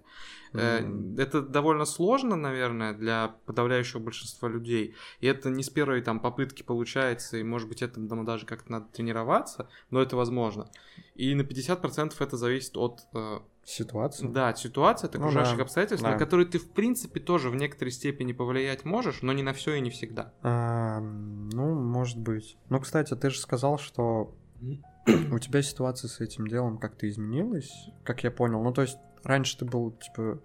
Mm. 0.53 1.19
Это 1.19 1.41
довольно 1.41 1.83
сложно, 1.83 2.37
наверное, 2.37 2.93
для 2.93 3.35
подавляющего 3.45 3.99
большинства 3.99 4.47
людей. 4.47 4.95
И 5.19 5.27
это 5.27 5.49
не 5.49 5.61
с 5.61 5.69
первой 5.69 6.01
там 6.01 6.21
попытки 6.21 6.63
получается, 6.63 7.35
и, 7.35 7.43
может 7.43 7.67
быть, 7.67 7.81
это 7.81 7.95
там, 8.07 8.23
даже 8.23 8.45
как-то 8.45 8.71
надо 8.71 8.85
тренироваться, 8.93 9.67
но 9.89 10.01
это 10.01 10.15
возможно. 10.15 10.71
И 11.15 11.35
на 11.35 11.41
50% 11.41 12.13
это 12.17 12.37
зависит 12.37 12.77
от... 12.77 13.01
Э, 13.13 13.39
ситуации? 13.69 14.27
Да, 14.27 14.49
от 14.49 14.57
ситуации, 14.57 15.07
от 15.07 15.15
окружающих 15.15 15.53
ну, 15.53 15.57
да, 15.57 15.63
обстоятельств, 15.63 16.03
да. 16.03 16.11
на 16.11 16.17
которые 16.17 16.47
ты, 16.47 16.57
в 16.57 16.69
принципе, 16.71 17.19
тоже 17.19 17.49
в 17.49 17.55
некоторой 17.55 17.91
степени 17.91 18.31
повлиять 18.31 18.85
можешь, 18.85 19.21
но 19.21 19.33
не 19.33 19.43
на 19.43 19.53
все 19.53 19.75
и 19.75 19.81
не 19.81 19.89
всегда. 19.89 20.33
А, 20.41 20.99
ну, 20.99 21.75
может 21.75 22.17
быть. 22.17 22.57
Ну, 22.69 22.79
кстати, 22.79 23.13
ты 23.15 23.29
же 23.29 23.39
сказал, 23.39 23.77
что 23.77 24.35
у 24.61 25.39
тебя 25.39 25.61
ситуация 25.61 26.07
с 26.07 26.19
этим 26.21 26.47
делом 26.47 26.77
как-то 26.77 27.09
изменилась, 27.09 27.71
как 28.03 28.23
я 28.23 28.31
понял. 28.31 28.63
Ну, 28.63 28.71
то 28.71 28.83
есть 28.83 28.97
раньше 29.23 29.57
ты 29.57 29.65
был, 29.65 29.91
типа, 29.91 30.39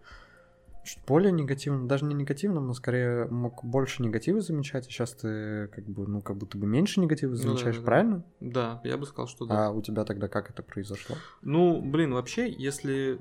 чуть 0.85 1.05
более 1.07 1.33
негативным, 1.33 1.89
даже 1.89 2.05
не 2.05 2.15
негативным, 2.15 2.67
но 2.67 2.75
скорее 2.75 3.27
мог 3.27 3.65
больше 3.65 4.03
негатива 4.03 4.41
замечать, 4.41 4.87
а 4.87 4.91
сейчас 4.91 5.13
ты 5.13 5.69
как 5.69 5.85
бы, 5.87 6.07
ну, 6.07 6.21
как 6.21 6.37
будто 6.37 6.59
бы 6.59 6.67
меньше 6.67 7.01
негатива 7.01 7.35
замечаешь, 7.35 7.77
ну, 7.77 7.81
да, 7.83 7.85
да, 7.85 7.87
правильно? 7.87 8.25
Да, 8.41 8.81
я 8.85 8.97
бы 8.97 9.07
сказал, 9.07 9.29
что 9.29 9.47
да. 9.47 9.67
А 9.67 9.71
у 9.71 9.83
тебя 9.83 10.05
тогда 10.05 10.29
как 10.29 10.51
это 10.51 10.63
произошло? 10.63 11.17
Ну, 11.43 11.81
блин, 11.81 12.15
вообще, 12.15 12.51
если 12.51 13.19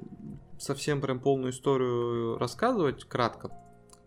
совсем 0.57 1.01
прям 1.01 1.19
полную 1.19 1.51
историю 1.51 2.37
рассказывать 2.37 3.05
кратко, 3.05 3.51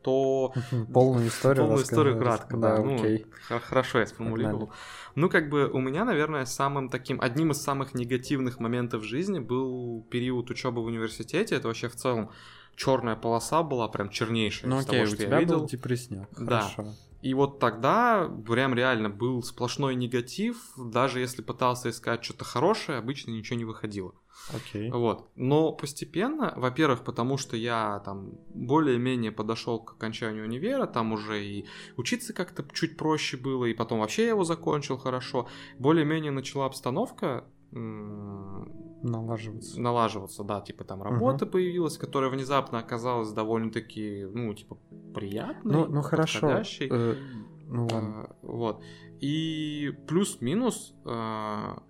то... 0.05 0.53
Полную 0.93 1.29
историю 1.29 1.65
Полную 1.65 1.85
историю 1.85 2.19
кратко, 2.19 2.57
да. 2.57 2.79
Ну, 2.79 2.95
окей. 2.95 3.27
Хорошо 3.49 4.01
я 4.01 4.07
сформулировал. 4.07 4.73
Ну, 5.15 5.29
как 5.29 5.49
бы 5.49 5.69
у 5.69 5.81
меня, 5.81 6.05
наверное, 6.05 6.45
самым 6.45 6.89
таким, 6.89 7.21
одним 7.21 7.53
из 7.53 7.63
самых 7.63 7.95
негативных 7.95 8.61
моментов 8.61 9.03
в 9.03 9.05
жизни 9.05 9.39
был 9.39 10.07
период 10.11 10.51
учебы 10.51 10.83
в 10.83 10.87
университете. 10.87 11.57
Это 11.57 11.69
вообще 11.69 11.89
в 11.89 11.97
целом 11.97 12.31
черная 12.77 13.17
полоса 13.17 13.63
была, 13.63 13.89
прям 13.89 14.11
чернейшая. 14.11 14.71
Ну, 14.71 14.79
окей, 14.79 15.01
того, 15.01 15.13
у 15.13 15.17
тебя 15.17 15.41
видел. 15.41 15.61
был 15.61 15.67
депрессняк. 15.67 16.29
Да. 16.39 16.61
Хорошо. 16.61 16.95
И 17.23 17.33
вот 17.33 17.59
тогда 17.59 18.29
прям 18.47 18.75
реально 18.75 19.09
был 19.09 19.43
сплошной 19.43 19.95
негатив, 19.95 20.59
даже 20.77 21.21
если 21.21 21.41
пытался 21.41 21.89
искать 21.89 22.23
что-то 22.23 22.45
хорошее, 22.45 22.99
обычно 22.99 23.31
ничего 23.31 23.57
не 23.57 23.65
выходило. 23.65 24.13
Окей. 24.53 24.89
Okay. 24.89 24.93
Вот. 24.93 25.31
Но 25.37 25.73
постепенно, 25.73 26.53
во-первых, 26.57 27.05
потому 27.05 27.39
что 27.39 27.57
я 27.57 28.01
там 28.05 28.33
более-менее 28.55 29.33
подошел 29.33 29.81
к 29.81 29.93
окончанию 29.93 30.45
универа, 30.45 30.87
там 30.87 31.13
уже 31.13 31.45
и 31.45 31.67
учиться 31.97 32.33
как-то 32.33 32.65
чуть 32.73 32.97
проще 32.97 33.37
было, 33.37 33.65
и 33.65 33.75
потом 33.75 34.01
вообще 34.01 34.23
я 34.23 34.29
его 34.31 34.45
закончил 34.45 34.99
хорошо. 34.99 35.49
Более-менее 35.79 36.31
начала 36.31 36.67
обстановка 36.67 37.45
налаживаться. 39.05 39.81
Налаживаться, 39.81 40.45
да, 40.45 40.61
типа 40.61 40.85
там 40.85 41.03
работа 41.03 41.45
угу. 41.45 41.53
появилась, 41.53 41.99
которая 41.99 42.31
внезапно 42.31 42.79
оказалась 42.79 43.33
довольно-таки, 43.33 44.27
ну, 44.33 44.55
типа, 44.55 44.79
приятной. 45.15 45.73
Ну, 45.73 45.87
ну 45.87 46.03
хорошо. 46.03 46.63
Э, 46.81 47.17
ну 47.67 47.89
ладно. 47.91 48.25
А, 48.25 48.37
вот. 48.43 48.83
И 49.21 49.93
плюс-минус 50.07 50.95
а, 51.05 51.83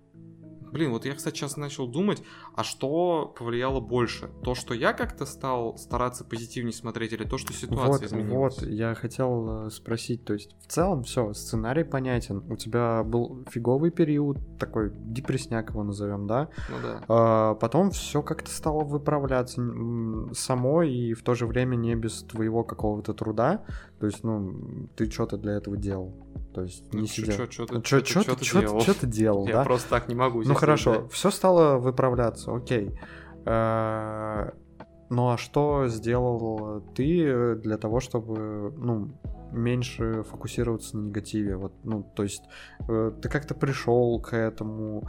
Блин, 0.75 0.91
вот 0.91 1.05
я, 1.05 1.15
кстати, 1.15 1.37
сейчас 1.37 1.55
начал 1.55 1.87
думать, 1.87 2.21
а 2.53 2.65
что 2.65 3.33
повлияло 3.39 3.79
больше? 3.79 4.29
То, 4.43 4.55
что 4.55 4.73
я 4.73 4.91
как-то 4.91 5.25
стал 5.25 5.77
стараться 5.77 6.25
позитивнее 6.25 6.73
смотреть, 6.73 7.13
или 7.13 7.23
то, 7.23 7.37
что 7.37 7.53
ситуация 7.53 7.87
вот, 7.87 8.03
изменилась? 8.03 8.57
Вот, 8.59 8.67
я 8.67 8.93
хотел 8.93 9.67
э, 9.67 9.69
спросить, 9.69 10.25
то 10.25 10.33
есть 10.33 10.53
в 10.59 10.67
целом 10.67 11.03
все, 11.03 11.31
сценарий 11.31 11.85
понятен. 11.85 12.43
У 12.49 12.57
тебя 12.57 13.03
был 13.05 13.45
фиговый 13.49 13.89
период, 13.89 14.37
такой 14.59 14.91
депресняк 14.93 15.69
его 15.69 15.83
назовем, 15.83 16.27
да? 16.27 16.49
Ну 16.67 16.75
да. 16.83 17.03
А, 17.07 17.55
потом 17.55 17.91
все 17.91 18.21
как-то 18.21 18.51
стало 18.51 18.83
выправляться 18.83 19.61
само 20.33 20.83
и 20.83 21.13
в 21.13 21.23
то 21.23 21.35
же 21.35 21.47
время 21.47 21.77
не 21.77 21.95
без 21.95 22.21
твоего 22.23 22.65
какого-то 22.65 23.13
труда. 23.13 23.63
То 24.01 24.07
есть, 24.07 24.25
ну, 24.25 24.89
ты 24.97 25.09
что-то 25.09 25.37
для 25.37 25.53
этого 25.53 25.77
делал. 25.77 26.13
То 26.55 26.61
есть 26.61 26.85
ну, 26.93 27.01
не 27.01 27.07
сидел. 27.07 27.33
Что 27.33 27.67
ты, 27.67 27.83
что 27.83 27.99
ты, 28.35 28.45
делал? 28.45 28.79
Что 28.79 28.93
ты 28.93 29.07
делал, 29.07 29.45
Я 29.47 29.55
да? 29.55 29.63
просто 29.65 29.89
так 29.89 30.07
не 30.07 30.15
могу. 30.15 30.41
Ну 30.41 30.53
хорошо, 30.53 31.09
все 31.09 31.29
стало 31.29 31.77
выправляться, 31.77 32.55
окей. 32.55 32.97
Э, 33.45 34.51
ну 35.09 35.31
а 35.31 35.37
что 35.37 35.87
сделал 35.87 36.81
ты 36.95 37.55
для 37.55 37.77
того, 37.77 37.99
чтобы, 37.99 38.73
ну, 38.77 39.19
меньше 39.51 40.23
фокусироваться 40.23 40.97
на 40.97 41.07
негативе? 41.07 41.55
Вот, 41.57 41.73
ну, 41.83 42.03
то 42.15 42.23
есть 42.23 42.43
э, 42.87 43.11
ты 43.21 43.29
как-то 43.29 43.53
пришел 43.53 44.19
к 44.19 44.35
этому, 44.35 45.07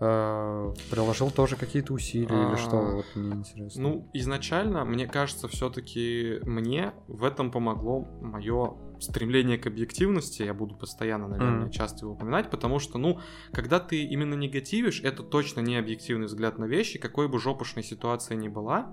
э, 0.00 0.74
приложил 0.90 1.30
тоже 1.30 1.56
какие-то 1.56 1.92
усилия 1.92 2.48
или 2.48 2.56
что? 2.56 2.78
А, 2.78 2.94
вот 2.96 3.06
мне 3.14 3.32
интересно. 3.32 3.82
Ну, 3.82 4.08
изначально, 4.12 4.84
мне 4.84 5.06
кажется, 5.06 5.48
все-таки 5.48 6.40
мне 6.42 6.92
в 7.08 7.24
этом 7.24 7.50
помогло 7.50 8.06
мое 8.20 8.76
стремление 9.00 9.58
к 9.58 9.66
объективности, 9.66 10.42
я 10.42 10.54
буду 10.54 10.74
постоянно, 10.74 11.28
наверное, 11.28 11.68
mm. 11.68 11.70
часто 11.70 12.04
его 12.04 12.14
упоминать, 12.14 12.50
потому 12.50 12.78
что, 12.78 12.98
ну, 12.98 13.20
когда 13.52 13.80
ты 13.80 14.02
именно 14.04 14.34
негативишь, 14.34 15.00
это 15.02 15.22
точно 15.22 15.60
не 15.60 15.76
объективный 15.76 16.26
взгляд 16.26 16.58
на 16.58 16.64
вещи, 16.64 16.98
какой 16.98 17.28
бы 17.28 17.38
жопушной 17.38 17.84
ситуация 17.84 18.36
ни 18.36 18.48
была, 18.48 18.92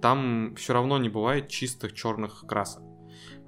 там 0.00 0.54
все 0.56 0.74
равно 0.74 0.98
не 0.98 1.08
бывает 1.08 1.48
чистых 1.48 1.92
черных 1.92 2.44
красок. 2.46 2.82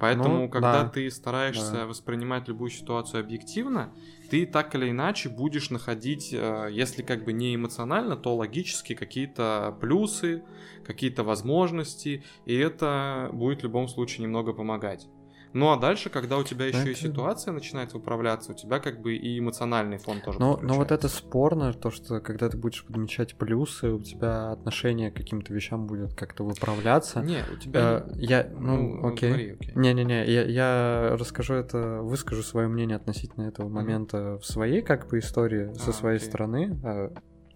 Поэтому, 0.01 0.42
ну, 0.42 0.48
когда 0.48 0.84
да. 0.84 0.88
ты 0.88 1.11
стараешься 1.11 1.72
да. 1.72 1.86
воспринимать 1.86 2.48
любую 2.48 2.70
ситуацию 2.70 3.20
объективно, 3.20 3.92
ты 4.30 4.46
так 4.46 4.74
или 4.74 4.90
иначе 4.90 5.28
будешь 5.28 5.68
находить, 5.68 6.32
э, 6.32 6.68
если 6.72 7.03
как 7.03 7.24
бы 7.24 7.34
не 7.34 7.55
эмоционально, 7.55 8.16
то 8.16 8.34
логически 8.34 8.94
какие-то 8.94 9.76
плюсы, 9.78 10.42
какие-то 10.86 11.22
возможности, 11.22 12.24
и 12.46 12.57
это 12.57 13.28
будет 13.32 13.61
в 13.61 13.64
любом 13.64 13.88
случае 13.88 14.24
немного 14.24 14.55
помогать. 14.55 15.07
Ну 15.53 15.70
а 15.70 15.76
дальше, 15.76 16.11
когда 16.11 16.38
у 16.38 16.44
тебя 16.44 16.66
еще 16.66 16.80
это... 16.80 16.90
и 16.90 16.94
ситуация 16.94 17.53
начинает 17.53 17.94
управляться, 17.94 18.53
у 18.53 18.55
тебя 18.55 18.78
как 18.78 19.01
бы 19.01 19.14
и 19.14 19.38
эмоциональный 19.38 19.98
фон 19.98 20.20
тоже. 20.20 20.38
Но, 20.38 20.59
но 20.62 20.74
вот 20.74 20.92
это 20.92 21.09
спорно, 21.09 21.72
то, 21.72 21.90
что 21.90 22.20
когда 22.20 22.48
ты 22.48 22.57
будешь 22.57 22.84
подмечать 22.84 23.34
плюсы, 23.36 23.90
у 23.90 24.01
тебя 24.01 24.53
отношение 24.53 25.11
к 25.11 25.16
каким-то 25.16 25.53
вещам 25.53 25.86
будет 25.86 26.14
как-то 26.14 26.44
выправляться. 26.44 27.20
Не, 27.20 27.44
у 27.53 27.57
тебя. 27.57 28.05
Э, 28.07 28.12
я, 28.14 28.48
ну, 28.57 29.01
ну 29.01 29.09
окей. 29.09 29.28
Говори, 29.28 29.51
окей. 29.53 29.72
Не-не-не, 29.74 30.24
я, 30.26 30.44
я 30.44 31.16
расскажу 31.16 31.55
это, 31.55 32.01
выскажу 32.03 32.42
свое 32.42 32.68
мнение 32.68 32.96
относительно 32.96 33.44
этого 33.44 33.68
момента 33.68 34.16
mm-hmm. 34.16 34.38
в 34.38 34.46
своей 34.46 34.82
как 34.82 35.09
бы 35.09 35.18
истории 35.18 35.72
со 35.74 35.90
а, 35.90 35.92
своей 35.92 36.18
окей. 36.18 36.28
стороны. 36.28 36.80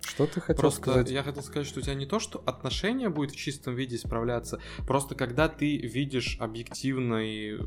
Что 0.06 0.26
ты 0.26 0.40
хотел 0.40 0.60
просто 0.60 0.80
сказать? 0.80 1.10
Я 1.10 1.22
хотел 1.22 1.42
сказать, 1.42 1.66
что 1.66 1.80
у 1.80 1.82
тебя 1.82 1.94
не 1.94 2.06
то, 2.06 2.18
что 2.18 2.42
отношения 2.46 3.08
будет 3.08 3.32
в 3.32 3.36
чистом 3.36 3.74
виде 3.74 3.98
справляться, 3.98 4.60
просто 4.86 5.14
когда 5.14 5.48
ты 5.48 5.76
видишь 5.76 6.36
объективные, 6.40 7.58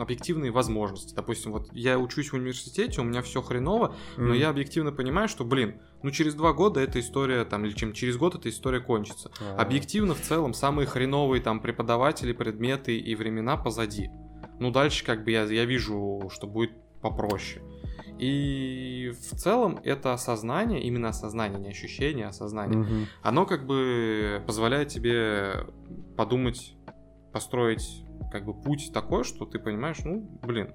объективные 0.00 0.50
возможности. 0.50 1.14
Допустим, 1.14 1.52
вот 1.52 1.68
я 1.72 1.98
учусь 1.98 2.30
в 2.30 2.34
университете, 2.34 3.00
у 3.00 3.04
меня 3.04 3.22
все 3.22 3.42
хреново, 3.42 3.94
mm. 4.16 4.22
но 4.22 4.34
я 4.34 4.48
объективно 4.48 4.92
понимаю, 4.92 5.28
что, 5.28 5.44
блин, 5.44 5.80
ну 6.02 6.10
через 6.10 6.34
два 6.34 6.52
года 6.52 6.80
эта 6.80 7.00
история, 7.00 7.44
там, 7.44 7.64
или 7.64 7.72
чем 7.72 7.92
через 7.92 8.16
год 8.16 8.34
эта 8.34 8.48
история 8.48 8.80
кончится. 8.80 9.30
А-а-а. 9.40 9.62
Объективно 9.62 10.14
в 10.14 10.20
целом 10.20 10.54
самые 10.54 10.86
хреновые 10.86 11.42
там 11.42 11.60
преподаватели, 11.60 12.32
предметы 12.32 12.98
и 12.98 13.14
времена 13.14 13.56
позади. 13.56 14.10
Ну 14.58 14.70
дальше 14.70 15.04
как 15.04 15.24
бы 15.24 15.30
я, 15.30 15.44
я 15.44 15.64
вижу, 15.64 16.30
что 16.32 16.46
будет 16.46 16.72
попроще. 17.00 17.62
И 18.18 19.12
в 19.20 19.36
целом 19.36 19.78
это 19.84 20.12
осознание, 20.12 20.82
именно 20.82 21.08
осознание, 21.08 21.58
не 21.58 21.68
ощущение, 21.68 22.26
а 22.26 22.28
осознание, 22.30 22.80
угу. 22.80 23.06
оно 23.22 23.46
как 23.46 23.66
бы 23.66 24.42
позволяет 24.46 24.88
тебе 24.88 25.66
подумать, 26.16 26.74
построить 27.32 28.04
как 28.32 28.44
бы 28.44 28.54
путь 28.54 28.90
такой, 28.92 29.24
что 29.24 29.44
ты 29.44 29.58
понимаешь, 29.58 29.98
ну, 30.04 30.20
блин, 30.42 30.72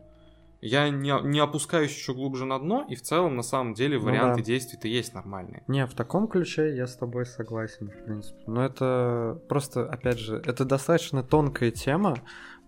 я 0.61 0.89
не, 0.89 1.11
не 1.23 1.39
опускаюсь 1.39 1.91
еще 1.91 2.13
глубже 2.13 2.45
на 2.45 2.59
дно, 2.59 2.85
и 2.87 2.95
в 2.95 3.01
целом, 3.01 3.35
на 3.35 3.41
самом 3.41 3.73
деле, 3.73 3.97
варианты 3.97 4.29
ну, 4.29 4.37
да. 4.37 4.43
действий-то 4.43 4.87
есть 4.87 5.13
нормальные. 5.15 5.63
Не, 5.67 5.87
в 5.87 5.93
таком 5.95 6.27
ключе 6.27 6.75
я 6.75 6.85
с 6.85 6.95
тобой 6.95 7.25
согласен, 7.25 7.89
в 7.89 8.05
принципе. 8.05 8.39
Но 8.45 8.63
это 8.63 9.41
просто, 9.49 9.89
опять 9.89 10.19
же, 10.19 10.37
это 10.45 10.63
достаточно 10.63 11.23
тонкая 11.23 11.71
тема, 11.71 12.15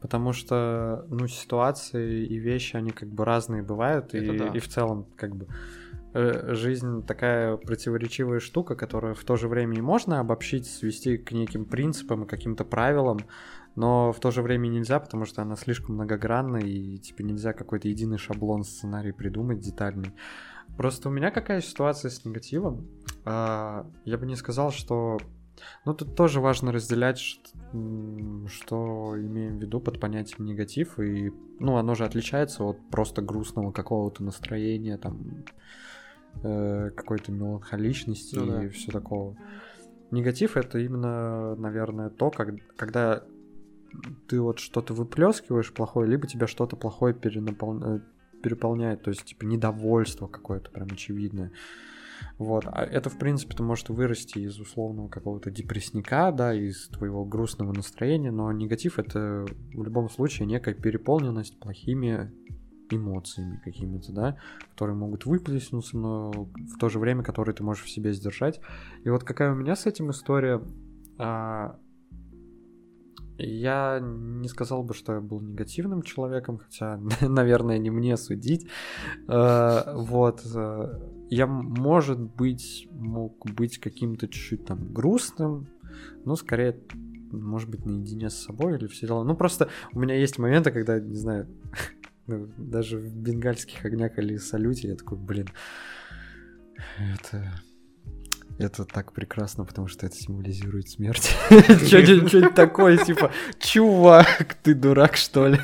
потому 0.04 0.34
что, 0.34 1.06
ну, 1.10 1.28
ситуации 1.28 2.26
и 2.26 2.36
вещи, 2.38 2.76
они 2.76 2.92
как 2.92 3.08
бы 3.08 3.24
разные 3.24 3.64
бывают, 3.64 4.14
и, 4.14 4.38
да. 4.38 4.48
и 4.48 4.60
в 4.60 4.68
целом, 4.68 5.08
как 5.16 5.34
бы, 5.34 5.48
э, 6.14 6.54
жизнь 6.54 7.06
такая 7.06 7.56
противоречивая 7.56 8.42
штука, 8.42 8.76
которую 8.76 9.16
в 9.16 9.24
то 9.24 9.38
же 9.38 9.48
время 9.48 9.78
и 9.78 9.82
можно 9.82 10.20
обобщить, 10.20 10.68
свести 10.68 11.18
к 11.18 11.32
неким 11.32 11.64
принципам 11.64 12.26
и 12.26 12.28
каким-то 12.28 12.66
правилам, 12.66 13.20
но 13.76 14.12
в 14.12 14.20
то 14.20 14.30
же 14.30 14.42
время 14.42 14.68
нельзя, 14.68 15.00
потому 15.00 15.24
что 15.24 15.42
она 15.42 15.56
слишком 15.56 15.96
многогранна, 15.96 16.58
и 16.58 16.98
типа 16.98 17.22
нельзя 17.22 17.54
какой-то 17.54 17.88
единый 17.88 18.18
шаблон 18.18 18.66
сценарий 18.66 19.14
придумать 19.14 19.62
детальный. 19.62 20.12
Просто 20.76 21.08
у 21.08 21.14
меня 21.14 21.32
какая 21.32 21.62
ситуация 21.62 22.12
с 22.12 22.26
негативом? 22.26 22.90
А, 23.24 23.90
я 24.04 24.18
бы 24.18 24.26
не 24.26 24.36
сказал, 24.36 24.72
что 24.72 25.18
Ну, 25.86 25.94
тут 25.94 26.16
тоже 26.16 26.40
важно 26.40 26.72
разделять, 26.72 27.20
что, 27.20 27.50
что 28.48 29.14
имеем 29.18 29.58
в 29.58 29.62
виду 29.62 29.80
под 29.80 30.00
понятием 30.00 30.46
негатив, 30.46 31.00
и, 31.00 31.32
ну, 31.60 31.78
оно 31.78 31.96
же 31.96 32.06
отличается 32.06 32.64
от 32.64 32.78
просто 32.90 33.22
грустного 33.22 33.72
какого-то 33.72 34.24
настроения, 34.24 34.98
там, 34.98 35.46
э, 36.44 36.90
какой-то 36.96 37.32
меланхоличности 37.32 38.36
Ну 38.36 38.46
да. 38.48 38.66
и 38.66 38.70
все 38.70 38.92
такого. 38.92 39.38
Негатив 40.12 40.58
это 40.58 40.80
именно, 40.80 41.56
наверное, 41.56 42.10
то, 42.10 42.30
как, 42.30 42.56
когда 42.76 43.24
ты 44.28 44.40
вот 44.40 44.60
что-то 44.60 44.94
выплескиваешь 44.94 45.74
плохое, 45.74 46.08
либо 46.10 46.28
тебя 46.28 46.48
что-то 46.48 46.76
плохое 46.76 47.14
перенапол- 47.14 47.98
э, 47.98 48.00
переполняет, 48.42 49.04
то 49.04 49.10
есть 49.10 49.24
типа 49.26 49.46
недовольство 49.46 50.28
какое-то 50.28 50.70
прям 50.72 50.88
очевидное. 50.92 51.52
Вот, 52.38 52.66
а 52.68 52.84
это, 52.84 53.10
в 53.10 53.18
принципе, 53.18 53.56
то 53.56 53.64
может 53.64 53.90
вырасти 53.90 54.40
из 54.40 54.60
условного 54.60 55.08
какого-то 55.08 55.52
депрессника, 55.52 56.32
да, 56.32 56.54
из 56.54 56.88
твоего 56.88 57.26
грустного 57.26 57.74
настроения, 57.74 58.32
но 58.32 58.52
негатив 58.52 59.00
это 59.00 59.46
в 59.74 59.84
любом 59.84 60.10
случае 60.10 60.48
некая 60.48 60.74
переполненность 60.74 61.60
плохими 61.60 62.32
эмоциями 62.90 63.62
какими-то, 63.64 64.12
да, 64.12 64.38
которые 64.72 64.96
могут 64.96 65.26
выплеснуться, 65.26 65.98
но 65.98 66.32
в 66.32 66.78
то 66.80 66.90
же 66.90 67.00
время, 67.00 67.24
которые 67.24 67.56
ты 67.56 67.64
можешь 67.64 67.86
в 67.86 67.90
себе 67.90 68.14
сдержать. 68.14 68.60
И 69.04 69.10
вот 69.10 69.24
какая 69.24 69.52
у 69.52 69.56
меня 69.56 69.76
с 69.76 69.86
этим 69.86 70.12
история, 70.12 70.62
а, 71.18 71.80
я 73.38 74.00
не 74.02 74.48
сказал 74.48 74.84
бы, 74.84 74.94
что 74.94 75.14
я 75.14 75.22
был 75.22 75.42
негативным 75.42 76.02
человеком, 76.04 76.60
хотя, 76.60 77.00
наверное, 77.22 77.78
не 77.78 77.90
мне 77.90 78.18
судить. 78.18 78.68
Э, 79.28 79.94
Вот. 79.96 80.42
Я, 81.34 81.48
может 81.48 82.20
быть, 82.20 82.88
мог 82.92 83.44
быть 83.56 83.80
каким-то 83.80 84.28
чуть-чуть 84.28 84.66
там 84.66 84.94
грустным, 84.94 85.68
но 86.26 86.36
скорее, 86.36 86.80
может 87.32 87.70
быть, 87.70 87.88
наедине 87.88 88.30
с 88.30 88.36
собой 88.36 88.78
или 88.78 88.86
все 88.86 89.08
дела. 89.08 89.24
Ну, 89.24 89.36
просто 89.36 89.70
у 89.94 90.00
меня 90.00 90.14
есть 90.14 90.38
моменты, 90.38 90.70
когда, 90.70 91.00
не 91.00 91.16
знаю, 91.16 91.48
ну, 92.28 92.52
даже 92.56 93.00
в 93.00 93.16
бенгальских 93.16 93.84
огнях 93.84 94.20
или 94.20 94.38
салюте 94.38 94.90
я 94.90 94.96
такой, 94.96 95.18
блин, 95.18 95.50
это... 97.00 97.52
Это 98.60 98.86
так 98.86 99.14
прекрасно, 99.14 99.66
потому 99.66 99.88
что 99.88 100.06
это 100.06 100.16
символизирует 100.16 100.90
смерть. 100.90 101.36
Что-нибудь 101.50 102.54
такое, 102.54 102.98
типа, 102.98 103.32
чувак, 103.60 104.56
ты 104.62 104.74
дурак, 104.74 105.16
что 105.16 105.48
ли? 105.48 105.60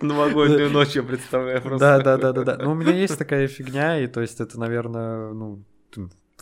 Новогоднюю 0.00 0.70
ночь 0.70 0.94
я 0.94 1.02
представляю 1.02 1.60
просто. 1.62 1.98
Да, 1.98 2.16
да, 2.16 2.16
да, 2.16 2.32
да, 2.32 2.56
да. 2.56 2.64
Ну, 2.64 2.72
у 2.72 2.74
меня 2.74 2.92
есть 2.92 3.18
такая 3.18 3.48
фигня, 3.48 3.98
и 4.00 4.06
то 4.06 4.20
есть 4.20 4.40
это, 4.40 4.58
наверное, 4.58 5.32
ну, 5.32 5.64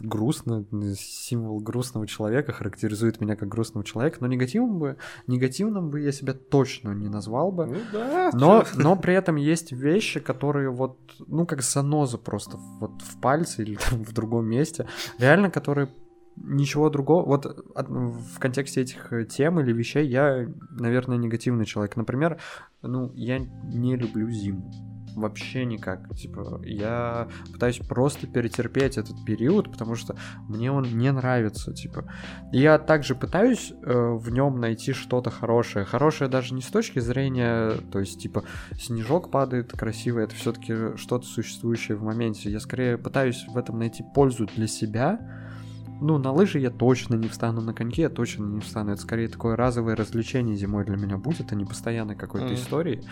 грустно, 0.01 0.65
символ 0.97 1.61
грустного 1.61 2.07
человека 2.07 2.53
характеризует 2.53 3.21
меня 3.21 3.37
как 3.37 3.49
грустного 3.49 3.85
человека, 3.85 4.19
но 4.21 4.27
негативным 4.27 4.79
бы, 4.79 4.97
негативным 5.27 5.91
бы 5.91 6.01
я 6.01 6.13
себя 6.13 6.35
точно 6.35 6.93
не 6.93 7.09
назвал 7.09 7.53
бы. 7.53 7.67
Ну 7.67 7.77
да. 7.93 8.31
Но, 8.33 8.63
чё? 8.63 8.69
но 8.83 8.97
при 8.97 9.15
этом 9.15 9.37
есть 9.37 9.73
вещи, 9.73 10.21
которые 10.21 10.71
вот, 10.71 10.99
ну, 11.27 11.47
как 11.47 11.63
заноза 11.63 12.19
просто 12.19 12.57
вот 12.81 13.03
в 13.03 13.21
пальце 13.21 13.63
или 13.63 13.77
там 13.91 14.05
в 14.05 14.13
другом 14.13 14.47
месте, 14.47 14.87
реально, 15.19 15.51
которые 15.51 15.89
ничего 16.37 16.91
другого. 16.91 17.25
Вот 17.25 17.47
от- 17.47 17.89
в 17.89 18.39
контексте 18.39 18.83
этих 18.83 19.13
э, 19.13 19.25
тем 19.25 19.59
или 19.61 19.73
вещей 19.73 20.07
я, 20.07 20.47
наверное, 20.71 21.17
негативный 21.17 21.65
человек. 21.65 21.97
Например, 21.97 22.39
ну, 22.83 23.11
я 23.15 23.39
не 23.39 23.97
люблю 23.97 24.29
зиму. 24.31 24.71
Вообще 25.17 25.64
никак. 25.64 26.14
Типа, 26.14 26.61
я 26.62 27.29
пытаюсь 27.51 27.79
просто 27.79 28.27
перетерпеть 28.27 28.99
этот 28.99 29.25
период, 29.25 29.73
потому 29.73 29.95
что 29.95 30.14
мне 30.47 30.71
он 30.71 30.99
не 30.99 31.11
нравится. 31.11 31.73
Типа, 31.73 32.05
я 32.53 32.79
также 32.79 33.14
пытаюсь 33.14 33.73
э, 33.83 34.11
в 34.12 34.31
нем 34.31 34.61
найти 34.61 34.93
что-то 34.93 35.31
хорошее. 35.31 35.87
Хорошее 35.87 36.29
даже 36.29 36.53
не 36.53 36.61
с 36.61 36.67
точки 36.67 36.99
зрения, 36.99 37.73
то 37.91 37.99
есть, 37.99 38.21
типа, 38.21 38.45
снежок 38.79 39.31
падает 39.31 39.73
красиво, 39.73 40.19
это 40.19 40.35
все-таки 40.35 40.97
что-то 40.99 41.25
существующее 41.25 41.97
в 41.97 42.03
моменте. 42.03 42.51
Я 42.51 42.61
скорее 42.61 42.99
пытаюсь 42.99 43.47
в 43.49 43.57
этом 43.57 43.79
найти 43.79 44.05
пользу 44.14 44.47
для 44.55 44.67
себя. 44.67 45.46
Ну, 46.01 46.19
на 46.19 46.31
лыжи 46.31 46.59
я 46.59 46.71
точно 46.71 47.15
не 47.15 47.29
встану, 47.29 47.61
на 47.63 47.73
коньки 47.73 48.03
я 48.03 48.11
точно 48.11 48.45
не 48.45 48.61
встану. 48.61 48.93
Это 48.93 49.01
скорее 49.01 49.29
такое 49.29 49.57
разовое 49.57 49.97
развлечение 49.97 50.55
зимой 50.55 50.85
для 50.85 50.97
меня 50.97 51.17
будет, 51.17 51.53
а 51.53 51.55
не 51.55 51.65
постоянной 51.65 52.15
какой-то 52.17 52.47
Мгм. 52.49 52.55
истории. 52.57 53.03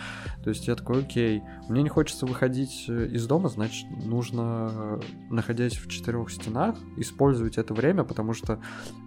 То 0.42 0.50
есть 0.50 0.68
я 0.68 0.74
такой, 0.74 1.00
окей, 1.02 1.42
мне 1.68 1.82
не 1.82 1.88
хочется 1.88 2.26
выходить 2.26 2.84
э, 2.88 3.06
из 3.06 3.26
дома, 3.26 3.48
значит, 3.48 3.86
нужно, 4.04 4.70
э, 4.72 5.00
находясь 5.30 5.78
в 5.78 5.88
четырех 5.88 6.30
стенах, 6.30 6.76
использовать 6.98 7.56
это 7.56 7.72
время, 7.72 8.04
потому 8.04 8.34
что 8.34 8.60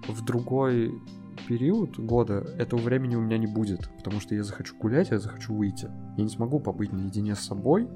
в 0.07 0.25
другой 0.25 0.99
период 1.47 1.99
года 1.99 2.39
этого 2.57 2.79
времени 2.79 3.15
у 3.15 3.21
меня 3.21 3.37
не 3.37 3.47
будет, 3.47 3.89
потому 3.97 4.19
что 4.19 4.33
я 4.33 4.43
захочу 4.43 4.75
гулять, 4.77 5.11
я 5.11 5.19
захочу 5.19 5.53
выйти. 5.53 5.87
Я 6.17 6.23
не 6.23 6.29
смогу 6.29 6.59
побыть 6.59 6.91
наедине 6.91 7.35
с 7.35 7.39
собой, 7.41 7.87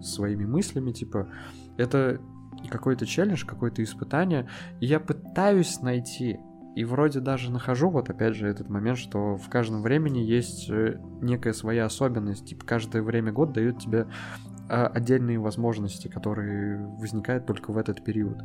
с 0.00 0.14
своими 0.14 0.44
мыслями, 0.44 0.92
типа, 0.92 1.28
это 1.76 2.20
какой-то 2.68 3.06
челлендж, 3.06 3.44
какое-то 3.44 3.82
испытание, 3.82 4.48
и 4.80 4.86
я 4.86 5.00
пытаюсь 5.00 5.80
найти, 5.80 6.38
и 6.74 6.84
вроде 6.84 7.20
даже 7.20 7.52
нахожу, 7.52 7.88
вот 7.90 8.10
опять 8.10 8.34
же, 8.34 8.48
этот 8.48 8.68
момент, 8.68 8.98
что 8.98 9.36
в 9.36 9.48
каждом 9.48 9.82
времени 9.82 10.18
есть 10.18 10.68
э, 10.68 11.00
некая 11.20 11.52
своя 11.52 11.84
особенность, 11.84 12.46
типа, 12.46 12.64
каждое 12.64 13.02
время 13.02 13.32
год 13.32 13.52
дает 13.52 13.78
тебе 13.78 14.08
а, 14.68 14.86
отдельные 14.86 15.38
возможности, 15.38 16.08
которые 16.08 16.84
возникают 16.98 17.46
только 17.46 17.70
в 17.70 17.76
этот 17.76 18.02
период. 18.02 18.38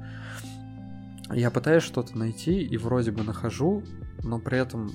Я 1.31 1.49
пытаюсь 1.49 1.83
что-то 1.83 2.17
найти 2.17 2.61
и 2.61 2.77
вроде 2.77 3.11
бы 3.11 3.23
нахожу, 3.23 3.83
но 4.23 4.39
при 4.39 4.57
этом 4.57 4.91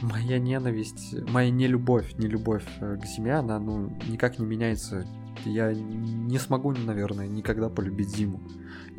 моя 0.00 0.38
ненависть, 0.38 1.14
моя 1.28 1.50
нелюбовь, 1.50 2.14
нелюбовь 2.18 2.66
э, 2.80 2.96
к 2.96 3.04
зиме, 3.04 3.34
она 3.34 3.58
ну 3.58 3.96
никак 4.08 4.38
не 4.38 4.46
меняется. 4.46 5.06
Я 5.44 5.72
не 5.72 6.38
смогу, 6.38 6.72
наверное, 6.72 7.26
никогда 7.26 7.68
полюбить 7.68 8.14
зиму. 8.14 8.40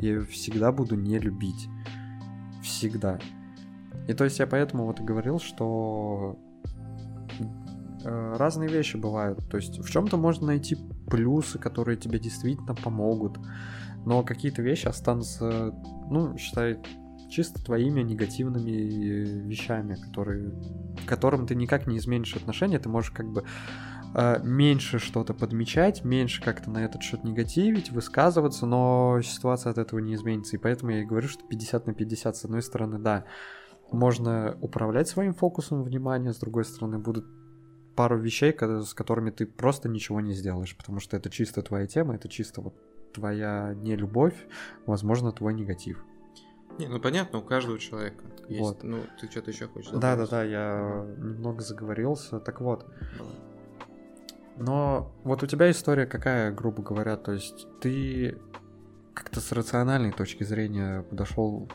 Я 0.00 0.10
ее 0.10 0.24
всегда 0.24 0.72
буду 0.72 0.94
не 0.94 1.18
любить. 1.18 1.68
Всегда. 2.62 3.18
И 4.08 4.12
то 4.12 4.24
есть 4.24 4.38
я 4.38 4.46
поэтому 4.46 4.84
вот 4.84 5.00
и 5.00 5.04
говорил, 5.04 5.38
что 5.38 6.38
э, 8.04 8.36
разные 8.36 8.68
вещи 8.68 8.96
бывают. 8.96 9.48
То 9.50 9.56
есть 9.56 9.78
в 9.78 9.90
чем-то 9.90 10.16
можно 10.16 10.46
найти 10.46 10.76
плюсы, 11.08 11.58
которые 11.58 11.96
тебе 11.96 12.18
действительно 12.18 12.74
помогут, 12.74 13.38
но 14.04 14.22
какие-то 14.22 14.62
вещи 14.62 14.86
останутся, 14.86 15.74
ну, 16.10 16.36
считай, 16.38 16.78
чисто 17.28 17.62
твоими 17.64 18.02
негативными 18.02 18.70
э, 18.70 19.24
вещами, 19.48 19.94
которые, 19.96 20.52
к 21.04 21.08
которым 21.08 21.46
ты 21.46 21.54
никак 21.54 21.86
не 21.86 21.98
изменишь 21.98 22.36
отношения, 22.36 22.78
ты 22.78 22.88
можешь 22.88 23.10
как 23.10 23.26
бы 23.26 23.44
меньше 24.42 24.98
что-то 24.98 25.34
подмечать, 25.34 26.04
меньше 26.04 26.42
как-то 26.42 26.70
на 26.70 26.84
этот 26.84 27.02
счет 27.02 27.24
негативить, 27.24 27.90
высказываться, 27.90 28.66
но 28.66 29.20
ситуация 29.22 29.70
от 29.70 29.78
этого 29.78 29.98
не 30.00 30.14
изменится. 30.14 30.56
И 30.56 30.58
поэтому 30.58 30.92
я 30.92 31.02
и 31.02 31.04
говорю, 31.04 31.28
что 31.28 31.44
50 31.46 31.86
на 31.86 31.94
50, 31.94 32.36
с 32.36 32.44
одной 32.44 32.62
стороны, 32.62 32.98
да, 32.98 33.24
можно 33.92 34.56
управлять 34.60 35.08
своим 35.08 35.34
фокусом 35.34 35.82
внимания, 35.82 36.32
с 36.32 36.38
другой 36.38 36.64
стороны, 36.64 36.98
будут 36.98 37.26
пару 37.94 38.18
вещей, 38.18 38.54
с 38.58 38.94
которыми 38.94 39.30
ты 39.30 39.46
просто 39.46 39.88
ничего 39.88 40.20
не 40.20 40.34
сделаешь, 40.34 40.76
потому 40.76 41.00
что 41.00 41.16
это 41.16 41.30
чисто 41.30 41.62
твоя 41.62 41.86
тема, 41.86 42.14
это 42.14 42.28
чисто 42.28 42.60
вот 42.60 42.74
твоя 43.14 43.74
нелюбовь, 43.74 44.36
возможно, 44.86 45.32
твой 45.32 45.54
негатив. 45.54 46.04
Не, 46.78 46.88
ну 46.88 47.00
понятно, 47.00 47.38
у 47.38 47.42
каждого 47.42 47.78
человека 47.78 48.22
есть. 48.48 48.60
Вот. 48.60 48.82
Ну, 48.82 48.98
ты 49.18 49.30
что-то 49.30 49.50
еще 49.50 49.66
хочешь 49.66 49.90
Да-да-да, 49.92 50.44
я 50.44 51.06
немного 51.16 51.62
заговорился. 51.62 52.38
Так 52.38 52.60
вот, 52.60 52.86
но 54.56 55.12
вот 55.24 55.42
у 55.42 55.46
тебя 55.46 55.70
история 55.70 56.06
какая, 56.06 56.52
грубо 56.52 56.82
говоря, 56.82 57.16
то 57.16 57.32
есть 57.32 57.66
ты 57.80 58.38
как-то 59.14 59.40
с 59.40 59.52
рациональной 59.52 60.12
точки 60.12 60.44
зрения 60.44 61.02
подошел 61.02 61.68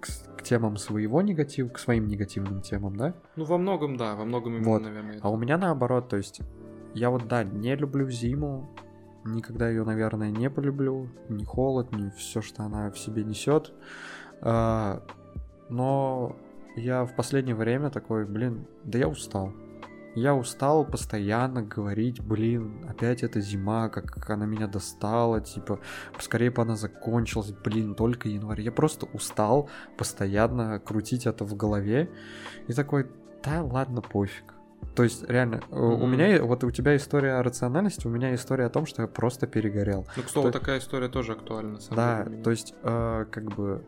к, 0.00 0.36
к 0.36 0.42
темам 0.42 0.76
своего 0.76 1.22
негатива, 1.22 1.68
к 1.68 1.78
своим 1.78 2.06
негативным 2.06 2.60
темам, 2.62 2.96
да? 2.96 3.14
Ну, 3.36 3.44
во 3.44 3.58
многом, 3.58 3.96
да, 3.96 4.14
во 4.14 4.24
многом 4.24 4.56
именно, 4.56 4.70
Вот. 4.70 4.82
наверное. 4.82 5.18
А 5.22 5.30
у 5.30 5.36
меня 5.36 5.58
наоборот, 5.58 6.08
то 6.08 6.16
есть 6.16 6.40
я 6.94 7.10
вот, 7.10 7.26
да, 7.28 7.44
не 7.44 7.74
люблю 7.76 8.08
зиму, 8.10 8.70
никогда 9.24 9.68
ее, 9.68 9.84
наверное, 9.84 10.30
не 10.30 10.48
полюблю, 10.50 11.08
ни 11.28 11.44
холод, 11.44 11.92
ни 11.92 12.10
все, 12.10 12.40
что 12.42 12.62
она 12.62 12.90
в 12.90 12.98
себе 12.98 13.24
несет. 13.24 13.72
А, 14.40 15.02
но 15.68 16.36
я 16.76 17.04
в 17.04 17.14
последнее 17.14 17.56
время 17.56 17.90
такой, 17.90 18.26
блин, 18.26 18.66
да 18.84 18.98
я 18.98 19.08
устал. 19.08 19.52
Я 20.16 20.34
устал 20.34 20.84
постоянно 20.86 21.62
говорить, 21.62 22.22
блин, 22.22 22.84
опять 22.88 23.22
эта 23.22 23.40
зима, 23.40 23.90
как 23.90 24.28
она 24.30 24.46
меня 24.46 24.66
достала, 24.66 25.42
типа, 25.42 25.78
поскорее 26.14 26.50
бы 26.50 26.62
она 26.62 26.74
закончилась, 26.74 27.52
блин, 27.52 27.94
только 27.94 28.28
январь. 28.30 28.62
Я 28.62 28.72
просто 28.72 29.06
устал 29.12 29.68
постоянно 29.98 30.80
крутить 30.80 31.26
это 31.26 31.44
в 31.44 31.54
голове. 31.54 32.08
И 32.66 32.72
такой, 32.72 33.06
да 33.44 33.62
ладно, 33.62 34.00
пофиг. 34.00 34.54
То 34.94 35.02
есть, 35.02 35.28
реально, 35.28 35.60
э, 35.70 35.76
у 35.78 36.06
меня, 36.06 36.42
вот 36.42 36.64
у 36.64 36.70
тебя 36.70 36.96
история 36.96 37.34
о 37.34 37.42
рациональности, 37.42 38.06
у 38.06 38.10
меня 38.10 38.34
история 38.34 38.64
о 38.64 38.70
том, 38.70 38.86
что 38.86 39.02
я 39.02 39.08
просто 39.08 39.46
перегорел. 39.46 40.06
Ну, 40.16 40.22
к 40.22 40.30
слову, 40.30 40.48
То- 40.50 40.58
такая 40.60 40.78
история 40.78 41.08
тоже 41.08 41.32
актуальна, 41.32 41.72
на 41.72 41.80
самом 41.80 41.96
Да, 41.96 42.24
деле. 42.24 42.42
то 42.42 42.50
есть, 42.50 42.74
э, 42.82 43.26
как 43.30 43.44
бы, 43.54 43.84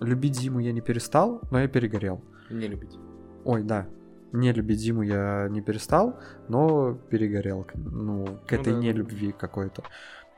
любить 0.00 0.36
зиму 0.36 0.60
я 0.60 0.72
не 0.72 0.80
перестал, 0.80 1.42
но 1.50 1.60
я 1.60 1.68
перегорел. 1.68 2.22
Не 2.50 2.66
любить. 2.66 2.98
Ой, 3.44 3.62
да. 3.62 3.86
Не 4.34 4.52
любить 4.52 4.80
зиму 4.80 5.02
я 5.02 5.46
не 5.48 5.60
перестал, 5.60 6.18
но 6.48 6.94
перегорел. 7.08 7.64
Ну, 7.74 8.26
к 8.46 8.52
Ну 8.52 8.60
этой 8.60 8.72
да. 8.72 8.78
нелюбви 8.80 9.30
какой-то. 9.30 9.84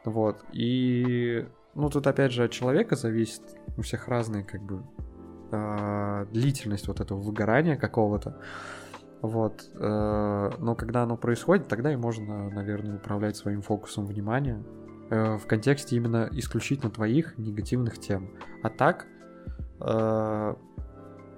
Вот. 0.04 0.44
И, 0.52 1.46
ну, 1.74 1.88
тут 1.88 2.06
опять 2.06 2.30
же 2.30 2.44
от 2.44 2.50
человека 2.50 2.94
зависит. 2.94 3.40
У 3.78 3.80
всех 3.80 4.08
разные, 4.08 4.44
как 4.44 4.60
бы, 4.60 4.82
а, 5.50 6.26
длительность 6.26 6.88
вот 6.88 7.00
этого 7.00 7.18
выгорания 7.18 7.76
какого-то. 7.76 8.36
Вот. 9.22 9.70
э, 9.74 10.50
Но 10.58 10.74
когда 10.74 11.04
оно 11.04 11.16
происходит, 11.16 11.66
тогда 11.66 11.90
и 11.90 11.96
можно, 11.96 12.50
наверное, 12.50 12.96
управлять 12.96 13.36
своим 13.36 13.62
фокусом 13.62 14.04
внимания 14.04 14.62
э, 15.08 15.38
в 15.38 15.46
контексте 15.46 15.96
именно 15.96 16.28
исключительно 16.32 16.90
твоих 16.90 17.38
негативных 17.38 17.98
тем. 17.98 18.28
А 18.62 18.68
так, 18.68 19.06
э, 19.80 20.54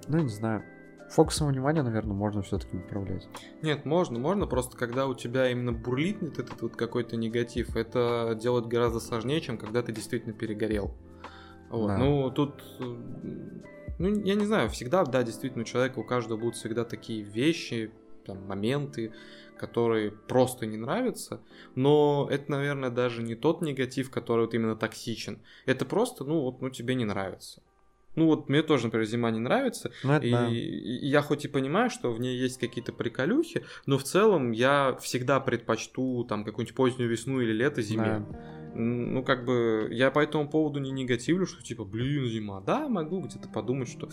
ну, 0.09 0.19
не 0.19 0.29
знаю, 0.29 0.65
фокусом 1.09 1.49
внимания, 1.49 1.83
наверное, 1.83 2.15
можно 2.15 2.43
все-таки 2.43 2.77
управлять. 2.77 3.29
Нет, 3.63 3.85
можно, 3.85 4.19
можно, 4.19 4.47
просто 4.47 4.77
когда 4.77 5.07
у 5.07 5.15
тебя 5.15 5.51
именно 5.51 5.73
бурлит 5.73 6.23
этот 6.23 6.61
вот 6.63 6.77
какой-то 6.77 7.17
негатив, 7.17 7.77
это 7.77 8.39
делать 8.41 8.67
гораздо 8.67 9.01
сложнее, 9.01 9.41
чем 9.41 9.59
когда 9.59 9.83
ты 9.83 9.93
действительно 9.93 10.35
перегорел. 10.35 10.95
Вот. 11.71 11.89
Да. 11.89 11.99
Ну, 11.99 12.31
тут, 12.31 12.63
ну, 13.99 14.09
я 14.09 14.35
не 14.35 14.47
знаю, 14.47 14.71
всегда, 14.71 15.05
да, 15.05 15.23
действительно, 15.23 15.63
у 15.63 15.67
человека, 15.67 15.99
у 15.99 16.05
каждого 16.05 16.39
будут 16.39 16.57
всегда 16.57 16.85
такие 16.85 17.23
вещи, 17.23 17.91
там, 18.25 18.47
моменты, 18.47 19.13
которые 19.59 20.13
просто 20.13 20.67
не 20.67 20.77
нравятся, 20.77 21.41
но 21.75 22.29
это, 22.31 22.51
наверное, 22.53 22.91
даже 22.91 23.23
не 23.23 23.35
тот 23.35 23.61
негатив, 23.61 24.11
который 24.11 24.43
вот 24.47 24.55
именно 24.55 24.77
токсичен. 24.77 25.41
Это 25.67 25.85
просто, 25.85 26.25
ну, 26.25 26.43
вот, 26.43 26.61
ну, 26.61 26.71
тебе 26.71 26.95
не 26.95 27.05
нравится. 27.05 27.63
Ну, 28.19 28.27
вот 28.27 28.49
мне 28.49 28.63
тоже, 28.63 28.85
например, 28.87 29.07
зима 29.07 29.31
не 29.31 29.39
нравится, 29.39 29.91
Ну, 30.05 30.13
это 30.13 30.27
и, 30.27 30.31
да. 30.31 30.49
и 30.49 31.07
я 31.07 31.23
хоть 31.23 31.45
и 31.45 31.49
понимаю, 31.49 31.89
что 31.91 32.11
в 32.13 32.21
ней 32.21 32.37
есть 32.37 32.59
какие-то 32.59 32.93
приколюхи, 32.93 33.65
но 33.87 33.97
в 33.97 34.03
целом 34.05 34.51
я 34.53 34.97
всегда 35.01 35.41
предпочту 35.41 36.25
там 36.25 36.45
какую-нибудь 36.45 36.75
позднюю 36.77 37.11
весну 37.11 37.41
или 37.41 37.53
лето 37.53 37.81
зиме. 37.83 38.27
М, 38.75 39.15
Ну, 39.15 39.23
как 39.25 39.45
бы, 39.45 39.89
я 39.91 40.11
по 40.11 40.19
этому 40.21 40.49
поводу 40.49 40.79
не 40.79 40.91
негативлю, 40.91 41.47
что 41.47 41.63
типа, 41.63 41.85
блин, 41.85 42.27
зима. 42.27 42.61
Да, 42.61 42.89
могу 42.89 43.21
где-то 43.23 43.49
подумать, 43.49 43.89
что, 43.89 44.09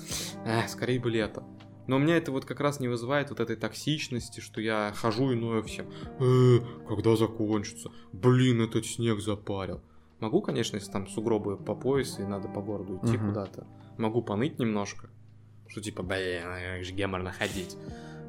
э, 0.45 0.68
скорее 0.68 0.99
бы 0.99 1.10
лето. 1.12 1.43
Но 1.88 1.97
у 1.97 1.99
меня 1.99 2.18
это 2.18 2.32
вот 2.32 2.45
как 2.45 2.60
раз 2.62 2.80
не 2.80 2.88
вызывает 2.88 3.30
вот 3.30 3.39
этой 3.39 3.56
токсичности, 3.58 4.39
что 4.39 4.60
я 4.62 4.91
хожу 4.95 5.32
и 5.32 5.36
ною 5.36 5.62
всем. 5.64 5.86
Э, 6.20 6.58
когда 6.88 7.16
закончится? 7.16 7.91
Блин, 8.12 8.62
этот 8.62 8.86
снег 8.86 9.20
запарил. 9.20 9.82
Могу, 10.20 10.41
конечно, 10.41 10.78
если 10.78 10.91
там 10.91 11.08
сугробы 11.08 11.58
по 11.58 11.76
пояс 11.76 12.18
и 12.20 12.24
надо 12.24 12.47
по 12.47 12.62
городу 12.62 12.99
идти 13.03 13.18
Мгм. 13.18 13.28
куда-то. 13.28 13.68
Могу 13.98 14.22
поныть 14.22 14.60
немножко. 14.60 15.10
Что 15.68 15.82
типа, 15.82 16.04
блин, 16.04 16.43
как 16.43 16.84
же 16.84 16.93
геморно 16.93 17.32
ходить. 17.32 17.76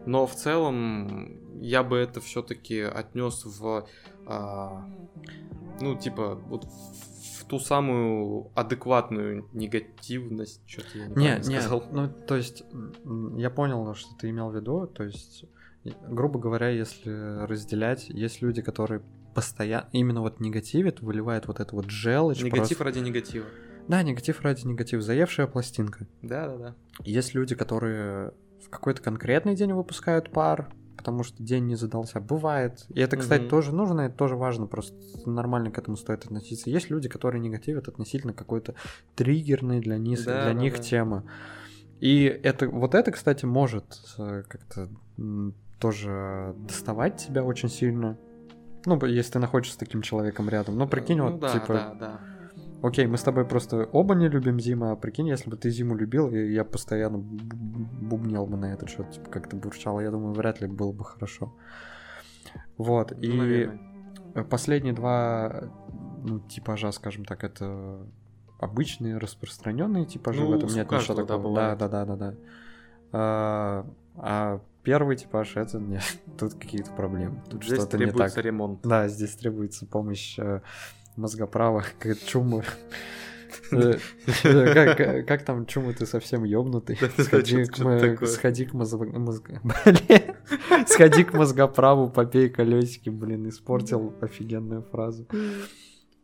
Но 0.07 0.27
в 0.27 0.35
целом 0.35 1.61
я 1.61 1.83
бы 1.83 1.97
это 1.97 2.21
все-таки 2.21 2.81
отнес 2.81 3.45
в, 3.45 3.87
а, 4.27 4.89
ну, 5.81 5.97
типа, 5.97 6.37
вот 6.47 6.65
в, 6.65 7.45
ту 7.49 7.59
самую 7.59 8.51
адекватную 8.55 9.49
негативность. 9.53 10.63
Что-то 10.67 10.99
я 10.99 11.05
Не, 11.07 11.11
неправильно 11.11 11.49
не, 11.49 11.61
сказал. 11.61 11.85
ну, 11.91 12.09
то 12.09 12.37
есть, 12.37 12.65
я 13.37 13.51
понял, 13.51 13.95
что 13.95 14.15
ты 14.19 14.31
имел 14.31 14.51
в 14.51 14.57
виду, 14.57 14.87
то 14.87 15.05
есть, 15.05 15.45
грубо 16.09 16.39
говоря, 16.39 16.69
если 16.69 17.45
разделять, 17.45 18.09
есть 18.09 18.43
люди, 18.43 18.63
которые 18.63 19.03
постоянно, 19.35 19.89
именно 19.93 20.23
вот 20.23 20.41
негативят, 20.41 21.01
выливают 21.01 21.47
вот 21.47 21.61
эту 21.61 21.77
вот 21.77 21.91
желчь. 21.91 22.43
Негатив 22.43 22.79
просто. 22.79 22.85
ради 22.85 22.99
негатива. 23.01 23.47
Да, 23.89 24.03
негатив 24.03 24.41
ради 24.43 24.67
негатива, 24.67 25.03
заевшая 25.03 25.47
пластинка. 25.47 26.07
Да-да-да. 26.23 26.75
Есть 27.05 27.35
люди, 27.35 27.55
которые 27.55 28.33
в 28.65 28.69
какой-то 28.69 29.03
конкретный 29.03 29.55
день 29.55 29.73
выпускают 29.73 30.31
пар, 30.33 30.73
потому 30.97 31.23
что 31.23 31.41
день 31.43 31.67
не 31.67 31.77
задался. 31.77 32.21
Бывает. 32.21 32.85
И 32.89 33.01
это, 33.01 33.17
кстати, 33.17 33.43
Мгм. 33.43 33.51
тоже 33.51 33.73
нужно, 33.75 34.01
это 34.03 34.17
тоже 34.17 34.35
важно, 34.35 34.67
просто 34.67 34.97
нормально 35.29 35.71
к 35.71 35.79
этому 35.79 35.97
стоит 35.97 36.25
относиться. 36.25 36.69
Есть 36.71 36.91
люди, 36.91 37.09
которые 37.09 37.41
негативят 37.41 37.87
относительно 37.87 38.33
какой-то 38.33 38.75
триггерной 39.15 39.81
для, 39.81 39.99
них 39.99 40.25
Да, 40.25 40.45
для 40.45 40.53
да, 40.55 40.61
них 40.61 40.77
да. 40.77 40.83
темы. 40.83 41.23
И 42.01 42.25
это, 42.25 42.69
вот 42.69 42.95
это, 42.95 43.13
кстати, 43.13 43.45
может 43.45 43.85
э, 44.19 44.43
как-то 44.49 44.89
тоже 45.79 46.55
доставать 46.67 47.25
тебя 47.29 47.45
очень 47.45 47.69
сильно. 47.69 48.19
Ну, 48.85 49.05
если 49.05 49.33
ты 49.33 49.39
находишься 49.39 49.75
с 49.75 49.79
таким 49.79 50.03
человеком 50.03 50.49
рядом. 50.49 50.77
Ну, 50.77 50.87
прикинь, 50.87 51.19
Ну 51.19 51.31
вот, 51.31 51.41
да, 51.41 51.53
типа, 51.53 51.73
да, 51.75 51.95
да. 51.95 52.21
Окей, 52.83 53.07
мы 53.07 53.17
с 53.17 53.23
тобой 53.23 53.45
просто 53.47 53.85
оба 53.93 54.15
не 54.15 54.29
любим 54.29 54.61
зиму, 54.61 54.91
а 54.91 54.97
прикинь, 54.97 55.29
если 55.29 55.51
бы 55.51 55.57
ты 55.57 55.71
зиму 55.71 55.97
любил, 55.97 56.29
и 56.31 56.53
я 56.53 56.63
постоянно 56.65 57.17
бу- 57.17 57.41
бубнил 58.03 58.47
бы 58.47 58.57
на 58.57 58.73
это 58.73 58.87
что-то, 58.87 59.13
типа, 59.13 59.31
как-то 59.31 59.57
бурчало, 59.57 60.01
я 60.01 60.11
думаю, 60.11 60.35
вряд 60.35 60.61
ли 60.61 60.69
было 60.69 60.93
бы 60.93 61.05
хорошо. 61.05 61.53
Вот, 62.77 63.13
Ну, 63.13 63.19
и 63.23 63.37
наверное. 63.39 64.45
последние 64.49 64.93
два 64.93 65.71
ну, 66.23 66.41
типажа, 66.41 66.93
скажем 66.93 67.25
так, 67.25 67.45
это 67.45 68.07
обычные 68.61 69.17
распространенные 69.19 70.05
типажи, 70.07 70.43
Ну, 70.43 70.49
в 70.49 70.55
этом 70.55 70.69
нет 70.69 70.91
ничего 70.91 71.15
такого. 71.15 71.55
Да, 71.55 71.77
да, 71.77 71.89
да, 71.89 72.05
да, 72.05 72.17
да. 72.17 72.35
А, 73.13 73.87
а 74.17 74.61
первый 74.83 75.17
типаж 75.17 75.57
это 75.57 75.79
нет, 75.79 76.03
тут 76.39 76.55
какие-то 76.55 76.93
проблемы. 76.93 77.43
Тут 77.49 77.65
Здесь 77.65 77.79
что-то 77.79 77.99
не 77.99 78.07
так. 78.07 78.15
требуется 78.15 78.41
ремонт. 78.43 78.81
Да, 78.83 79.09
здесь 79.09 79.35
требуется 79.37 79.87
помощь 79.87 80.39
э, 80.39 80.61
мозгоправа, 81.17 81.85
как 81.99 82.19
чумы. 82.21 82.65
Э, 83.73 83.99
э, 84.45 84.75
Как, 84.75 85.01
э, 85.01 85.23
как 85.25 85.45
там 85.45 85.67
чумы, 85.67 85.93
ты 85.93 86.07
совсем 86.07 86.45
ёбнутый? 86.45 86.97
Сходи 87.19 87.65
к. 87.65 88.27
Сходи 90.87 91.25
к 91.25 91.33
мозгоправу, 91.33 92.09
попей 92.09 92.49
колесики, 92.49 93.11
блин, 93.11 93.49
испортил 93.49 94.15
офигенную 94.21 94.83
фразу. 94.83 95.27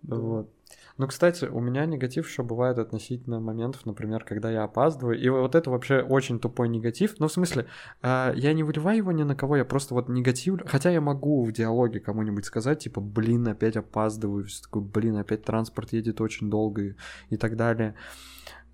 Вот. 0.03 0.51
Ну, 0.99 1.07
кстати, 1.07 1.47
у 1.47 1.61
меня 1.61 1.87
негатив 1.87 2.29
еще 2.29 2.43
бывает 2.43 2.79
относительно 2.79 3.41
моментов, 3.41 3.87
например, 3.87 4.25
когда 4.25 4.51
я 4.51 4.65
опаздываю. 4.65 5.19
И 5.19 5.29
вот 5.29 5.55
это 5.55 5.71
вообще 5.71 6.01
очень 6.01 6.39
тупой 6.39 6.69
негатив. 6.69 7.15
Ну, 7.19 7.29
в 7.29 7.33
смысле, 7.33 7.67
а, 8.03 8.33
я 8.35 8.53
не 8.53 8.63
выливаю 8.63 8.99
его 8.99 9.13
ни 9.13 9.23
на 9.23 9.35
кого, 9.35 9.57
я 9.57 9.65
просто 9.65 9.95
вот 9.95 10.09
негативлю. 10.09 10.65
Хотя 10.67 10.91
я 10.91 11.01
могу 11.01 11.45
в 11.45 11.53
диалоге 11.53 12.01
кому-нибудь 12.01 12.45
сказать, 12.45 12.81
типа, 12.81 13.01
блин, 13.01 13.49
опять 13.49 13.77
опаздываю. 13.77 14.45
Всё 14.47 14.63
такое, 14.65 14.83
блин, 14.83 15.17
опять 15.17 15.45
транспорт 15.45 15.93
едет 15.93 16.21
очень 16.21 16.51
долго 16.51 16.83
и, 16.83 16.95
и 17.31 17.37
так 17.37 17.57
далее. 17.57 17.95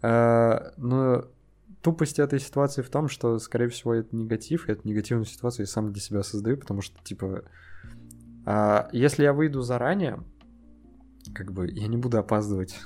А, 0.03 0.73
но 0.77 1.25
тупость 1.83 2.19
этой 2.19 2.41
ситуации 2.41 2.83
в 2.83 2.91
том, 2.91 3.09
что, 3.09 3.39
скорее 3.39 3.69
всего, 3.69 3.95
это 3.95 4.15
негатив, 4.15 4.69
и 4.69 4.73
эту 4.73 4.87
негативную 4.89 5.27
ситуацию 5.27 5.65
я 5.65 5.71
сам 5.71 5.93
для 5.93 6.03
себя 6.03 6.23
создаю, 6.23 6.57
потому 6.57 6.83
что, 6.83 7.03
типа, 7.03 7.45
а, 8.45 8.89
если 8.93 9.23
я 9.23 9.33
выйду 9.33 9.63
заранее, 9.63 10.23
как 11.35 11.53
бы 11.53 11.69
я 11.71 11.87
не 11.89 11.97
буду 11.97 12.19
опаздывать. 12.19 12.79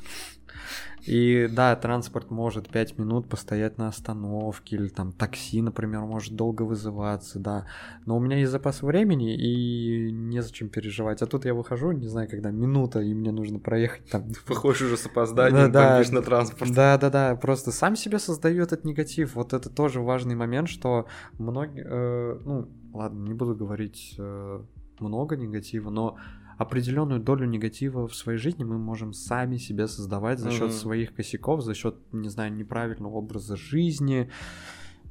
И 1.05 1.49
да, 1.51 1.75
транспорт 1.75 2.31
может 2.31 2.69
5 2.69 2.97
минут 2.99 3.29
постоять 3.29 3.77
на 3.77 3.89
остановке, 3.89 4.77
или 4.77 4.87
там 4.89 5.13
такси, 5.13 5.61
например, 5.61 6.03
может 6.03 6.37
долго 6.37 6.63
вызываться, 6.63 7.41
да. 7.41 7.67
Но 8.07 8.17
у 8.17 8.21
меня 8.21 8.39
есть 8.39 8.53
запас 8.53 8.83
времени, 8.83 9.35
и 9.35 10.13
незачем 10.13 10.69
переживать. 10.69 11.21
А 11.21 11.27
тут 11.27 11.45
я 11.45 11.55
выхожу, 11.55 11.91
не 11.91 12.07
знаю, 12.07 12.29
когда 12.31 12.53
минута, 12.53 13.01
и 13.01 13.15
мне 13.15 13.33
нужно 13.33 13.59
проехать 13.59 14.09
там 14.11 14.31
Выходишь 14.47 14.83
уже 14.83 14.97
с 14.97 15.07
опозданием, 15.07 15.73
Да-да. 15.73 15.95
бомбишь 15.95 16.13
на 16.13 16.23
транспорт. 16.23 16.73
да, 16.73 16.97
да, 16.99 17.11
да, 17.11 17.35
просто 17.35 17.73
сам 17.73 17.97
себе 17.97 18.21
создаю 18.21 18.63
этот 18.63 18.85
негатив. 18.85 19.35
Вот 19.35 19.55
это 19.55 19.71
тоже 19.71 20.01
важный 20.01 20.37
момент, 20.37 20.69
что 20.69 21.07
многие, 21.37 21.85
э, 21.85 22.39
ну, 22.45 22.69
ладно, 22.93 23.27
не 23.27 23.35
буду 23.35 23.57
говорить 23.57 24.15
э, 24.19 24.63
много 25.01 25.37
негатива, 25.37 25.91
но 25.91 26.17
определенную 26.63 27.21
долю 27.21 27.47
негатива 27.47 28.09
в 28.09 28.15
своей 28.15 28.39
жизни 28.39 28.65
мы 28.65 28.79
можем 28.79 29.13
сами 29.13 29.57
себе 29.57 29.87
создавать 29.89 30.39
за 30.39 30.51
счет 30.51 30.69
Мгм. 30.69 30.71
своих 30.71 31.15
косяков, 31.15 31.63
за 31.63 31.75
счет, 31.75 31.97
не 32.13 32.29
знаю, 32.29 32.55
неправильного 32.55 33.15
образа 33.15 33.57
жизни, 33.57 34.31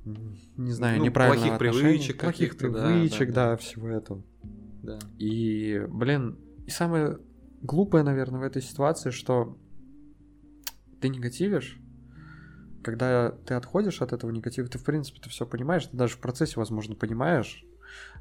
не 0.04 0.72
знаю, 0.72 1.00
Ну, 1.00 1.08
отношения, 1.08 1.58
привычек 1.58 2.22
плохих 2.22 2.50
каких-то, 2.52 2.70
да, 2.72 2.88
привычек, 2.88 3.30
да, 3.30 3.52
да, 3.52 3.58
всего 3.58 3.88
этого. 3.88 4.24
Да. 4.82 5.00
И, 5.20 5.86
блин, 5.90 6.40
и 6.66 6.72
самое 6.72 7.20
глупое, 7.62 8.04
наверное, 8.04 8.40
в 8.40 8.44
этой 8.44 8.62
ситуации, 8.62 9.12
что 9.12 9.58
ты 11.00 11.10
негативишь, 11.10 11.78
когда 12.84 13.32
ты 13.46 13.54
отходишь 13.54 14.02
от 14.02 14.14
этого 14.14 14.32
негатива, 14.32 14.68
ты, 14.68 14.80
в 14.80 14.84
принципе, 14.84 15.22
ты 15.22 15.30
все 15.30 15.46
понимаешь, 15.46 15.86
ты 15.86 15.96
даже 15.96 16.16
в 16.16 16.20
процессе, 16.20 16.54
возможно, 16.58 16.96
понимаешь. 16.96 17.64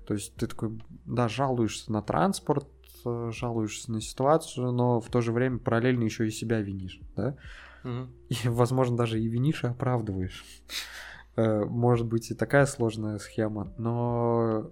То 0.07 0.14
есть 0.14 0.35
ты 0.35 0.47
такой, 0.47 0.83
да, 1.07 1.28
жалуешься 1.28 1.93
на 1.93 2.03
транспорт, 2.03 2.68
жалуешься 3.33 3.93
на 3.93 4.01
ситуацию, 4.01 4.73
но 4.73 5.01
в 5.01 5.09
то 5.09 5.21
же 5.21 5.33
время 5.33 5.59
параллельно 5.59 6.05
еще 6.05 6.27
и 6.27 6.31
себя 6.31 6.61
винишь, 6.61 7.01
да? 7.17 7.37
Мгм. 7.85 8.11
И, 8.29 8.49
возможно, 8.49 8.97
даже 8.97 9.21
и 9.21 9.27
винишь, 9.29 9.65
и 9.65 9.69
оправдываешь. 9.69 10.45
Э, 11.37 11.65
Может 11.65 12.07
быть 12.07 12.31
и 12.31 12.35
такая 12.35 12.67
сложная 12.67 13.19
схема, 13.19 13.73
но 13.79 14.71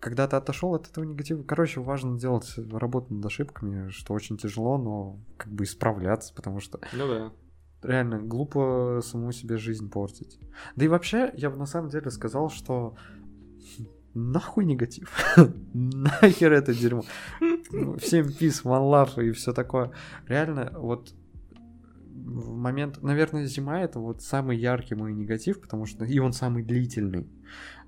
когда 0.00 0.28
ты 0.28 0.36
отошел 0.36 0.74
от 0.74 0.88
этого 0.88 1.04
негатива, 1.04 1.42
короче, 1.42 1.80
важно 1.80 2.18
делать 2.18 2.54
работу 2.70 3.12
над 3.14 3.26
ошибками, 3.26 3.90
что 3.90 4.14
очень 4.14 4.36
тяжело, 4.36 4.78
но 4.78 5.18
как 5.36 5.50
бы 5.52 5.64
исправляться, 5.64 6.32
потому 6.34 6.60
что 6.60 6.80
Ну 6.92 7.08
да. 7.08 7.32
реально 7.82 8.20
глупо 8.20 9.00
самому 9.02 9.32
себе 9.32 9.56
жизнь 9.56 9.90
портить. 9.90 10.38
Да 10.76 10.84
и 10.84 10.88
вообще, 10.88 11.32
я 11.36 11.50
бы 11.50 11.56
на 11.56 11.66
самом 11.66 11.90
деле 11.90 12.10
сказал, 12.10 12.50
что 12.50 12.94
нахуй 14.16 14.64
негатив. 14.64 15.10
Нахер 15.74 16.52
это 16.52 16.74
дерьмо. 16.74 17.04
Всем 17.98 18.32
пис, 18.32 18.64
one 18.64 19.24
и 19.24 19.32
все 19.32 19.52
такое. 19.52 19.92
Реально, 20.26 20.72
вот 20.74 21.14
в 22.14 22.56
момент, 22.56 23.02
наверное, 23.02 23.44
зима 23.44 23.80
это 23.80 24.00
вот 24.00 24.22
самый 24.22 24.56
яркий 24.56 24.94
мой 24.94 25.12
негатив, 25.12 25.60
потому 25.60 25.86
что 25.86 26.04
и 26.04 26.18
он 26.18 26.32
самый 26.32 26.62
длительный. 26.62 27.28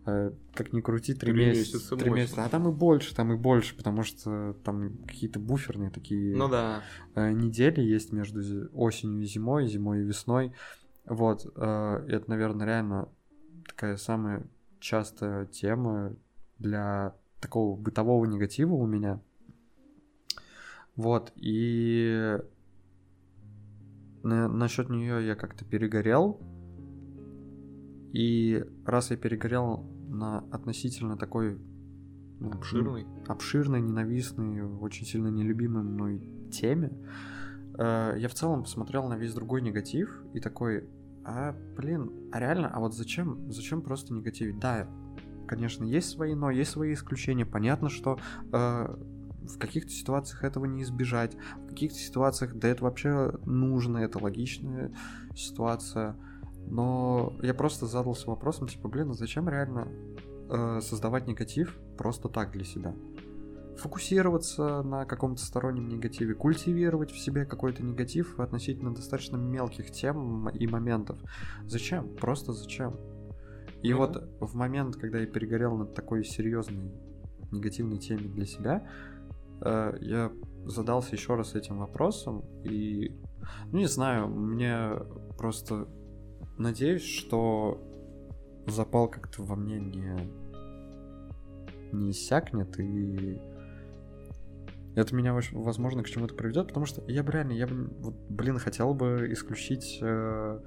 Э, 0.06 0.32
как 0.54 0.72
ни 0.72 0.80
крути, 0.80 1.14
три, 1.14 1.32
месяца. 1.32 1.96
Три 1.96 2.10
месяца. 2.10 2.44
А 2.44 2.48
там 2.48 2.68
и 2.68 2.72
больше, 2.72 3.14
там 3.14 3.32
и 3.32 3.36
больше, 3.36 3.76
потому 3.76 4.02
что 4.02 4.54
там 4.64 4.98
какие-то 5.06 5.38
буферные 5.40 5.90
такие 5.90 6.36
Ну 6.36 6.48
да. 6.48 6.82
э, 7.14 7.32
недели 7.32 7.80
есть 7.80 8.12
между 8.12 8.68
осенью 8.72 9.22
и 9.22 9.26
зимой, 9.26 9.66
зимой 9.66 10.00
и 10.00 10.04
весной. 10.04 10.52
Вот, 11.04 11.46
э, 11.56 12.04
это, 12.08 12.24
наверное, 12.28 12.66
реально 12.66 13.08
такая 13.66 13.96
самая 13.96 14.46
частая 14.80 15.46
тема 15.46 16.14
для 16.58 17.14
такого 17.40 17.76
бытового 17.76 18.24
негатива 18.24 18.74
у 18.74 18.86
меня. 18.86 19.20
Вот, 20.96 21.32
и 21.36 22.38
на, 24.22 24.48
насчет 24.48 24.90
нее 24.90 25.26
я 25.26 25.36
как-то 25.36 25.64
перегорел. 25.64 26.40
И 28.12 28.64
раз 28.84 29.10
я 29.10 29.16
перегорел 29.16 29.84
на 30.08 30.38
относительно 30.50 31.16
такой 31.16 31.58
ну, 32.40 32.52
Обширный. 32.52 33.06
обширной, 33.26 33.80
ненавистной, 33.80 34.62
очень 34.62 35.06
сильно 35.06 35.28
нелюбимой 35.28 35.82
мной 35.82 36.22
теме, 36.52 36.92
э, 37.78 38.14
я 38.18 38.28
в 38.28 38.34
целом 38.34 38.62
посмотрел 38.62 39.08
на 39.08 39.16
весь 39.16 39.34
другой 39.34 39.60
негатив 39.60 40.22
и 40.34 40.40
такой, 40.40 40.88
а, 41.28 41.54
блин, 41.76 42.10
а 42.32 42.40
реально, 42.40 42.70
а 42.72 42.80
вот 42.80 42.94
зачем, 42.94 43.52
зачем 43.52 43.82
просто 43.82 44.14
негативить? 44.14 44.58
Да, 44.58 44.88
конечно, 45.46 45.84
есть 45.84 46.08
свои 46.08 46.34
но, 46.34 46.50
есть 46.50 46.70
свои 46.70 46.94
исключения. 46.94 47.44
Понятно, 47.44 47.90
что 47.90 48.18
э, 48.50 48.96
в 49.42 49.58
каких-то 49.58 49.90
ситуациях 49.90 50.42
этого 50.42 50.64
не 50.64 50.82
избежать, 50.84 51.36
в 51.58 51.68
каких-то 51.68 51.98
ситуациях, 51.98 52.54
да 52.54 52.68
это 52.68 52.82
вообще 52.84 53.32
нужно, 53.44 53.98
это 53.98 54.18
логичная 54.18 54.90
ситуация. 55.36 56.16
Но 56.66 57.34
я 57.42 57.52
просто 57.52 57.84
задался 57.84 58.30
вопросом, 58.30 58.66
типа, 58.66 58.88
блин, 58.88 59.10
а 59.10 59.14
зачем 59.14 59.50
реально 59.50 59.86
э, 60.48 60.80
создавать 60.80 61.26
негатив 61.26 61.78
просто 61.98 62.30
так 62.30 62.52
для 62.52 62.64
себя? 62.64 62.94
Фокусироваться 63.78 64.82
на 64.82 65.04
каком-то 65.04 65.40
стороннем 65.42 65.88
негативе, 65.88 66.34
культивировать 66.34 67.12
в 67.12 67.18
себе 67.18 67.46
какой-то 67.46 67.82
негатив 67.82 68.38
относительно 68.40 68.94
достаточно 68.94 69.36
мелких 69.36 69.90
тем 69.90 70.48
и 70.48 70.66
моментов. 70.66 71.18
Зачем? 71.64 72.14
Просто 72.16 72.52
зачем? 72.52 72.96
И 73.82 73.92
Ну 73.92 73.98
вот 73.98 74.28
в 74.40 74.54
момент, 74.54 74.96
когда 74.96 75.20
я 75.20 75.26
перегорел 75.26 75.76
над 75.76 75.94
такой 75.94 76.24
серьезной 76.24 76.92
негативной 77.52 77.98
теме 77.98 78.28
для 78.28 78.46
себя, 78.46 78.88
э, 79.60 79.96
я 80.00 80.32
задался 80.64 81.14
еще 81.14 81.36
раз 81.36 81.54
этим 81.54 81.78
вопросом 81.78 82.44
и, 82.64 83.16
ну 83.70 83.78
не 83.78 83.86
знаю, 83.86 84.28
мне 84.28 84.90
просто 85.38 85.86
надеюсь, 86.58 87.04
что 87.04 87.80
запал 88.66 89.08
как-то 89.08 89.42
во 89.44 89.54
мне 89.56 89.78
не 89.78 90.48
не 91.92 92.10
иссякнет 92.10 92.78
и 92.78 93.40
это 95.02 95.14
меня, 95.14 95.32
воз- 95.34 95.52
возможно, 95.52 96.02
к 96.02 96.08
чему-то 96.08 96.34
приведет, 96.34 96.68
потому 96.68 96.86
что 96.86 97.02
я 97.08 97.22
бы 97.22 97.32
реально, 97.32 97.52
я 97.52 97.66
бы, 97.66 97.88
вот, 98.00 98.14
блин, 98.28 98.58
хотел 98.58 98.94
бы 98.94 99.28
исключить 99.32 99.98
э, 100.02 100.60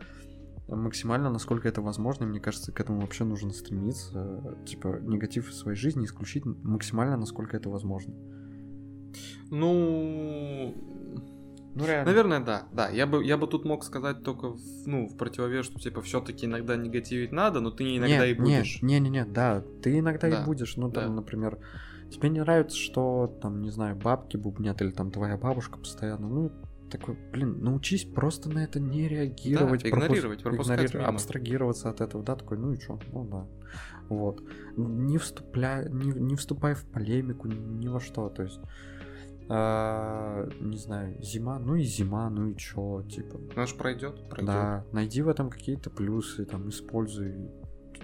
максимально, 0.67 1.29
насколько 1.29 1.67
это 1.67 1.81
возможно. 1.81 2.23
и 2.23 2.27
Мне 2.27 2.39
кажется, 2.39 2.71
к 2.71 2.79
этому 2.79 3.01
вообще 3.01 3.23
нужно 3.23 3.51
стремиться. 3.51 4.41
э, 4.45 4.65
Типа, 4.65 4.99
негатив 5.01 5.49
из 5.49 5.57
своей 5.57 5.77
жизни 5.77 6.05
исключить 6.05 6.45
максимально, 6.45 7.17
насколько 7.17 7.57
это 7.57 7.69
возможно. 7.69 8.13
Ну, 9.49 10.73
Ну, 11.75 11.85
реально. 11.85 12.05
наверное, 12.05 12.39
да. 12.39 12.67
Да, 12.73 12.89
я 12.89 13.05
бы, 13.07 13.23
я 13.23 13.37
бы 13.37 13.47
тут 13.47 13.65
мог 13.65 13.83
сказать 13.83 14.23
только, 14.23 14.49
в, 14.53 14.59
ну, 14.85 15.07
в 15.07 15.17
противовес, 15.17 15.65
что, 15.65 15.79
типа, 15.79 16.01
все-таки 16.01 16.45
иногда 16.45 16.75
негативить 16.75 17.31
надо, 17.31 17.59
но 17.61 17.71
ты 17.71 17.83
не 17.83 17.97
иногда 17.97 18.25
и 18.27 18.33
будешь. 18.33 18.81
Не-не-не, 18.81 19.25
да, 19.25 19.63
ты 19.81 19.99
иногда 19.99 20.29
Да, 20.29 20.41
и 20.41 20.45
будешь. 20.45 20.75
Ну, 20.77 20.89
там, 20.91 21.07
да. 21.07 21.13
например, 21.13 21.59
тебе 22.11 22.29
не 22.29 22.39
нравится, 22.39 22.77
что, 22.77 23.37
там, 23.41 23.61
не 23.61 23.71
знаю, 23.71 23.95
бабки 23.95 24.37
бубнят 24.37 24.81
или 24.81 24.91
там 24.91 25.11
твоя 25.11 25.37
бабушка 25.37 25.79
постоянно. 25.79 26.27
Ну, 26.27 26.51
такой, 26.89 27.17
блин, 27.31 27.63
научись 27.63 28.05
просто 28.05 28.49
на 28.49 28.63
это 28.63 28.79
не 28.79 29.07
реагировать. 29.07 29.83
Да, 29.83 29.89
игнорировать, 29.89 30.43
пропускать 30.43 30.79
игнорировать, 30.79 30.93
мимо. 30.93 31.07
абстрагироваться 31.07 31.89
от 31.89 32.01
этого, 32.01 32.23
да, 32.23 32.35
такой, 32.35 32.57
ну 32.57 32.73
и 32.73 32.79
чё, 32.79 32.99
ну 33.13 33.25
да. 33.25 33.47
Вот. 34.09 34.43
Не, 34.75 35.17
вступля... 35.17 35.85
не, 35.89 36.11
не 36.11 36.35
вступай 36.35 36.73
в 36.73 36.85
полемику 36.85 37.47
ни, 37.47 37.55
ни 37.55 37.87
во 37.87 37.99
что, 37.99 38.29
то 38.29 38.43
есть... 38.43 38.59
а, 39.47 40.49
не 40.59 40.77
знаю, 40.77 41.15
зима, 41.21 41.59
ну 41.59 41.75
и 41.75 41.83
зима, 41.83 42.29
ну 42.29 42.49
и 42.49 42.57
чё, 42.57 43.03
типа. 43.03 43.39
Наш 43.55 43.73
пройдет, 43.75 44.29
пройдет. 44.29 44.45
Да, 44.45 44.85
найди 44.91 45.21
в 45.21 45.29
этом 45.29 45.49
какие-то 45.49 45.89
плюсы, 45.89 46.45
там, 46.45 46.69
используй 46.69 47.49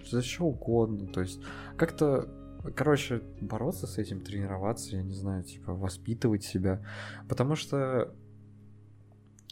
за 0.09 0.21
что 0.21 0.45
угодно, 0.45 1.07
то 1.07 1.21
есть 1.21 1.41
как-то, 1.75 2.29
короче, 2.75 3.21
бороться 3.41 3.87
с 3.87 3.97
этим, 3.97 4.21
тренироваться, 4.21 4.95
я 4.95 5.03
не 5.03 5.13
знаю, 5.13 5.43
типа, 5.43 5.73
воспитывать 5.73 6.43
себя, 6.43 6.85
потому 7.27 7.55
что 7.55 8.13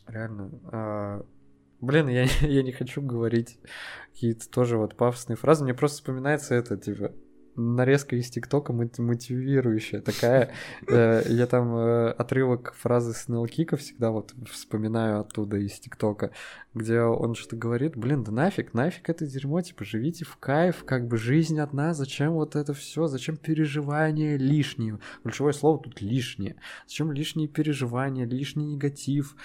реально, 0.08 0.52
а, 0.66 1.26
блин, 1.82 2.08
я, 2.08 2.24
я 2.42 2.64
не 2.64 2.72
хочу 2.72 3.02
говорить 3.02 3.60
какие-то 4.14 4.50
тоже 4.50 4.78
вот 4.78 4.96
пафосные 4.96 5.38
фразы, 5.38 5.64
мне 5.64 5.74
просто 5.74 5.98
вспоминается 5.98 6.56
это, 6.56 6.78
типа, 6.78 7.12
нарезка 7.56 8.16
из 8.16 8.30
ТикТока 8.30 8.74
мот- 8.74 8.98
мотивирующая 9.00 10.02
такая. 10.02 10.52
Э, 10.88 11.24
Я 11.28 11.48
там 11.48 11.76
э, 11.76 12.10
отрывок 12.12 12.74
фразы 12.76 13.14
с 13.14 13.26
Кика 13.48 13.78
всегда 13.78 14.12
вот 14.12 14.34
вспоминаю 14.52 15.22
оттуда 15.22 15.58
из 15.58 15.80
ТикТока, 15.80 16.32
где 16.74 17.02
он 17.02 17.36
что-то 17.36 17.56
говорит, 17.56 17.96
блин, 17.96 18.24
да 18.24 18.32
нафиг, 18.32 18.74
нафиг 18.74 19.10
это 19.10 19.26
дерьмо, 19.26 19.62
типа, 19.62 19.84
живите 19.86 20.26
в 20.26 20.38
кайф, 20.38 20.84
как 20.86 21.08
бы 21.08 21.18
жизнь 21.18 21.60
одна, 21.60 21.94
зачем 21.94 22.34
вот 22.34 22.56
это 22.56 22.74
все, 22.74 23.08
зачем 23.08 23.38
переживания 23.38 24.38
лишние? 24.38 25.00
Ключевое 25.24 25.54
слово 25.54 25.80
тут 25.82 26.02
лишнее. 26.02 26.56
Зачем 26.88 27.12
лишние 27.12 27.48
переживания, 27.48 28.26
лишний 28.26 28.66
негатив 28.66 29.36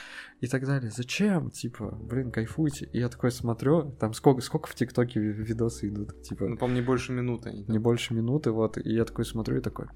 и 0.40 0.46
так 0.46 0.64
далее? 0.66 0.90
Зачем? 0.90 1.50
Типа, 1.50 1.90
блин, 2.02 2.30
кайфуйте. 2.30 2.88
И 2.92 2.98
я 2.98 3.08
такой 3.08 3.30
смотрю, 3.30 3.92
там 4.00 4.12
сколько, 4.14 4.40
сколько 4.40 4.68
в 4.68 4.74
ТикТоке 4.74 5.20
ви- 5.20 5.32
видосы 5.32 5.88
идут, 5.88 6.22
типа, 6.22 6.46
Ну, 6.48 6.56
по-моему, 6.56 6.80
не 6.80 6.86
больше 6.86 7.12
минуты. 7.12 7.64
не 7.68 7.78
больше 7.78 7.99
минуты, 8.08 8.50
вот, 8.52 8.78
и 8.78 8.90
я 8.94 9.04
такой 9.04 9.26
смотрю 9.26 9.58
и 9.58 9.60
такой, 9.60 9.86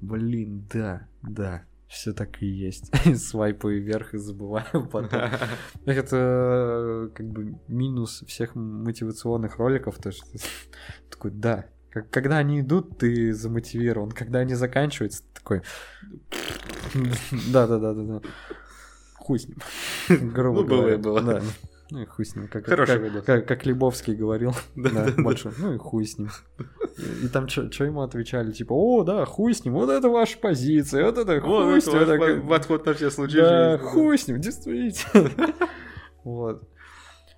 блин, 0.00 0.68
да, 0.72 1.08
да, 1.22 1.64
все 1.88 2.12
так 2.12 2.40
и 2.42 2.46
есть. 2.46 2.92
Свайпаю 3.18 3.82
вверх 3.82 4.14
и 4.14 4.18
забываю 4.18 4.86
потом. 4.92 5.20
Это 5.86 7.10
как 7.14 7.26
бы 7.26 7.58
минус 7.66 8.22
всех 8.26 8.54
мотивационных 8.54 9.56
роликов, 9.56 9.98
то 9.98 10.12
что 10.12 10.26
такой, 11.10 11.30
да, 11.32 11.66
когда 12.10 12.36
они 12.38 12.60
идут, 12.60 12.98
ты 12.98 13.32
замотивирован, 13.32 14.10
когда 14.12 14.40
они 14.40 14.54
заканчиваются, 14.54 15.22
ты 15.22 15.40
такой, 15.40 15.62
да-да-да-да-да, 17.50 18.20
хуй 19.16 19.38
с 19.38 19.48
ним, 19.48 19.56
грубо 20.30 20.60
Ну, 20.62 20.66
было 20.66 20.76
говоря. 20.80 20.94
и 20.94 20.98
было. 20.98 21.22
Да. 21.22 21.42
Ну 21.90 22.02
и 22.02 22.04
хуй 22.04 22.24
с 22.26 22.36
ним, 22.36 22.48
как, 22.48 22.66
Хороший 22.66 22.98
как, 23.10 23.24
как, 23.24 23.48
как 23.48 23.64
Лебовский 23.66 24.14
говорил, 24.14 24.52
да, 24.76 24.90
Да-да-да. 24.90 25.22
большой, 25.22 25.52
ну 25.58 25.74
и 25.74 25.78
хуй 25.78 26.04
с 26.04 26.18
ним. 26.18 26.28
И, 26.98 27.24
и 27.26 27.28
там 27.28 27.48
что 27.48 27.84
ему 27.84 28.02
отвечали, 28.02 28.52
типа, 28.52 28.72
о, 28.74 29.04
да, 29.04 29.24
хуй 29.24 29.54
с 29.54 29.64
ним, 29.64 29.74
вот 29.74 29.88
это 29.88 30.08
ваша 30.10 30.38
позиция, 30.38 31.06
вот 31.06 31.16
это 31.16 31.40
Вот 31.40 31.64
хуй 31.64 31.78
это 31.78 31.80
с 31.80 31.86
ним. 31.86 31.96
это 32.02 32.18
по- 32.18 32.26
как- 32.26 32.48
подход 32.48 32.86
на 32.86 32.92
все 32.92 33.10
случаи 33.10 33.38
да, 33.38 33.78
жизни. 33.78 33.86
хуй 33.90 34.18
с 34.18 34.28
ним, 34.28 34.40
действительно. 34.40 35.30
Вот. 36.24 36.68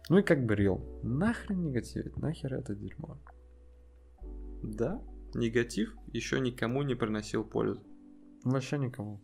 Ну 0.09 0.19
и 0.19 0.23
как 0.23 0.45
бы 0.45 0.57
рил. 0.57 0.99
Нахрен 1.05 1.63
негативить, 1.63 2.17
нахер 2.17 2.55
это 2.55 2.75
дерьмо. 2.75 3.19
Да, 4.65 5.01
негатив 5.35 5.95
еще 6.13 6.41
никому 6.41 6.83
не 6.83 6.97
приносил 6.97 7.45
пользу. 7.45 7.81
Вообще 8.43 8.79
никому. 8.79 9.21